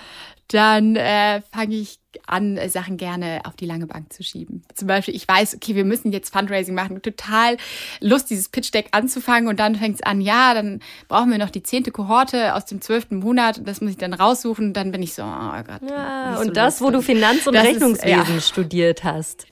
dann 0.48 0.96
äh, 0.96 1.42
fange 1.52 1.76
ich 1.76 2.00
an, 2.28 2.60
Sachen 2.70 2.98
gerne 2.98 3.42
auf 3.46 3.56
die 3.56 3.66
lange 3.66 3.88
Bank 3.88 4.14
zu 4.14 4.24
schieben. 4.24 4.64
Zum 4.74 4.88
Beispiel, 4.88 5.16
ich 5.16 5.28
weiß, 5.28 5.56
okay, 5.56 5.76
wir 5.76 5.86
müssen 5.86 6.12
jetzt 6.12 6.32
Fundraising 6.32 6.76
machen. 6.76 7.02
Total 7.02 7.58
Lust, 8.00 8.30
dieses 8.30 8.50
Pitch 8.50 8.74
Deck 8.74 8.90
anzufangen 8.92 9.48
und 9.50 9.60
dann 9.60 9.76
fängt 9.76 9.96
es 9.96 10.04
an, 10.04 10.22
ja, 10.22 10.54
dann 10.54 10.82
brauchen 11.08 11.32
wir 11.32 11.40
noch 11.40 11.50
die 11.50 11.64
zehnte 11.64 11.92
Kohorte 11.92 12.54
aus 12.54 12.66
dem 12.66 12.80
zwölften 12.80 13.18
Monat. 13.18 13.62
Das 13.66 13.82
muss 13.82 13.92
ich 13.92 13.98
dann 13.98 14.14
raussuchen. 14.14 14.74
Dann 14.74 14.92
bin 14.92 15.02
ich 15.02 15.14
so, 15.14 15.24
oh 15.24 15.64
Gott. 15.64 15.90
Ja, 15.90 16.38
und 16.38 16.48
so 16.48 16.52
das, 16.52 16.80
wo 16.82 16.92
du 16.92 17.02
Finanz- 17.02 17.48
und 17.48 17.56
Rechnungswesen 17.56 18.20
ist, 18.22 18.30
ja. 18.30 18.42
studiert 18.42 19.04
hast. 19.04 19.48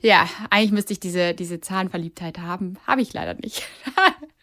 Ja, 0.00 0.28
eigentlich 0.50 0.72
müsste 0.72 0.92
ich 0.92 1.00
diese, 1.00 1.34
diese 1.34 1.60
Zahlenverliebtheit 1.60 2.38
haben. 2.38 2.78
Habe 2.86 3.02
ich 3.02 3.12
leider 3.12 3.34
nicht. 3.34 3.66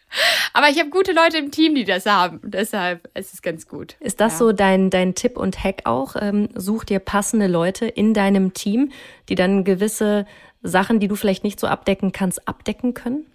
Aber 0.52 0.68
ich 0.68 0.78
habe 0.78 0.90
gute 0.90 1.12
Leute 1.12 1.38
im 1.38 1.50
Team, 1.50 1.74
die 1.74 1.84
das 1.84 2.06
haben. 2.06 2.40
Deshalb 2.42 3.08
ist 3.14 3.34
es 3.34 3.42
ganz 3.42 3.68
gut. 3.68 3.96
Ist 4.00 4.20
das 4.20 4.34
ja. 4.34 4.38
so 4.38 4.52
dein, 4.52 4.90
dein 4.90 5.14
Tipp 5.14 5.36
und 5.36 5.62
Hack 5.62 5.82
auch? 5.84 6.16
Ähm, 6.18 6.48
such 6.54 6.84
dir 6.84 6.98
passende 6.98 7.46
Leute 7.46 7.86
in 7.86 8.14
deinem 8.14 8.54
Team, 8.54 8.92
die 9.28 9.34
dann 9.34 9.64
gewisse 9.64 10.26
Sachen, 10.64 10.98
die 10.98 11.08
du 11.08 11.14
vielleicht 11.14 11.44
nicht 11.44 11.60
so 11.60 11.66
abdecken 11.66 12.10
kannst, 12.10 12.48
abdecken 12.48 12.94
können? 12.94 13.26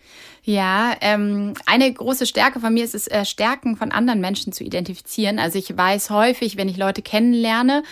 Ja, 0.44 0.96
ähm, 1.02 1.54
eine 1.66 1.94
große 1.94 2.26
Stärke 2.26 2.60
von 2.60 2.74
mir 2.74 2.84
ist 2.84 2.96
es, 2.96 3.08
äh, 3.08 3.24
Stärken 3.24 3.78
von 3.78 3.92
anderen 3.92 4.20
Menschen 4.20 4.52
zu 4.52 4.64
identifizieren. 4.64 5.38
Also 5.38 5.60
ich 5.60 5.78
weiß 5.78 6.10
häufig, 6.10 6.58
wenn 6.58 6.68
ich 6.68 6.78
Leute 6.78 7.02
kennenlerne, 7.02 7.84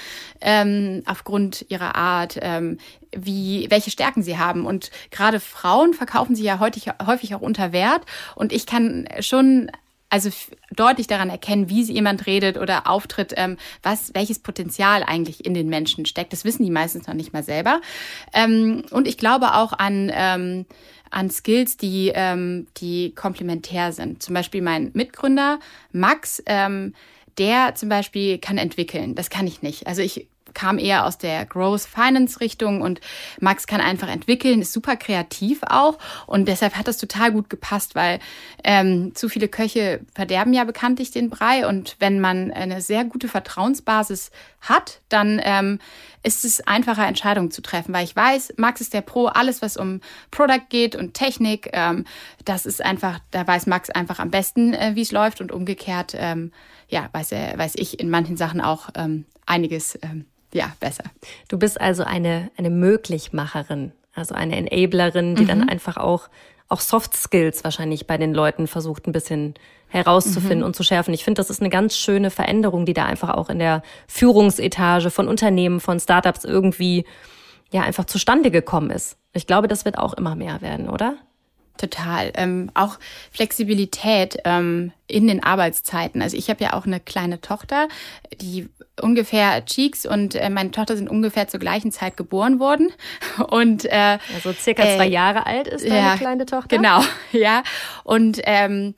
ähm, 0.42 1.04
aufgrund 1.06 1.66
ihrer 1.70 1.96
Art, 1.96 2.40
ähm, 2.42 2.80
wie, 3.16 3.68
welche 3.70 3.92
Stärken 3.92 4.24
sie 4.24 4.38
haben. 4.38 4.66
Und 4.66 4.90
gerade 5.12 5.40
Frauen 5.40 5.94
verkaufen 5.94 6.36
sich 6.36 6.46
ja 6.46 6.60
häufig, 6.60 6.88
häufig 7.06 7.36
auch 7.36 7.42
unter 7.42 7.72
Wert. 7.72 8.02
Und 8.36 8.52
ich 8.52 8.66
kann 8.66 9.08
schon 9.20 9.70
also 10.10 10.30
deutlich 10.76 11.08
daran 11.08 11.30
erkennen, 11.30 11.70
wie 11.70 11.82
jemand 11.82 12.26
redet 12.26 12.58
oder 12.58 12.88
auftritt, 12.88 13.34
ähm, 13.36 13.58
was, 13.84 14.14
welches 14.14 14.40
Potenzial 14.40 15.04
eigentlich 15.04 15.46
in 15.46 15.54
den 15.54 15.68
Menschen 15.68 16.06
steckt. 16.06 16.34
Das 16.34 16.46
wissen 16.46 16.64
die 16.64 16.72
meistens 16.72 17.08
noch 17.08 17.14
nicht 17.14 17.34
mal 17.34 17.44
selber. 17.44 17.82
Ähm, 18.34 18.84
und 18.92 19.08
ich 19.08 19.18
glaube 19.18 19.56
auch 19.56 19.74
an, 19.74 20.12
ähm, 20.14 20.66
an 21.10 21.30
Skills, 21.30 21.78
die, 21.78 22.12
ähm, 22.14 22.68
die 22.78 23.14
komplementär 23.16 23.92
sind. 23.92 24.24
Zum 24.24 24.34
Beispiel 24.34 24.62
mein 24.62 24.92
Mitgründer 24.94 25.60
Max, 25.92 26.42
ähm, 26.46 26.94
der 27.38 27.76
zum 27.76 27.90
Beispiel 27.90 28.38
kann 28.38 28.58
entwickeln. 28.58 29.16
Das 29.16 29.30
kann 29.30 29.48
ich 29.48 29.62
nicht. 29.62 29.88
Also 29.88 30.02
ich 30.02 30.28
kam 30.58 30.80
eher 30.80 31.06
aus 31.06 31.20
der 31.20 31.46
Growth 31.46 31.82
Finance 31.82 32.42
Richtung 32.42 32.82
und 32.82 33.00
Max 33.40 33.68
kann 33.68 33.80
einfach 33.80 34.08
entwickeln, 34.08 34.62
ist 34.62 34.74
super 34.74 34.96
kreativ 34.96 35.62
auch 35.62 36.00
und 36.26 36.48
deshalb 36.48 36.76
hat 36.76 36.88
das 36.88 36.98
total 36.98 37.32
gut 37.32 37.48
gepasst, 37.48 37.94
weil 37.94 38.18
ähm, 38.64 39.14
zu 39.14 39.30
viele 39.30 39.50
Köche 39.50 40.00
verderben 40.16 40.54
ja 40.54 40.64
bekanntlich 40.64 41.12
den 41.12 41.30
Brei 41.30 41.68
und 41.68 41.96
wenn 42.00 42.20
man 42.20 42.50
eine 42.50 42.82
sehr 42.82 43.06
gute 43.06 43.28
Vertrauensbasis 43.28 44.32
hat, 44.62 45.02
dann 45.10 45.40
ähm, 45.44 45.78
ist 46.24 46.44
es 46.44 46.66
einfacher, 46.66 47.06
Entscheidungen 47.06 47.52
zu 47.52 47.62
treffen, 47.62 47.94
weil 47.94 48.04
ich 48.04 48.16
weiß, 48.16 48.56
Max 48.58 48.82
ist 48.82 48.96
der 48.96 49.02
Pro, 49.02 49.28
alles 49.28 49.62
was 49.62 49.78
um 49.78 50.02
Product 50.32 50.70
geht 50.70 50.96
und 50.96 51.14
Technik, 51.14 51.70
ähm, 51.74 52.06
das 52.46 52.66
ist 52.66 52.84
einfach, 52.84 53.20
da 53.30 53.46
weiß 53.46 53.68
Max 53.68 53.92
einfach 53.92 54.18
am 54.18 54.32
besten, 54.32 54.74
äh, 54.74 54.96
wie 54.96 55.02
es 55.02 55.12
läuft 55.12 55.40
und 55.40 55.52
umgekehrt, 55.52 56.16
ähm, 56.18 56.52
ja, 56.90 57.10
weiß 57.12 57.32
er, 57.34 57.60
weiß 57.60 57.74
ich 57.76 58.00
in 58.00 58.10
manchen 58.10 58.38
Sachen 58.38 58.60
auch 58.60 58.90
ähm, 58.96 59.26
einiges 59.46 60.00
ähm, 60.02 60.26
ja, 60.54 60.72
besser. 60.80 61.04
Du 61.48 61.58
bist 61.58 61.80
also 61.80 62.04
eine, 62.04 62.52
eine 62.58 62.70
Möglichmacherin, 62.70 63.92
also 64.14 64.36
eine 64.36 64.56
Enablerin, 64.56 65.36
die 65.36 65.44
mhm. 65.44 65.48
dann 65.48 65.70
einfach 65.70 65.98
auch, 65.98 66.30
auch 66.70 66.80
Soft 66.80 67.16
Skills 67.16 67.64
wahrscheinlich 67.64 68.08
bei 68.08 68.18
den 68.18 68.34
Leuten 68.34 68.68
versucht, 68.68 69.08
ein 69.08 69.12
bisschen 69.12 69.56
herauszufinden 69.90 70.60
mhm. 70.60 70.66
und 70.66 70.76
zu 70.76 70.84
schärfen. 70.84 71.14
Ich 71.14 71.24
finde, 71.24 71.40
das 71.40 71.50
ist 71.50 71.62
eine 71.62 71.70
ganz 71.70 71.96
schöne 71.96 72.30
Veränderung, 72.30 72.86
die 72.86 72.94
da 72.94 73.06
einfach 73.06 73.30
auch 73.30 73.50
in 73.50 73.60
der 73.60 73.84
Führungsetage 74.08 75.10
von 75.12 75.28
Unternehmen, 75.28 75.80
von 75.80 76.00
Startups 76.00 76.44
irgendwie 76.44 77.06
ja 77.72 77.82
einfach 77.82 78.06
zustande 78.06 78.52
gekommen 78.52 78.90
ist. 78.90 79.18
Ich 79.34 79.48
glaube, 79.48 79.68
das 79.68 79.86
wird 79.86 79.98
auch 79.98 80.14
immer 80.14 80.36
mehr 80.36 80.62
werden, 80.62 80.90
oder? 80.90 81.16
Total. 81.78 82.32
Ähm, 82.36 82.72
auch 82.74 82.98
Flexibilität 83.32 84.38
ähm, 84.46 84.92
in 85.08 85.28
den 85.28 85.44
Arbeitszeiten. 85.44 86.22
Also 86.22 86.36
ich 86.36 86.50
habe 86.50 86.64
ja 86.64 86.74
auch 86.74 86.86
eine 86.86 87.00
kleine 87.00 87.40
Tochter, 87.40 87.88
die 88.42 88.68
ungefähr 89.02 89.64
Cheeks 89.66 90.06
und 90.06 90.36
äh, 90.36 90.50
meine 90.50 90.72
Tochter 90.72 90.98
sind 90.98 91.10
ungefähr 91.10 91.48
zur 91.48 91.60
gleichen 91.60 91.92
Zeit 91.92 92.18
geboren 92.18 92.60
worden. 92.60 92.92
Und 93.50 93.86
äh, 93.86 94.18
also 94.34 94.54
circa 94.54 94.84
zwei 94.84 95.08
äh, 95.08 95.12
Jahre 95.12 95.46
alt 95.46 95.68
ist 95.68 95.86
deine 95.86 95.98
ja, 95.98 96.18
kleine 96.18 96.46
Tochter. 96.46 96.76
Genau, 96.76 97.02
ja. 97.32 97.64
Und 98.04 98.42
ähm, 98.46 98.96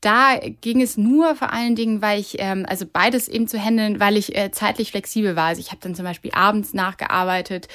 da 0.00 0.38
ging 0.60 0.80
es 0.80 0.96
nur 0.96 1.34
vor 1.36 1.52
allen 1.52 1.74
Dingen, 1.74 2.02
weil 2.02 2.20
ich, 2.20 2.36
ähm, 2.38 2.66
also 2.68 2.86
beides 2.90 3.28
eben 3.28 3.48
zu 3.48 3.58
handeln, 3.58 4.00
weil 4.00 4.16
ich 4.16 4.36
äh, 4.36 4.50
zeitlich 4.50 4.90
flexibel 4.90 5.36
war. 5.36 5.46
Also 5.46 5.60
ich 5.60 5.70
habe 5.70 5.80
dann 5.82 5.94
zum 5.94 6.04
Beispiel 6.04 6.30
abends 6.34 6.74
nachgearbeitet 6.74 7.68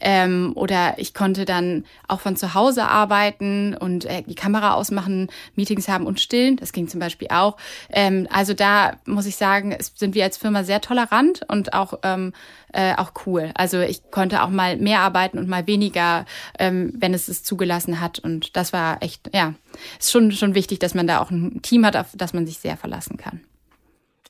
ähm, 0.00 0.52
oder 0.54 0.94
ich 0.98 1.14
konnte 1.14 1.44
dann 1.44 1.84
auch 2.08 2.20
von 2.20 2.36
zu 2.36 2.54
Hause 2.54 2.84
arbeiten 2.84 3.74
und 3.74 4.04
äh, 4.04 4.22
die 4.22 4.34
Kamera 4.34 4.74
ausmachen, 4.74 5.28
Meetings 5.56 5.88
haben 5.88 6.06
und 6.06 6.20
stillen. 6.20 6.56
Das 6.56 6.72
ging 6.72 6.88
zum 6.88 7.00
Beispiel 7.00 7.28
auch. 7.30 7.56
Ähm, 7.90 8.26
also 8.30 8.54
da 8.54 8.96
muss 9.06 9.26
ich 9.26 9.36
sagen, 9.36 9.76
sind 9.94 10.14
wir 10.14 10.24
als 10.24 10.36
Firma 10.36 10.64
sehr 10.64 10.80
tolerant 10.80 11.42
und 11.48 11.74
auch 11.74 12.00
ähm, 12.02 12.32
äh, 12.72 12.94
auch 12.96 13.12
cool. 13.26 13.50
Also 13.54 13.80
ich 13.80 14.10
konnte 14.10 14.42
auch 14.42 14.48
mal 14.48 14.76
mehr 14.76 15.00
arbeiten 15.00 15.38
und 15.38 15.48
mal 15.48 15.66
weniger, 15.66 16.24
ähm, 16.58 16.92
wenn 16.96 17.14
es 17.14 17.28
es 17.28 17.42
zugelassen 17.42 18.00
hat. 18.00 18.18
Und 18.18 18.56
das 18.56 18.72
war 18.72 19.02
echt, 19.02 19.30
ja, 19.34 19.54
ist 19.98 20.10
schon, 20.10 20.32
schon 20.32 20.54
wichtig, 20.54 20.78
dass 20.78 20.94
man 20.94 21.06
da 21.06 21.20
auch 21.20 21.30
ein 21.30 21.62
Team 21.62 21.86
hat, 21.86 21.96
auf 21.96 22.08
das 22.14 22.32
man 22.32 22.46
sich 22.46 22.58
sehr 22.58 22.76
verlassen 22.76 23.16
kann. 23.16 23.40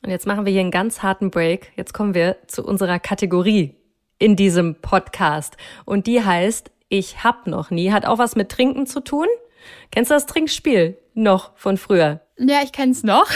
Und 0.04 0.10
jetzt 0.10 0.26
machen 0.26 0.44
wir 0.44 0.52
hier 0.52 0.62
einen 0.62 0.72
ganz 0.72 1.02
harten 1.02 1.30
Break. 1.30 1.72
Jetzt 1.76 1.94
kommen 1.94 2.14
wir 2.14 2.36
zu 2.48 2.64
unserer 2.64 2.98
Kategorie 2.98 3.76
in 4.18 4.36
diesem 4.36 4.74
Podcast. 4.76 5.56
Und 5.84 6.06
die 6.06 6.24
heißt, 6.24 6.70
ich 6.88 7.22
hab 7.24 7.46
noch 7.46 7.70
nie, 7.70 7.92
hat 7.92 8.04
auch 8.04 8.18
was 8.18 8.36
mit 8.36 8.50
Trinken 8.50 8.86
zu 8.86 9.00
tun. 9.00 9.26
Kennst 9.90 10.10
du 10.10 10.14
das 10.14 10.26
Trinkspiel 10.26 10.98
noch 11.14 11.56
von 11.56 11.76
früher? 11.76 12.20
Ja, 12.38 12.60
ich 12.64 12.72
kenn's 12.72 13.02
noch. 13.02 13.28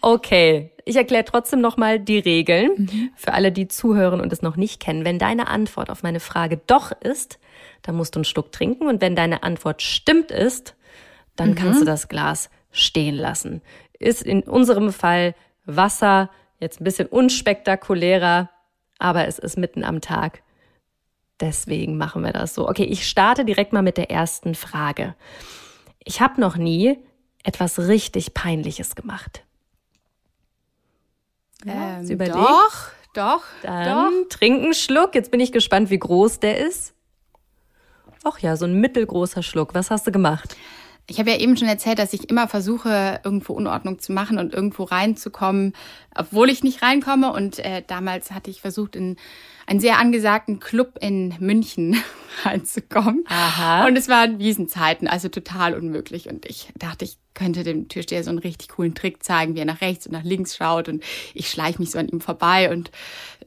Okay, 0.00 0.70
ich 0.84 0.96
erkläre 0.96 1.24
trotzdem 1.24 1.60
nochmal 1.60 1.98
die 1.98 2.18
Regeln 2.18 2.70
mhm. 2.76 3.10
für 3.16 3.32
alle, 3.32 3.52
die 3.52 3.68
zuhören 3.68 4.20
und 4.20 4.32
es 4.32 4.42
noch 4.42 4.56
nicht 4.56 4.80
kennen. 4.80 5.04
Wenn 5.04 5.18
deine 5.18 5.48
Antwort 5.48 5.90
auf 5.90 6.02
meine 6.02 6.20
Frage 6.20 6.60
doch 6.66 6.92
ist, 6.92 7.38
dann 7.82 7.96
musst 7.96 8.14
du 8.14 8.18
einen 8.18 8.24
Schluck 8.24 8.52
trinken 8.52 8.86
und 8.86 9.00
wenn 9.00 9.16
deine 9.16 9.42
Antwort 9.42 9.82
stimmt 9.82 10.30
ist, 10.30 10.74
dann 11.34 11.50
mhm. 11.50 11.54
kannst 11.56 11.80
du 11.80 11.84
das 11.84 12.08
Glas 12.08 12.50
stehen 12.70 13.16
lassen. 13.16 13.62
Ist 13.98 14.22
in 14.22 14.42
unserem 14.42 14.92
Fall 14.92 15.34
Wasser, 15.64 16.30
jetzt 16.60 16.80
ein 16.80 16.84
bisschen 16.84 17.08
unspektakulärer, 17.08 18.50
aber 18.98 19.26
es 19.26 19.38
ist 19.38 19.58
mitten 19.58 19.84
am 19.84 20.00
Tag. 20.00 20.42
Deswegen 21.40 21.98
machen 21.98 22.22
wir 22.22 22.32
das 22.32 22.54
so. 22.54 22.68
Okay, 22.68 22.84
ich 22.84 23.06
starte 23.06 23.44
direkt 23.44 23.72
mal 23.72 23.82
mit 23.82 23.98
der 23.98 24.10
ersten 24.10 24.54
Frage. 24.54 25.14
Ich 26.04 26.20
habe 26.20 26.40
noch 26.40 26.56
nie 26.56 26.98
etwas 27.42 27.78
richtig 27.78 28.32
Peinliches 28.32 28.94
gemacht. 28.94 29.45
Ja, 31.64 31.98
ähm, 31.98 32.18
doch, 32.18 32.90
doch, 33.14 33.42
Dann 33.62 34.22
doch. 34.22 34.28
trinken 34.28 34.74
Schluck. 34.74 35.14
Jetzt 35.14 35.30
bin 35.30 35.40
ich 35.40 35.52
gespannt, 35.52 35.90
wie 35.90 35.98
groß 35.98 36.40
der 36.40 36.58
ist. 36.58 36.92
Ach 38.24 38.38
ja, 38.40 38.56
so 38.56 38.66
ein 38.66 38.80
mittelgroßer 38.80 39.42
Schluck. 39.42 39.74
Was 39.74 39.90
hast 39.90 40.06
du 40.06 40.12
gemacht? 40.12 40.56
Ich 41.08 41.20
habe 41.20 41.30
ja 41.30 41.38
eben 41.38 41.56
schon 41.56 41.68
erzählt, 41.68 42.00
dass 42.00 42.12
ich 42.12 42.28
immer 42.30 42.48
versuche, 42.48 43.20
irgendwo 43.22 43.52
Unordnung 43.52 44.00
zu 44.00 44.12
machen 44.12 44.38
und 44.38 44.52
irgendwo 44.52 44.82
reinzukommen, 44.82 45.72
obwohl 46.14 46.50
ich 46.50 46.64
nicht 46.64 46.82
reinkomme. 46.82 47.32
Und 47.32 47.60
äh, 47.60 47.82
damals 47.86 48.32
hatte 48.32 48.50
ich 48.50 48.60
versucht, 48.60 48.96
in 48.96 49.16
einen 49.66 49.78
sehr 49.78 49.98
angesagten 49.98 50.58
Club 50.58 50.98
in 51.00 51.34
München 51.38 51.96
reinzukommen. 52.44 53.24
Aha. 53.28 53.86
Und 53.86 53.96
es 53.96 54.08
waren 54.08 54.40
Wiesenzeiten, 54.40 55.06
also 55.06 55.28
total 55.28 55.74
unmöglich. 55.74 56.28
Und 56.28 56.44
ich 56.46 56.72
dachte, 56.76 57.04
ich 57.04 57.18
könnte 57.34 57.62
dem 57.62 57.88
Türsteher 57.88 58.24
so 58.24 58.30
einen 58.30 58.38
richtig 58.38 58.70
coolen 58.70 58.94
Trick 58.94 59.22
zeigen, 59.22 59.54
wie 59.54 59.60
er 59.60 59.64
nach 59.64 59.82
rechts 59.82 60.06
und 60.06 60.12
nach 60.12 60.24
links 60.24 60.56
schaut. 60.56 60.88
Und 60.88 61.04
ich 61.34 61.48
schleiche 61.48 61.78
mich 61.78 61.92
so 61.92 61.98
an 61.98 62.08
ihm 62.08 62.20
vorbei. 62.20 62.70
Und 62.72 62.90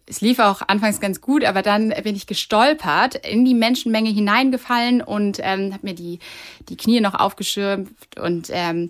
es 0.10 0.22
lief 0.22 0.39
auch 0.39 0.62
anfangs 0.68 0.99
ganz 0.99 1.22
gut, 1.22 1.45
aber 1.45 1.62
dann 1.62 1.89
bin 2.03 2.16
ich 2.16 2.26
gestolpert, 2.26 3.16
in 3.16 3.45
die 3.45 3.53
Menschenmenge 3.53 4.10
hineingefallen 4.10 5.01
und 5.01 5.39
ähm, 5.41 5.72
habe 5.74 5.86
mir 5.86 5.93
die, 5.93 6.20
die 6.68 6.78
Knie 6.78 6.99
noch 6.99 7.14
aufgeschirmt 7.14 7.89
und 8.20 8.49
ähm, 8.51 8.89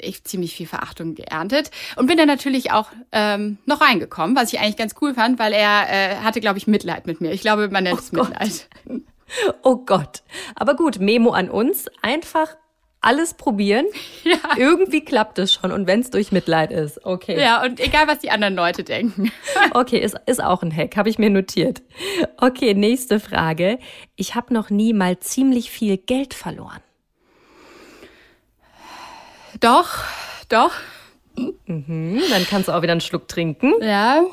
ich 0.00 0.24
ziemlich 0.24 0.54
viel 0.54 0.66
Verachtung 0.66 1.14
geerntet 1.14 1.70
und 1.96 2.06
bin 2.06 2.16
dann 2.16 2.28
natürlich 2.28 2.72
auch 2.72 2.88
ähm, 3.12 3.58
noch 3.66 3.80
reingekommen, 3.80 4.36
was 4.36 4.52
ich 4.52 4.60
eigentlich 4.60 4.76
ganz 4.76 4.94
cool 5.00 5.14
fand, 5.14 5.38
weil 5.38 5.52
er 5.52 5.88
äh, 5.90 6.16
hatte, 6.16 6.40
glaube 6.40 6.58
ich, 6.58 6.66
Mitleid 6.66 7.06
mit 7.06 7.20
mir. 7.20 7.32
Ich 7.32 7.40
glaube, 7.40 7.68
man 7.68 7.84
nennt 7.84 7.98
oh 7.98 8.02
es 8.02 8.12
Mitleid. 8.12 8.68
Oh 9.62 9.76
Gott. 9.76 10.22
Aber 10.54 10.74
gut, 10.74 11.00
Memo 11.00 11.32
an 11.32 11.50
uns. 11.50 11.84
Einfach 12.00 12.56
alles 13.00 13.34
probieren. 13.34 13.86
Ja. 14.24 14.58
Irgendwie 14.58 15.02
klappt 15.02 15.38
es 15.38 15.54
schon 15.54 15.72
und 15.72 15.86
wenn 15.86 16.00
es 16.00 16.10
durch 16.10 16.32
Mitleid 16.32 16.70
ist. 16.70 17.02
Okay. 17.06 17.40
Ja, 17.40 17.62
und 17.62 17.80
egal, 17.80 18.08
was 18.08 18.18
die 18.18 18.30
anderen 18.30 18.54
Leute 18.54 18.84
denken. 18.84 19.32
okay, 19.72 19.98
ist, 19.98 20.16
ist 20.26 20.42
auch 20.42 20.62
ein 20.62 20.74
Hack, 20.74 20.96
habe 20.96 21.08
ich 21.08 21.18
mir 21.18 21.30
notiert. 21.30 21.80
Okay, 22.36 22.74
nächste 22.74 23.20
Frage. 23.20 23.78
Ich 24.16 24.34
habe 24.34 24.52
noch 24.52 24.68
nie 24.68 24.92
mal 24.92 25.18
ziemlich 25.18 25.70
viel 25.70 25.96
Geld 25.96 26.34
verloren. 26.34 26.80
Doch, 29.60 30.04
doch. 30.50 30.72
Mhm, 31.66 32.20
dann 32.28 32.46
kannst 32.46 32.68
du 32.68 32.72
auch 32.72 32.82
wieder 32.82 32.92
einen 32.92 33.00
Schluck 33.00 33.28
trinken. 33.28 33.72
Ja. 33.80 34.24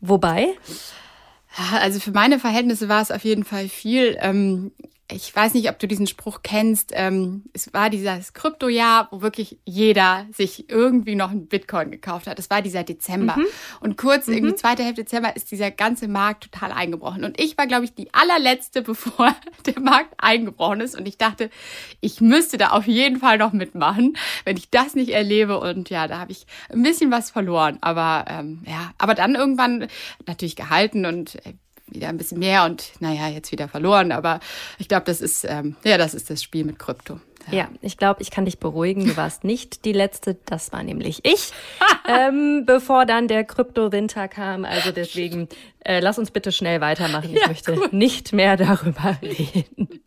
Wobei? 0.00 0.48
Also 1.72 1.98
für 1.98 2.12
meine 2.12 2.38
Verhältnisse 2.38 2.88
war 2.88 3.02
es 3.02 3.10
auf 3.10 3.24
jeden 3.24 3.44
Fall 3.44 3.68
viel. 3.68 4.16
Ähm, 4.20 4.72
ich 5.10 5.34
weiß 5.34 5.54
nicht, 5.54 5.70
ob 5.70 5.78
du 5.78 5.86
diesen 5.86 6.08
Spruch 6.08 6.40
kennst. 6.42 6.90
Ähm, 6.92 7.44
es 7.52 7.72
war 7.72 7.90
dieses 7.90 8.32
Kryptojahr, 8.32 9.06
wo 9.12 9.22
wirklich 9.22 9.58
jeder 9.64 10.26
sich 10.32 10.68
irgendwie 10.68 11.14
noch 11.14 11.30
ein 11.30 11.46
Bitcoin 11.46 11.92
gekauft 11.92 12.26
hat. 12.26 12.40
Es 12.40 12.50
war 12.50 12.60
dieser 12.60 12.82
Dezember. 12.82 13.36
Mhm. 13.36 13.46
Und 13.80 13.96
kurz, 13.96 14.26
mhm. 14.26 14.34
irgendwie 14.34 14.54
zweite 14.56 14.82
Hälfte 14.82 15.04
Dezember, 15.04 15.36
ist 15.36 15.52
dieser 15.52 15.70
ganze 15.70 16.08
Markt 16.08 16.50
total 16.50 16.72
eingebrochen. 16.72 17.24
Und 17.24 17.40
ich 17.40 17.56
war, 17.56 17.68
glaube 17.68 17.84
ich, 17.84 17.94
die 17.94 18.12
allerletzte, 18.12 18.82
bevor 18.82 19.34
der 19.64 19.80
Markt 19.80 20.14
eingebrochen 20.18 20.80
ist. 20.80 20.98
Und 20.98 21.06
ich 21.06 21.18
dachte, 21.18 21.50
ich 22.00 22.20
müsste 22.20 22.58
da 22.58 22.70
auf 22.70 22.88
jeden 22.88 23.20
Fall 23.20 23.38
noch 23.38 23.52
mitmachen, 23.52 24.16
wenn 24.44 24.56
ich 24.56 24.70
das 24.70 24.96
nicht 24.96 25.10
erlebe. 25.10 25.60
Und 25.60 25.88
ja, 25.88 26.08
da 26.08 26.18
habe 26.18 26.32
ich 26.32 26.46
ein 26.72 26.82
bisschen 26.82 27.12
was 27.12 27.30
verloren. 27.30 27.78
Aber 27.80 28.24
ähm, 28.28 28.64
ja, 28.66 28.92
aber 28.98 29.14
dann 29.14 29.36
irgendwann 29.36 29.86
natürlich 30.26 30.56
gehalten 30.56 31.06
und 31.06 31.36
äh, 31.46 31.54
wieder 31.88 32.08
ein 32.08 32.16
bisschen 32.16 32.38
mehr 32.38 32.64
und 32.64 32.92
naja, 33.00 33.28
jetzt 33.28 33.52
wieder 33.52 33.68
verloren. 33.68 34.12
Aber 34.12 34.40
ich 34.78 34.88
glaube, 34.88 35.04
das 35.04 35.20
ist, 35.20 35.44
ähm, 35.44 35.76
ja, 35.84 35.98
das 35.98 36.14
ist 36.14 36.30
das 36.30 36.42
Spiel 36.42 36.64
mit 36.64 36.78
Krypto. 36.78 37.20
Ja, 37.50 37.58
ja 37.58 37.68
ich 37.80 37.96
glaube, 37.96 38.22
ich 38.22 38.30
kann 38.30 38.44
dich 38.44 38.58
beruhigen. 38.58 39.06
Du 39.06 39.16
warst 39.16 39.44
nicht 39.44 39.84
die 39.84 39.92
Letzte, 39.92 40.36
das 40.46 40.72
war 40.72 40.82
nämlich 40.82 41.24
ich, 41.24 41.52
ähm, 42.08 42.64
bevor 42.66 43.06
dann 43.06 43.28
der 43.28 43.44
Krypto-Winter 43.44 44.28
kam. 44.28 44.64
Also 44.64 44.90
deswegen, 44.92 45.48
äh, 45.84 46.00
lass 46.00 46.18
uns 46.18 46.30
bitte 46.30 46.52
schnell 46.52 46.80
weitermachen. 46.80 47.30
Ich 47.32 47.40
ja, 47.40 47.48
möchte 47.48 47.76
cool. 47.76 47.88
nicht 47.92 48.32
mehr 48.32 48.56
darüber 48.56 49.18
reden. 49.22 50.00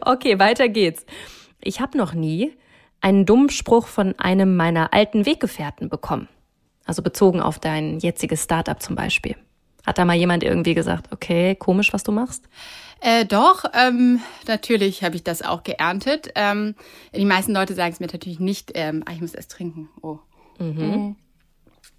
Okay, 0.00 0.38
weiter 0.38 0.68
geht's. 0.68 1.04
Ich 1.60 1.80
habe 1.80 1.98
noch 1.98 2.14
nie 2.14 2.52
einen 3.00 3.26
dummen 3.26 3.50
Spruch 3.50 3.86
von 3.86 4.18
einem 4.18 4.56
meiner 4.56 4.92
alten 4.92 5.26
Weggefährten 5.26 5.88
bekommen. 5.88 6.28
Also 6.84 7.02
bezogen 7.02 7.40
auf 7.40 7.58
dein 7.58 7.98
jetziges 7.98 8.44
Startup 8.44 8.80
zum 8.80 8.96
Beispiel. 8.96 9.36
Hat 9.90 9.98
da 9.98 10.04
mal 10.04 10.14
jemand 10.14 10.44
irgendwie 10.44 10.74
gesagt, 10.74 11.08
okay, 11.10 11.56
komisch, 11.56 11.92
was 11.92 12.04
du 12.04 12.12
machst? 12.12 12.44
Äh, 13.00 13.24
doch, 13.24 13.64
ähm, 13.74 14.20
natürlich 14.46 15.02
habe 15.02 15.16
ich 15.16 15.24
das 15.24 15.42
auch 15.42 15.64
geerntet. 15.64 16.30
Ähm, 16.36 16.76
die 17.12 17.24
meisten 17.24 17.52
Leute 17.52 17.74
sagen 17.74 17.92
es 17.92 17.98
mir 17.98 18.06
natürlich 18.06 18.38
nicht, 18.38 18.70
ähm, 18.74 19.02
ah, 19.04 19.10
ich 19.12 19.20
muss 19.20 19.34
erst 19.34 19.50
trinken. 19.50 19.88
Oh. 20.00 20.20
Mhm. 20.60 21.16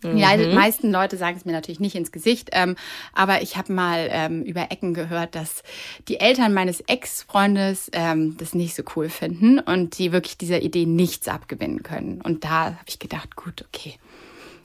Mhm. 0.03 0.15
Die 0.15 0.55
meisten 0.55 0.89
Leute 0.89 1.17
sagen 1.17 1.35
es 1.35 1.43
mir 1.43 1.51
natürlich 1.51 1.81
nicht 1.81 1.95
ins 1.95 2.13
Gesicht, 2.13 2.51
ähm, 2.53 2.77
aber 3.11 3.41
ich 3.41 3.57
habe 3.57 3.73
mal 3.73 4.07
ähm, 4.09 4.41
über 4.43 4.71
Ecken 4.71 4.93
gehört, 4.93 5.35
dass 5.35 5.63
die 6.07 6.21
Eltern 6.21 6.53
meines 6.53 6.79
Ex-Freundes 6.79 7.89
ähm, 7.91 8.37
das 8.37 8.55
nicht 8.55 8.73
so 8.73 8.83
cool 8.95 9.09
finden 9.09 9.59
und 9.59 9.97
die 9.97 10.13
wirklich 10.13 10.37
dieser 10.37 10.61
Idee 10.61 10.85
nichts 10.85 11.27
abgewinnen 11.27 11.83
können. 11.83 12.21
Und 12.21 12.45
da 12.45 12.67
habe 12.67 12.77
ich 12.87 12.99
gedacht, 12.99 13.35
gut, 13.35 13.65
okay. 13.67 13.95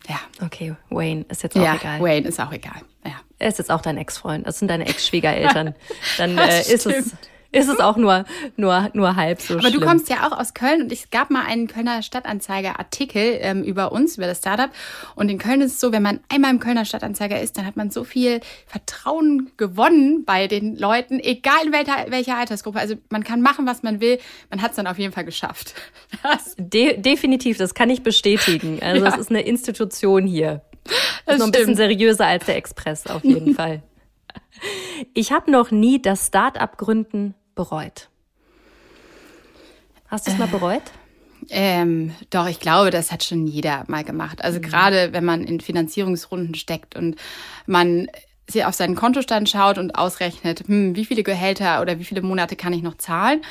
Ja. 0.08 0.20
Okay, 0.44 0.76
Wayne 0.90 1.24
ist 1.28 1.42
jetzt 1.42 1.56
auch 1.56 1.62
ja, 1.62 1.74
egal. 1.74 2.00
Wayne 2.00 2.28
ist 2.28 2.40
auch 2.40 2.52
egal. 2.52 2.82
Er 3.38 3.48
ist 3.48 3.58
jetzt 3.58 3.70
auch 3.70 3.82
dein 3.82 3.98
Ex-Freund. 3.98 4.46
Das 4.46 4.58
sind 4.58 4.68
deine 4.68 4.86
Ex-Schwiegereltern. 4.86 5.74
Dann 6.18 6.38
äh, 6.38 6.60
ist 6.60 6.86
es 6.86 7.12
ist 7.52 7.68
es 7.68 7.80
auch 7.80 7.96
nur, 7.96 8.24
nur, 8.56 8.90
nur 8.92 9.16
halb 9.16 9.40
so 9.40 9.54
Aber 9.54 9.68
schlimm. 9.68 9.80
du 9.80 9.86
kommst 9.86 10.08
ja 10.08 10.26
auch 10.26 10.38
aus 10.38 10.54
Köln 10.54 10.82
und 10.82 10.92
es 10.92 11.10
gab 11.10 11.30
mal 11.30 11.44
einen 11.46 11.68
Kölner 11.68 12.02
Stadtanzeiger-Artikel 12.02 13.38
ähm, 13.40 13.62
über 13.62 13.92
uns, 13.92 14.16
über 14.16 14.26
das 14.26 14.38
Startup. 14.38 14.70
Und 15.14 15.30
in 15.30 15.38
Köln 15.38 15.60
ist 15.60 15.74
es 15.74 15.80
so, 15.80 15.92
wenn 15.92 16.02
man 16.02 16.20
einmal 16.28 16.50
im 16.50 16.60
Kölner 16.60 16.84
Stadtanzeiger 16.84 17.40
ist, 17.40 17.56
dann 17.56 17.66
hat 17.66 17.76
man 17.76 17.90
so 17.90 18.04
viel 18.04 18.40
Vertrauen 18.66 19.50
gewonnen 19.56 20.24
bei 20.24 20.48
den 20.48 20.76
Leuten, 20.76 21.20
egal 21.20 21.66
in 21.66 21.72
welcher, 21.72 22.10
welcher 22.10 22.36
Altersgruppe. 22.36 22.78
Also 22.78 22.96
man 23.10 23.24
kann 23.24 23.40
machen, 23.40 23.66
was 23.66 23.82
man 23.82 24.00
will. 24.00 24.18
Man 24.50 24.60
hat 24.60 24.70
es 24.70 24.76
dann 24.76 24.86
auf 24.86 24.98
jeden 24.98 25.12
Fall 25.12 25.24
geschafft. 25.24 25.74
De 26.58 27.00
definitiv, 27.00 27.58
das 27.58 27.74
kann 27.74 27.90
ich 27.90 28.02
bestätigen. 28.02 28.80
Also 28.82 29.04
ja. 29.04 29.10
es 29.10 29.18
ist 29.18 29.30
eine 29.30 29.42
Institution 29.42 30.26
hier. 30.26 30.62
Das 31.24 31.34
ist 31.34 31.38
noch 31.40 31.46
ein 31.46 31.52
bisschen 31.52 31.76
seriöser 31.76 32.26
als 32.26 32.46
der 32.46 32.56
Express, 32.56 33.06
auf 33.06 33.24
jeden 33.24 33.54
Fall. 33.56 33.82
Ich 35.14 35.32
habe 35.32 35.50
noch 35.50 35.70
nie 35.70 36.00
das 36.00 36.28
Start-up 36.28 36.78
Gründen 36.78 37.34
bereut. 37.54 38.08
Hast 40.08 40.26
du 40.26 40.30
es 40.30 40.38
mal 40.38 40.48
bereut? 40.48 40.82
Ähm, 41.50 42.14
doch, 42.30 42.46
ich 42.46 42.60
glaube, 42.60 42.90
das 42.90 43.12
hat 43.12 43.24
schon 43.24 43.46
jeder 43.46 43.84
mal 43.88 44.04
gemacht. 44.04 44.42
Also 44.42 44.58
mhm. 44.58 44.62
gerade 44.62 45.12
wenn 45.12 45.24
man 45.24 45.44
in 45.44 45.60
Finanzierungsrunden 45.60 46.54
steckt 46.54 46.96
und 46.96 47.16
man 47.66 48.08
sie 48.48 48.64
auf 48.64 48.74
seinen 48.74 48.94
Kontostand 48.94 49.48
schaut 49.48 49.78
und 49.78 49.96
ausrechnet, 49.96 50.64
hm, 50.66 50.94
wie 50.94 51.04
viele 51.04 51.22
Gehälter 51.22 51.80
oder 51.82 51.98
wie 51.98 52.04
viele 52.04 52.22
Monate 52.22 52.56
kann 52.56 52.72
ich 52.72 52.82
noch 52.82 52.96
zahlen 52.96 53.42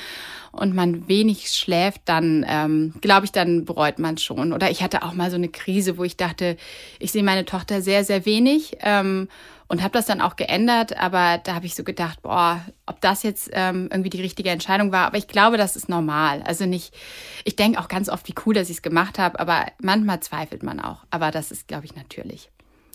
und 0.56 0.74
man 0.74 1.08
wenig 1.08 1.52
schläft, 1.52 2.02
dann 2.06 2.46
ähm, 2.48 2.94
glaube 3.02 3.26
ich, 3.26 3.32
dann 3.32 3.66
bereut 3.66 4.00
man 4.00 4.18
schon. 4.18 4.54
Oder 4.54 4.72
ich 4.72 4.82
hatte 4.82 5.04
auch 5.04 5.14
mal 5.14 5.30
so 5.30 5.36
eine 5.36 5.50
Krise, 5.50 5.98
wo 5.98 6.04
ich 6.04 6.18
dachte, 6.18 6.58
ich 7.00 7.12
sehe 7.12 7.24
meine 7.24 7.46
Tochter 7.46 7.82
sehr, 7.82 8.04
sehr 8.04 8.26
wenig 8.26 8.78
ähm, 8.82 9.28
und 9.68 9.82
habe 9.82 9.92
das 9.92 10.06
dann 10.06 10.22
auch 10.22 10.36
geändert. 10.36 10.98
Aber 10.98 11.40
da 11.44 11.56
habe 11.56 11.66
ich 11.66 11.76
so 11.76 11.84
gedacht, 11.84 12.22
boah, 12.22 12.64
ob 12.86 13.02
das 13.02 13.24
jetzt 13.24 13.50
ähm, 13.54 13.90
irgendwie 13.92 14.10
die 14.10 14.22
richtige 14.22 14.50
Entscheidung 14.50 14.92
war. 14.92 15.08
Aber 15.08 15.18
ich 15.18 15.28
glaube, 15.28 15.58
das 15.58 15.76
ist 15.76 15.90
normal. 15.90 16.42
Also 16.44 16.66
nicht, 16.66 16.94
ich 17.44 17.56
denke 17.56 17.80
auch 17.80 17.88
ganz 17.88 18.10
oft, 18.10 18.28
wie 18.28 18.36
cool, 18.46 18.54
dass 18.54 18.70
ich 18.70 18.78
es 18.78 18.82
gemacht 18.82 19.20
habe. 19.20 19.40
Aber 19.40 19.66
manchmal 19.82 20.20
zweifelt 20.22 20.64
man 20.64 20.80
auch. 20.80 21.04
Aber 21.10 21.32
das 21.32 21.52
ist, 21.52 21.68
glaube 21.68 21.86
ich, 21.86 21.96
natürlich. 21.96 22.50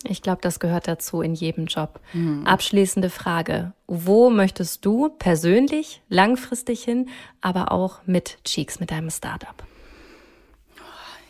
Ich 0.04 0.22
glaube, 0.22 0.40
das 0.40 0.60
gehört 0.60 0.88
dazu 0.88 1.20
in 1.20 1.34
jedem 1.34 1.66
Job. 1.66 2.00
Mhm. 2.14 2.46
Abschließende 2.46 3.10
Frage. 3.10 3.72
Wo 3.86 4.30
möchtest 4.30 4.84
du 4.84 5.10
persönlich 5.10 6.00
langfristig 6.08 6.82
hin, 6.82 7.08
aber 7.40 7.70
auch 7.70 8.00
mit 8.06 8.38
Cheeks, 8.44 8.80
mit 8.80 8.90
deinem 8.90 9.10
Startup? 9.10 9.62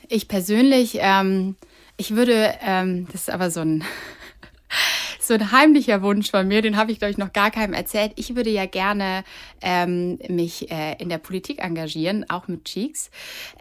Ich 0.08 0.28
persönlich, 0.28 0.98
ähm, 1.00 1.56
ich 1.96 2.14
würde, 2.14 2.54
ähm, 2.62 3.06
das 3.06 3.22
ist 3.22 3.30
aber 3.30 3.50
so 3.50 3.60
ein 3.60 3.84
so 5.20 5.34
ein 5.34 5.52
heimlicher 5.52 6.02
Wunsch 6.02 6.30
von 6.30 6.46
mir, 6.48 6.62
den 6.62 6.76
habe 6.76 6.92
ich, 6.92 6.98
glaube 6.98 7.12
ich, 7.12 7.18
noch 7.18 7.32
gar 7.32 7.50
keinem 7.50 7.74
erzählt. 7.74 8.12
Ich 8.16 8.34
würde 8.34 8.50
ja 8.50 8.66
gerne 8.66 9.24
ähm, 9.60 10.18
mich 10.28 10.70
äh, 10.70 10.96
in 10.98 11.08
der 11.08 11.18
Politik 11.18 11.62
engagieren, 11.62 12.28
auch 12.28 12.48
mit 12.48 12.64
Cheeks. 12.64 13.10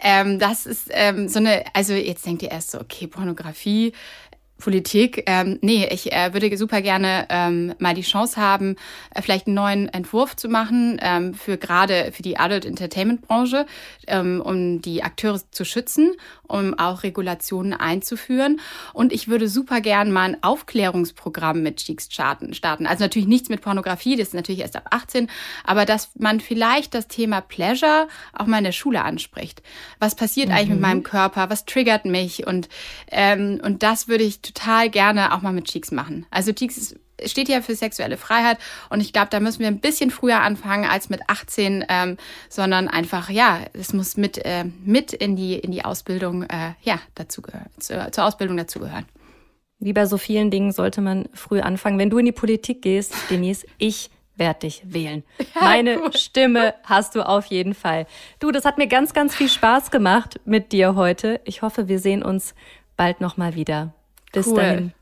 Ähm, 0.02 0.40
das 0.40 0.66
ist 0.66 0.90
ähm, 0.92 1.28
so 1.28 1.40
eine, 1.40 1.64
also 1.74 1.94
jetzt 1.94 2.26
denkt 2.26 2.42
ihr 2.42 2.52
erst 2.52 2.72
so, 2.72 2.80
okay, 2.80 3.08
Pornografie, 3.08 3.94
Politik. 4.60 5.24
Ähm, 5.26 5.58
nee, 5.62 5.88
ich 5.90 6.12
äh, 6.12 6.34
würde 6.34 6.56
super 6.58 6.82
gerne 6.82 7.26
ähm, 7.30 7.74
mal 7.80 7.96
die 7.96 8.02
Chance 8.02 8.40
haben, 8.40 8.76
äh, 9.16 9.22
vielleicht 9.22 9.48
einen 9.48 9.56
neuen 9.56 9.90
Entwurf 9.90 10.36
zu 10.36 10.50
machen 10.50 11.00
ähm, 11.02 11.34
für 11.34 11.58
gerade 11.58 12.12
für 12.12 12.22
die 12.22 12.38
Adult 12.38 12.66
Entertainment 12.66 13.22
Branche, 13.22 13.66
ähm, 14.08 14.42
um 14.42 14.82
die 14.82 15.04
Akteure 15.04 15.40
zu 15.52 15.66
schützen, 15.66 16.12
um 16.50 16.78
auch 16.78 17.04
Regulationen 17.04 17.74
einzuführen. 17.74 18.60
Und 18.94 19.14
ich 19.14 19.28
würde 19.28 19.48
super 19.48 19.82
gerne 19.82 20.12
mal 20.12 20.30
ein 20.30 20.44
Aufklärungsprogramm 20.44 21.64
mit 21.64 21.78
Cheeks 21.78 22.10
starten. 22.12 22.86
Also 22.86 23.04
natürlich 23.04 23.28
nichts 23.28 23.50
mit 23.50 23.62
Pornografie, 23.62 24.16
das 24.16 24.30
ist 24.30 24.34
natürlich 24.34 24.62
erst 24.62 24.76
ab 24.76 24.88
18, 24.92 25.30
aber 25.64 25.86
dass 25.86 26.10
man 26.18 26.40
vielleicht 26.40 26.94
das 26.94 27.08
Thema 27.08 27.42
Pleasure 27.42 28.08
auch 28.34 28.48
mal 28.48 28.58
in 28.58 28.64
der 28.66 28.72
Schule 28.72 29.04
anspricht. 29.04 29.62
Was 30.00 30.16
passiert 30.16 30.50
mhm. 30.50 30.56
eigentlich 30.56 30.70
mit 30.70 30.78
mhm. 30.78 30.82
meinem 30.82 31.04
Körper? 31.04 31.50
Was 31.50 31.66
triggert 31.66 32.06
mich? 32.06 32.46
Und 32.46 32.68
ähm, 33.12 33.62
und 33.64 33.84
das 33.84 34.08
würde 34.08 34.24
ich 34.24 34.42
total 34.42 34.90
gerne 34.90 35.34
auch 35.34 35.42
mal 35.42 35.54
mit 35.54 35.66
Cheeks 35.66 35.92
machen. 35.92 36.26
Also 36.32 36.52
Cheeks 36.52 36.96
steht 37.26 37.50
ja 37.50 37.62
für 37.62 37.76
sexuelle 37.76 38.18
Freiheit 38.18 38.58
und 38.90 39.02
ich 39.02 39.14
glaube, 39.14 39.30
da 39.30 39.40
müssen 39.40 39.60
wir 39.60 39.68
ein 39.68 39.80
bisschen 39.80 40.12
früher 40.12 40.42
anfangen 40.42 40.86
als 40.86 41.10
mit 41.10 41.22
18, 41.28 41.86
ähm, 41.90 42.18
sondern 42.50 42.88
einfach, 42.88 43.30
ja, 43.30 43.60
es 43.74 43.94
muss 43.94 44.18
mit, 44.18 44.38
äh, 44.46 44.66
mit 44.84 45.14
in 45.14 45.36
die, 45.36 45.56
in 45.56 45.72
die 45.72 45.86
Ausbildung, 45.86 46.44
äh, 46.44 46.74
ja, 46.82 47.00
dazu 47.16 47.42
zu, 47.80 48.12
zur 48.12 48.26
Ausbildung 48.26 48.58
dazugehören. 48.58 49.06
Wie 49.80 49.94
bei 49.94 50.06
so 50.06 50.18
vielen 50.18 50.52
Dingen 50.52 50.74
sollte 50.74 51.00
man 51.00 51.30
früh 51.34 51.62
anfangen. 51.62 51.98
Wenn 51.98 52.10
du 52.10 52.18
in 52.18 52.26
die 52.26 52.34
Politik 52.34 52.82
gehst, 52.82 53.14
Denise, 53.30 53.66
ich 53.78 54.10
werde 54.36 54.62
dich 54.62 54.82
wählen. 54.86 55.24
Ja, 55.56 55.62
Meine 55.62 56.00
cool. 56.00 56.14
Stimme 56.16 56.74
hast 56.84 57.16
du 57.16 57.22
auf 57.22 57.46
jeden 57.46 57.74
Fall. 57.74 58.08
Du, 58.40 58.52
das 58.52 58.66
hat 58.66 58.78
mir 58.78 58.88
ganz, 58.88 59.14
ganz 59.14 59.36
viel 59.36 59.50
Spaß 59.50 59.92
gemacht 59.92 60.40
mit 60.46 60.72
dir 60.72 60.96
heute. 60.96 61.42
Ich 61.46 61.62
hoffe, 61.62 61.88
wir 61.88 62.00
sehen 62.00 62.24
uns 62.24 62.56
bald 62.98 63.22
nochmal 63.22 63.56
wieder. 63.56 63.94
Bis 64.32 64.48
cool. 64.48 64.56
dahin. 64.56 64.94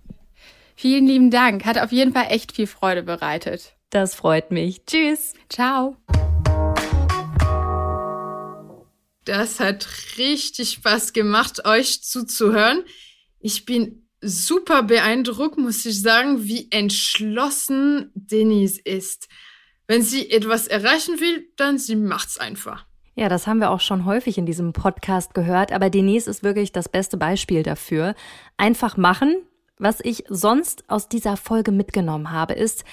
Vielen 0.80 1.08
lieben 1.08 1.32
Dank. 1.32 1.66
Hat 1.66 1.80
auf 1.80 1.92
jeden 1.92 2.14
Fall 2.14 2.28
echt 2.30 2.52
viel 2.52 2.68
Freude 2.68 3.02
bereitet. 3.02 3.76
Das 3.90 4.14
freut 4.14 4.52
mich. 4.52 4.86
Tschüss. 4.86 5.34
Ciao. 5.50 5.98
Das 9.26 9.60
hat 9.60 9.88
richtig 10.20 10.74
Spaß 10.74 11.14
gemacht, 11.14 11.66
euch 11.66 12.04
zuzuhören. 12.04 12.84
Ich 13.40 13.66
bin 13.66 14.08
super 14.22 14.84
beeindruckt, 14.84 15.58
muss 15.58 15.84
ich 15.84 16.00
sagen, 16.00 16.44
wie 16.44 16.68
entschlossen 16.70 18.12
Denise 18.14 18.80
ist. 18.80 19.30
Wenn 19.88 20.04
sie 20.04 20.30
etwas 20.30 20.68
erreichen 20.68 21.20
will, 21.20 21.50
dann 21.58 21.80
sie 21.80 21.96
macht's 21.96 22.38
einfach. 22.38 22.86
Ja, 23.16 23.30
das 23.30 23.48
haben 23.48 23.60
wir 23.60 23.72
auch 23.72 23.82
schon 23.82 24.06
häufig 24.06 24.38
in 24.38 24.46
diesem 24.46 24.74
Podcast 24.74 25.34
gehört, 25.34 25.72
aber 25.72 25.90
Denise 25.90 26.28
ist 26.28 26.44
wirklich 26.44 26.72
das 26.72 26.88
beste 26.88 27.18
Beispiel 27.18 27.64
dafür. 27.64 28.14
Einfach 28.58 28.96
machen. 28.96 29.38
Was 29.80 30.00
ich 30.02 30.24
sonst 30.28 30.84
aus 30.88 31.08
dieser 31.08 31.38
Folge 31.38 31.72
mitgenommen 31.72 32.32
habe, 32.32 32.54
ist, 32.54 32.84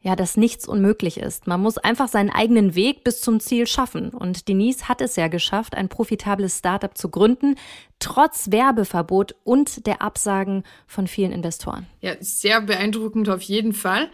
ja, 0.00 0.14
dass 0.14 0.36
nichts 0.36 0.68
unmöglich 0.68 1.18
ist. 1.18 1.48
Man 1.48 1.60
muss 1.60 1.76
einfach 1.76 2.06
seinen 2.06 2.30
eigenen 2.30 2.76
Weg 2.76 3.02
bis 3.02 3.20
zum 3.20 3.40
Ziel 3.40 3.66
schaffen. 3.66 4.10
Und 4.10 4.46
Denise 4.48 4.88
hat 4.88 5.00
es 5.00 5.16
ja 5.16 5.26
geschafft, 5.26 5.74
ein 5.74 5.88
profitables 5.88 6.58
Startup 6.58 6.96
zu 6.96 7.08
gründen, 7.08 7.56
trotz 7.98 8.52
Werbeverbot 8.52 9.34
und 9.42 9.86
der 9.86 10.00
Absagen 10.00 10.62
von 10.86 11.08
vielen 11.08 11.32
Investoren. 11.32 11.86
Ja, 12.00 12.14
sehr 12.20 12.60
beeindruckend 12.60 13.28
auf 13.28 13.42
jeden 13.42 13.72
Fall. 13.72 14.08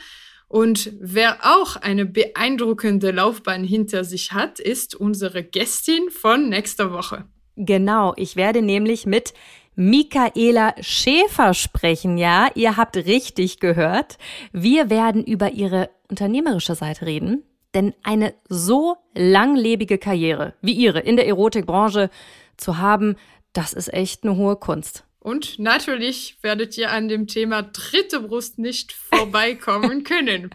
Und 0.48 0.92
wer 1.00 1.38
auch 1.42 1.76
eine 1.76 2.06
beeindruckende 2.06 3.10
Laufbahn 3.10 3.64
hinter 3.64 4.04
sich 4.04 4.32
hat, 4.32 4.60
ist 4.60 4.94
unsere 4.94 5.42
Gästin 5.42 6.10
von 6.10 6.48
nächster 6.48 6.92
Woche. 6.92 7.24
Genau, 7.56 8.14
ich 8.16 8.36
werde 8.36 8.62
nämlich 8.62 9.06
mit 9.06 9.34
Michaela 9.76 10.74
Schäfer 10.80 11.54
sprechen, 11.54 12.16
ja, 12.16 12.48
ihr 12.54 12.76
habt 12.76 12.96
richtig 12.96 13.58
gehört. 13.58 14.18
Wir 14.52 14.90
werden 14.90 15.24
über 15.24 15.52
ihre 15.52 15.90
unternehmerische 16.08 16.74
Seite 16.74 17.06
reden, 17.06 17.42
denn 17.74 17.94
eine 18.02 18.34
so 18.48 18.96
langlebige 19.14 19.98
Karriere 19.98 20.54
wie 20.60 20.72
ihre 20.72 21.00
in 21.00 21.16
der 21.16 21.26
Erotikbranche 21.26 22.10
zu 22.56 22.78
haben, 22.78 23.16
das 23.52 23.72
ist 23.72 23.92
echt 23.92 24.24
eine 24.24 24.36
hohe 24.36 24.56
Kunst. 24.56 25.04
Und 25.18 25.58
natürlich 25.58 26.36
werdet 26.42 26.76
ihr 26.76 26.92
an 26.92 27.08
dem 27.08 27.26
Thema 27.26 27.62
dritte 27.62 28.20
Brust 28.20 28.58
nicht 28.58 28.92
vorbeikommen 29.12 30.04
können. 30.04 30.50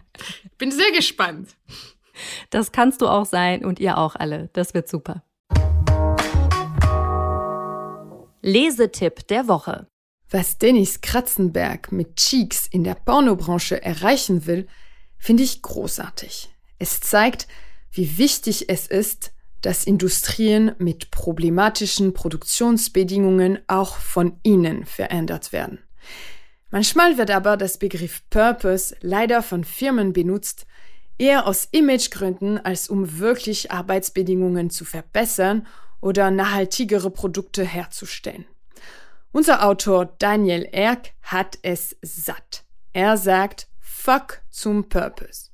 Bin 0.58 0.70
sehr 0.70 0.92
gespannt. 0.92 1.56
Das 2.50 2.70
kannst 2.70 3.02
du 3.02 3.08
auch 3.08 3.26
sein 3.26 3.64
und 3.64 3.80
ihr 3.80 3.98
auch 3.98 4.14
alle. 4.14 4.48
Das 4.52 4.72
wird 4.72 4.88
super. 4.88 5.22
Lesetipp 8.42 9.26
der 9.28 9.48
Woche. 9.48 9.86
Was 10.30 10.58
Dennis 10.58 11.00
Kratzenberg 11.00 11.92
mit 11.92 12.16
Cheeks 12.16 12.66
in 12.68 12.84
der 12.84 12.94
Pornobranche 12.94 13.82
erreichen 13.82 14.46
will, 14.46 14.66
finde 15.18 15.42
ich 15.42 15.60
großartig. 15.60 16.48
Es 16.78 17.00
zeigt, 17.00 17.48
wie 17.90 18.16
wichtig 18.16 18.68
es 18.68 18.86
ist, 18.86 19.32
dass 19.60 19.84
Industrien 19.84 20.74
mit 20.78 21.10
problematischen 21.10 22.14
Produktionsbedingungen 22.14 23.58
auch 23.66 23.96
von 23.96 24.38
ihnen 24.42 24.86
verändert 24.86 25.52
werden. 25.52 25.80
Manchmal 26.70 27.18
wird 27.18 27.30
aber 27.30 27.56
das 27.58 27.76
Begriff 27.76 28.22
Purpose 28.30 28.96
leider 29.00 29.42
von 29.42 29.64
Firmen 29.64 30.14
benutzt, 30.14 30.66
eher 31.18 31.46
aus 31.46 31.68
Imagegründen 31.70 32.64
als 32.64 32.88
um 32.88 33.18
wirklich 33.18 33.70
Arbeitsbedingungen 33.70 34.70
zu 34.70 34.86
verbessern 34.86 35.66
oder 36.00 36.30
nachhaltigere 36.30 37.10
Produkte 37.10 37.64
herzustellen. 37.64 38.46
Unser 39.32 39.64
Autor 39.64 40.06
Daniel 40.18 40.68
Erk 40.72 41.12
hat 41.22 41.58
es 41.62 41.96
satt. 42.02 42.64
Er 42.92 43.16
sagt 43.16 43.68
Fuck 43.78 44.42
zum 44.50 44.88
Purpose. 44.88 45.50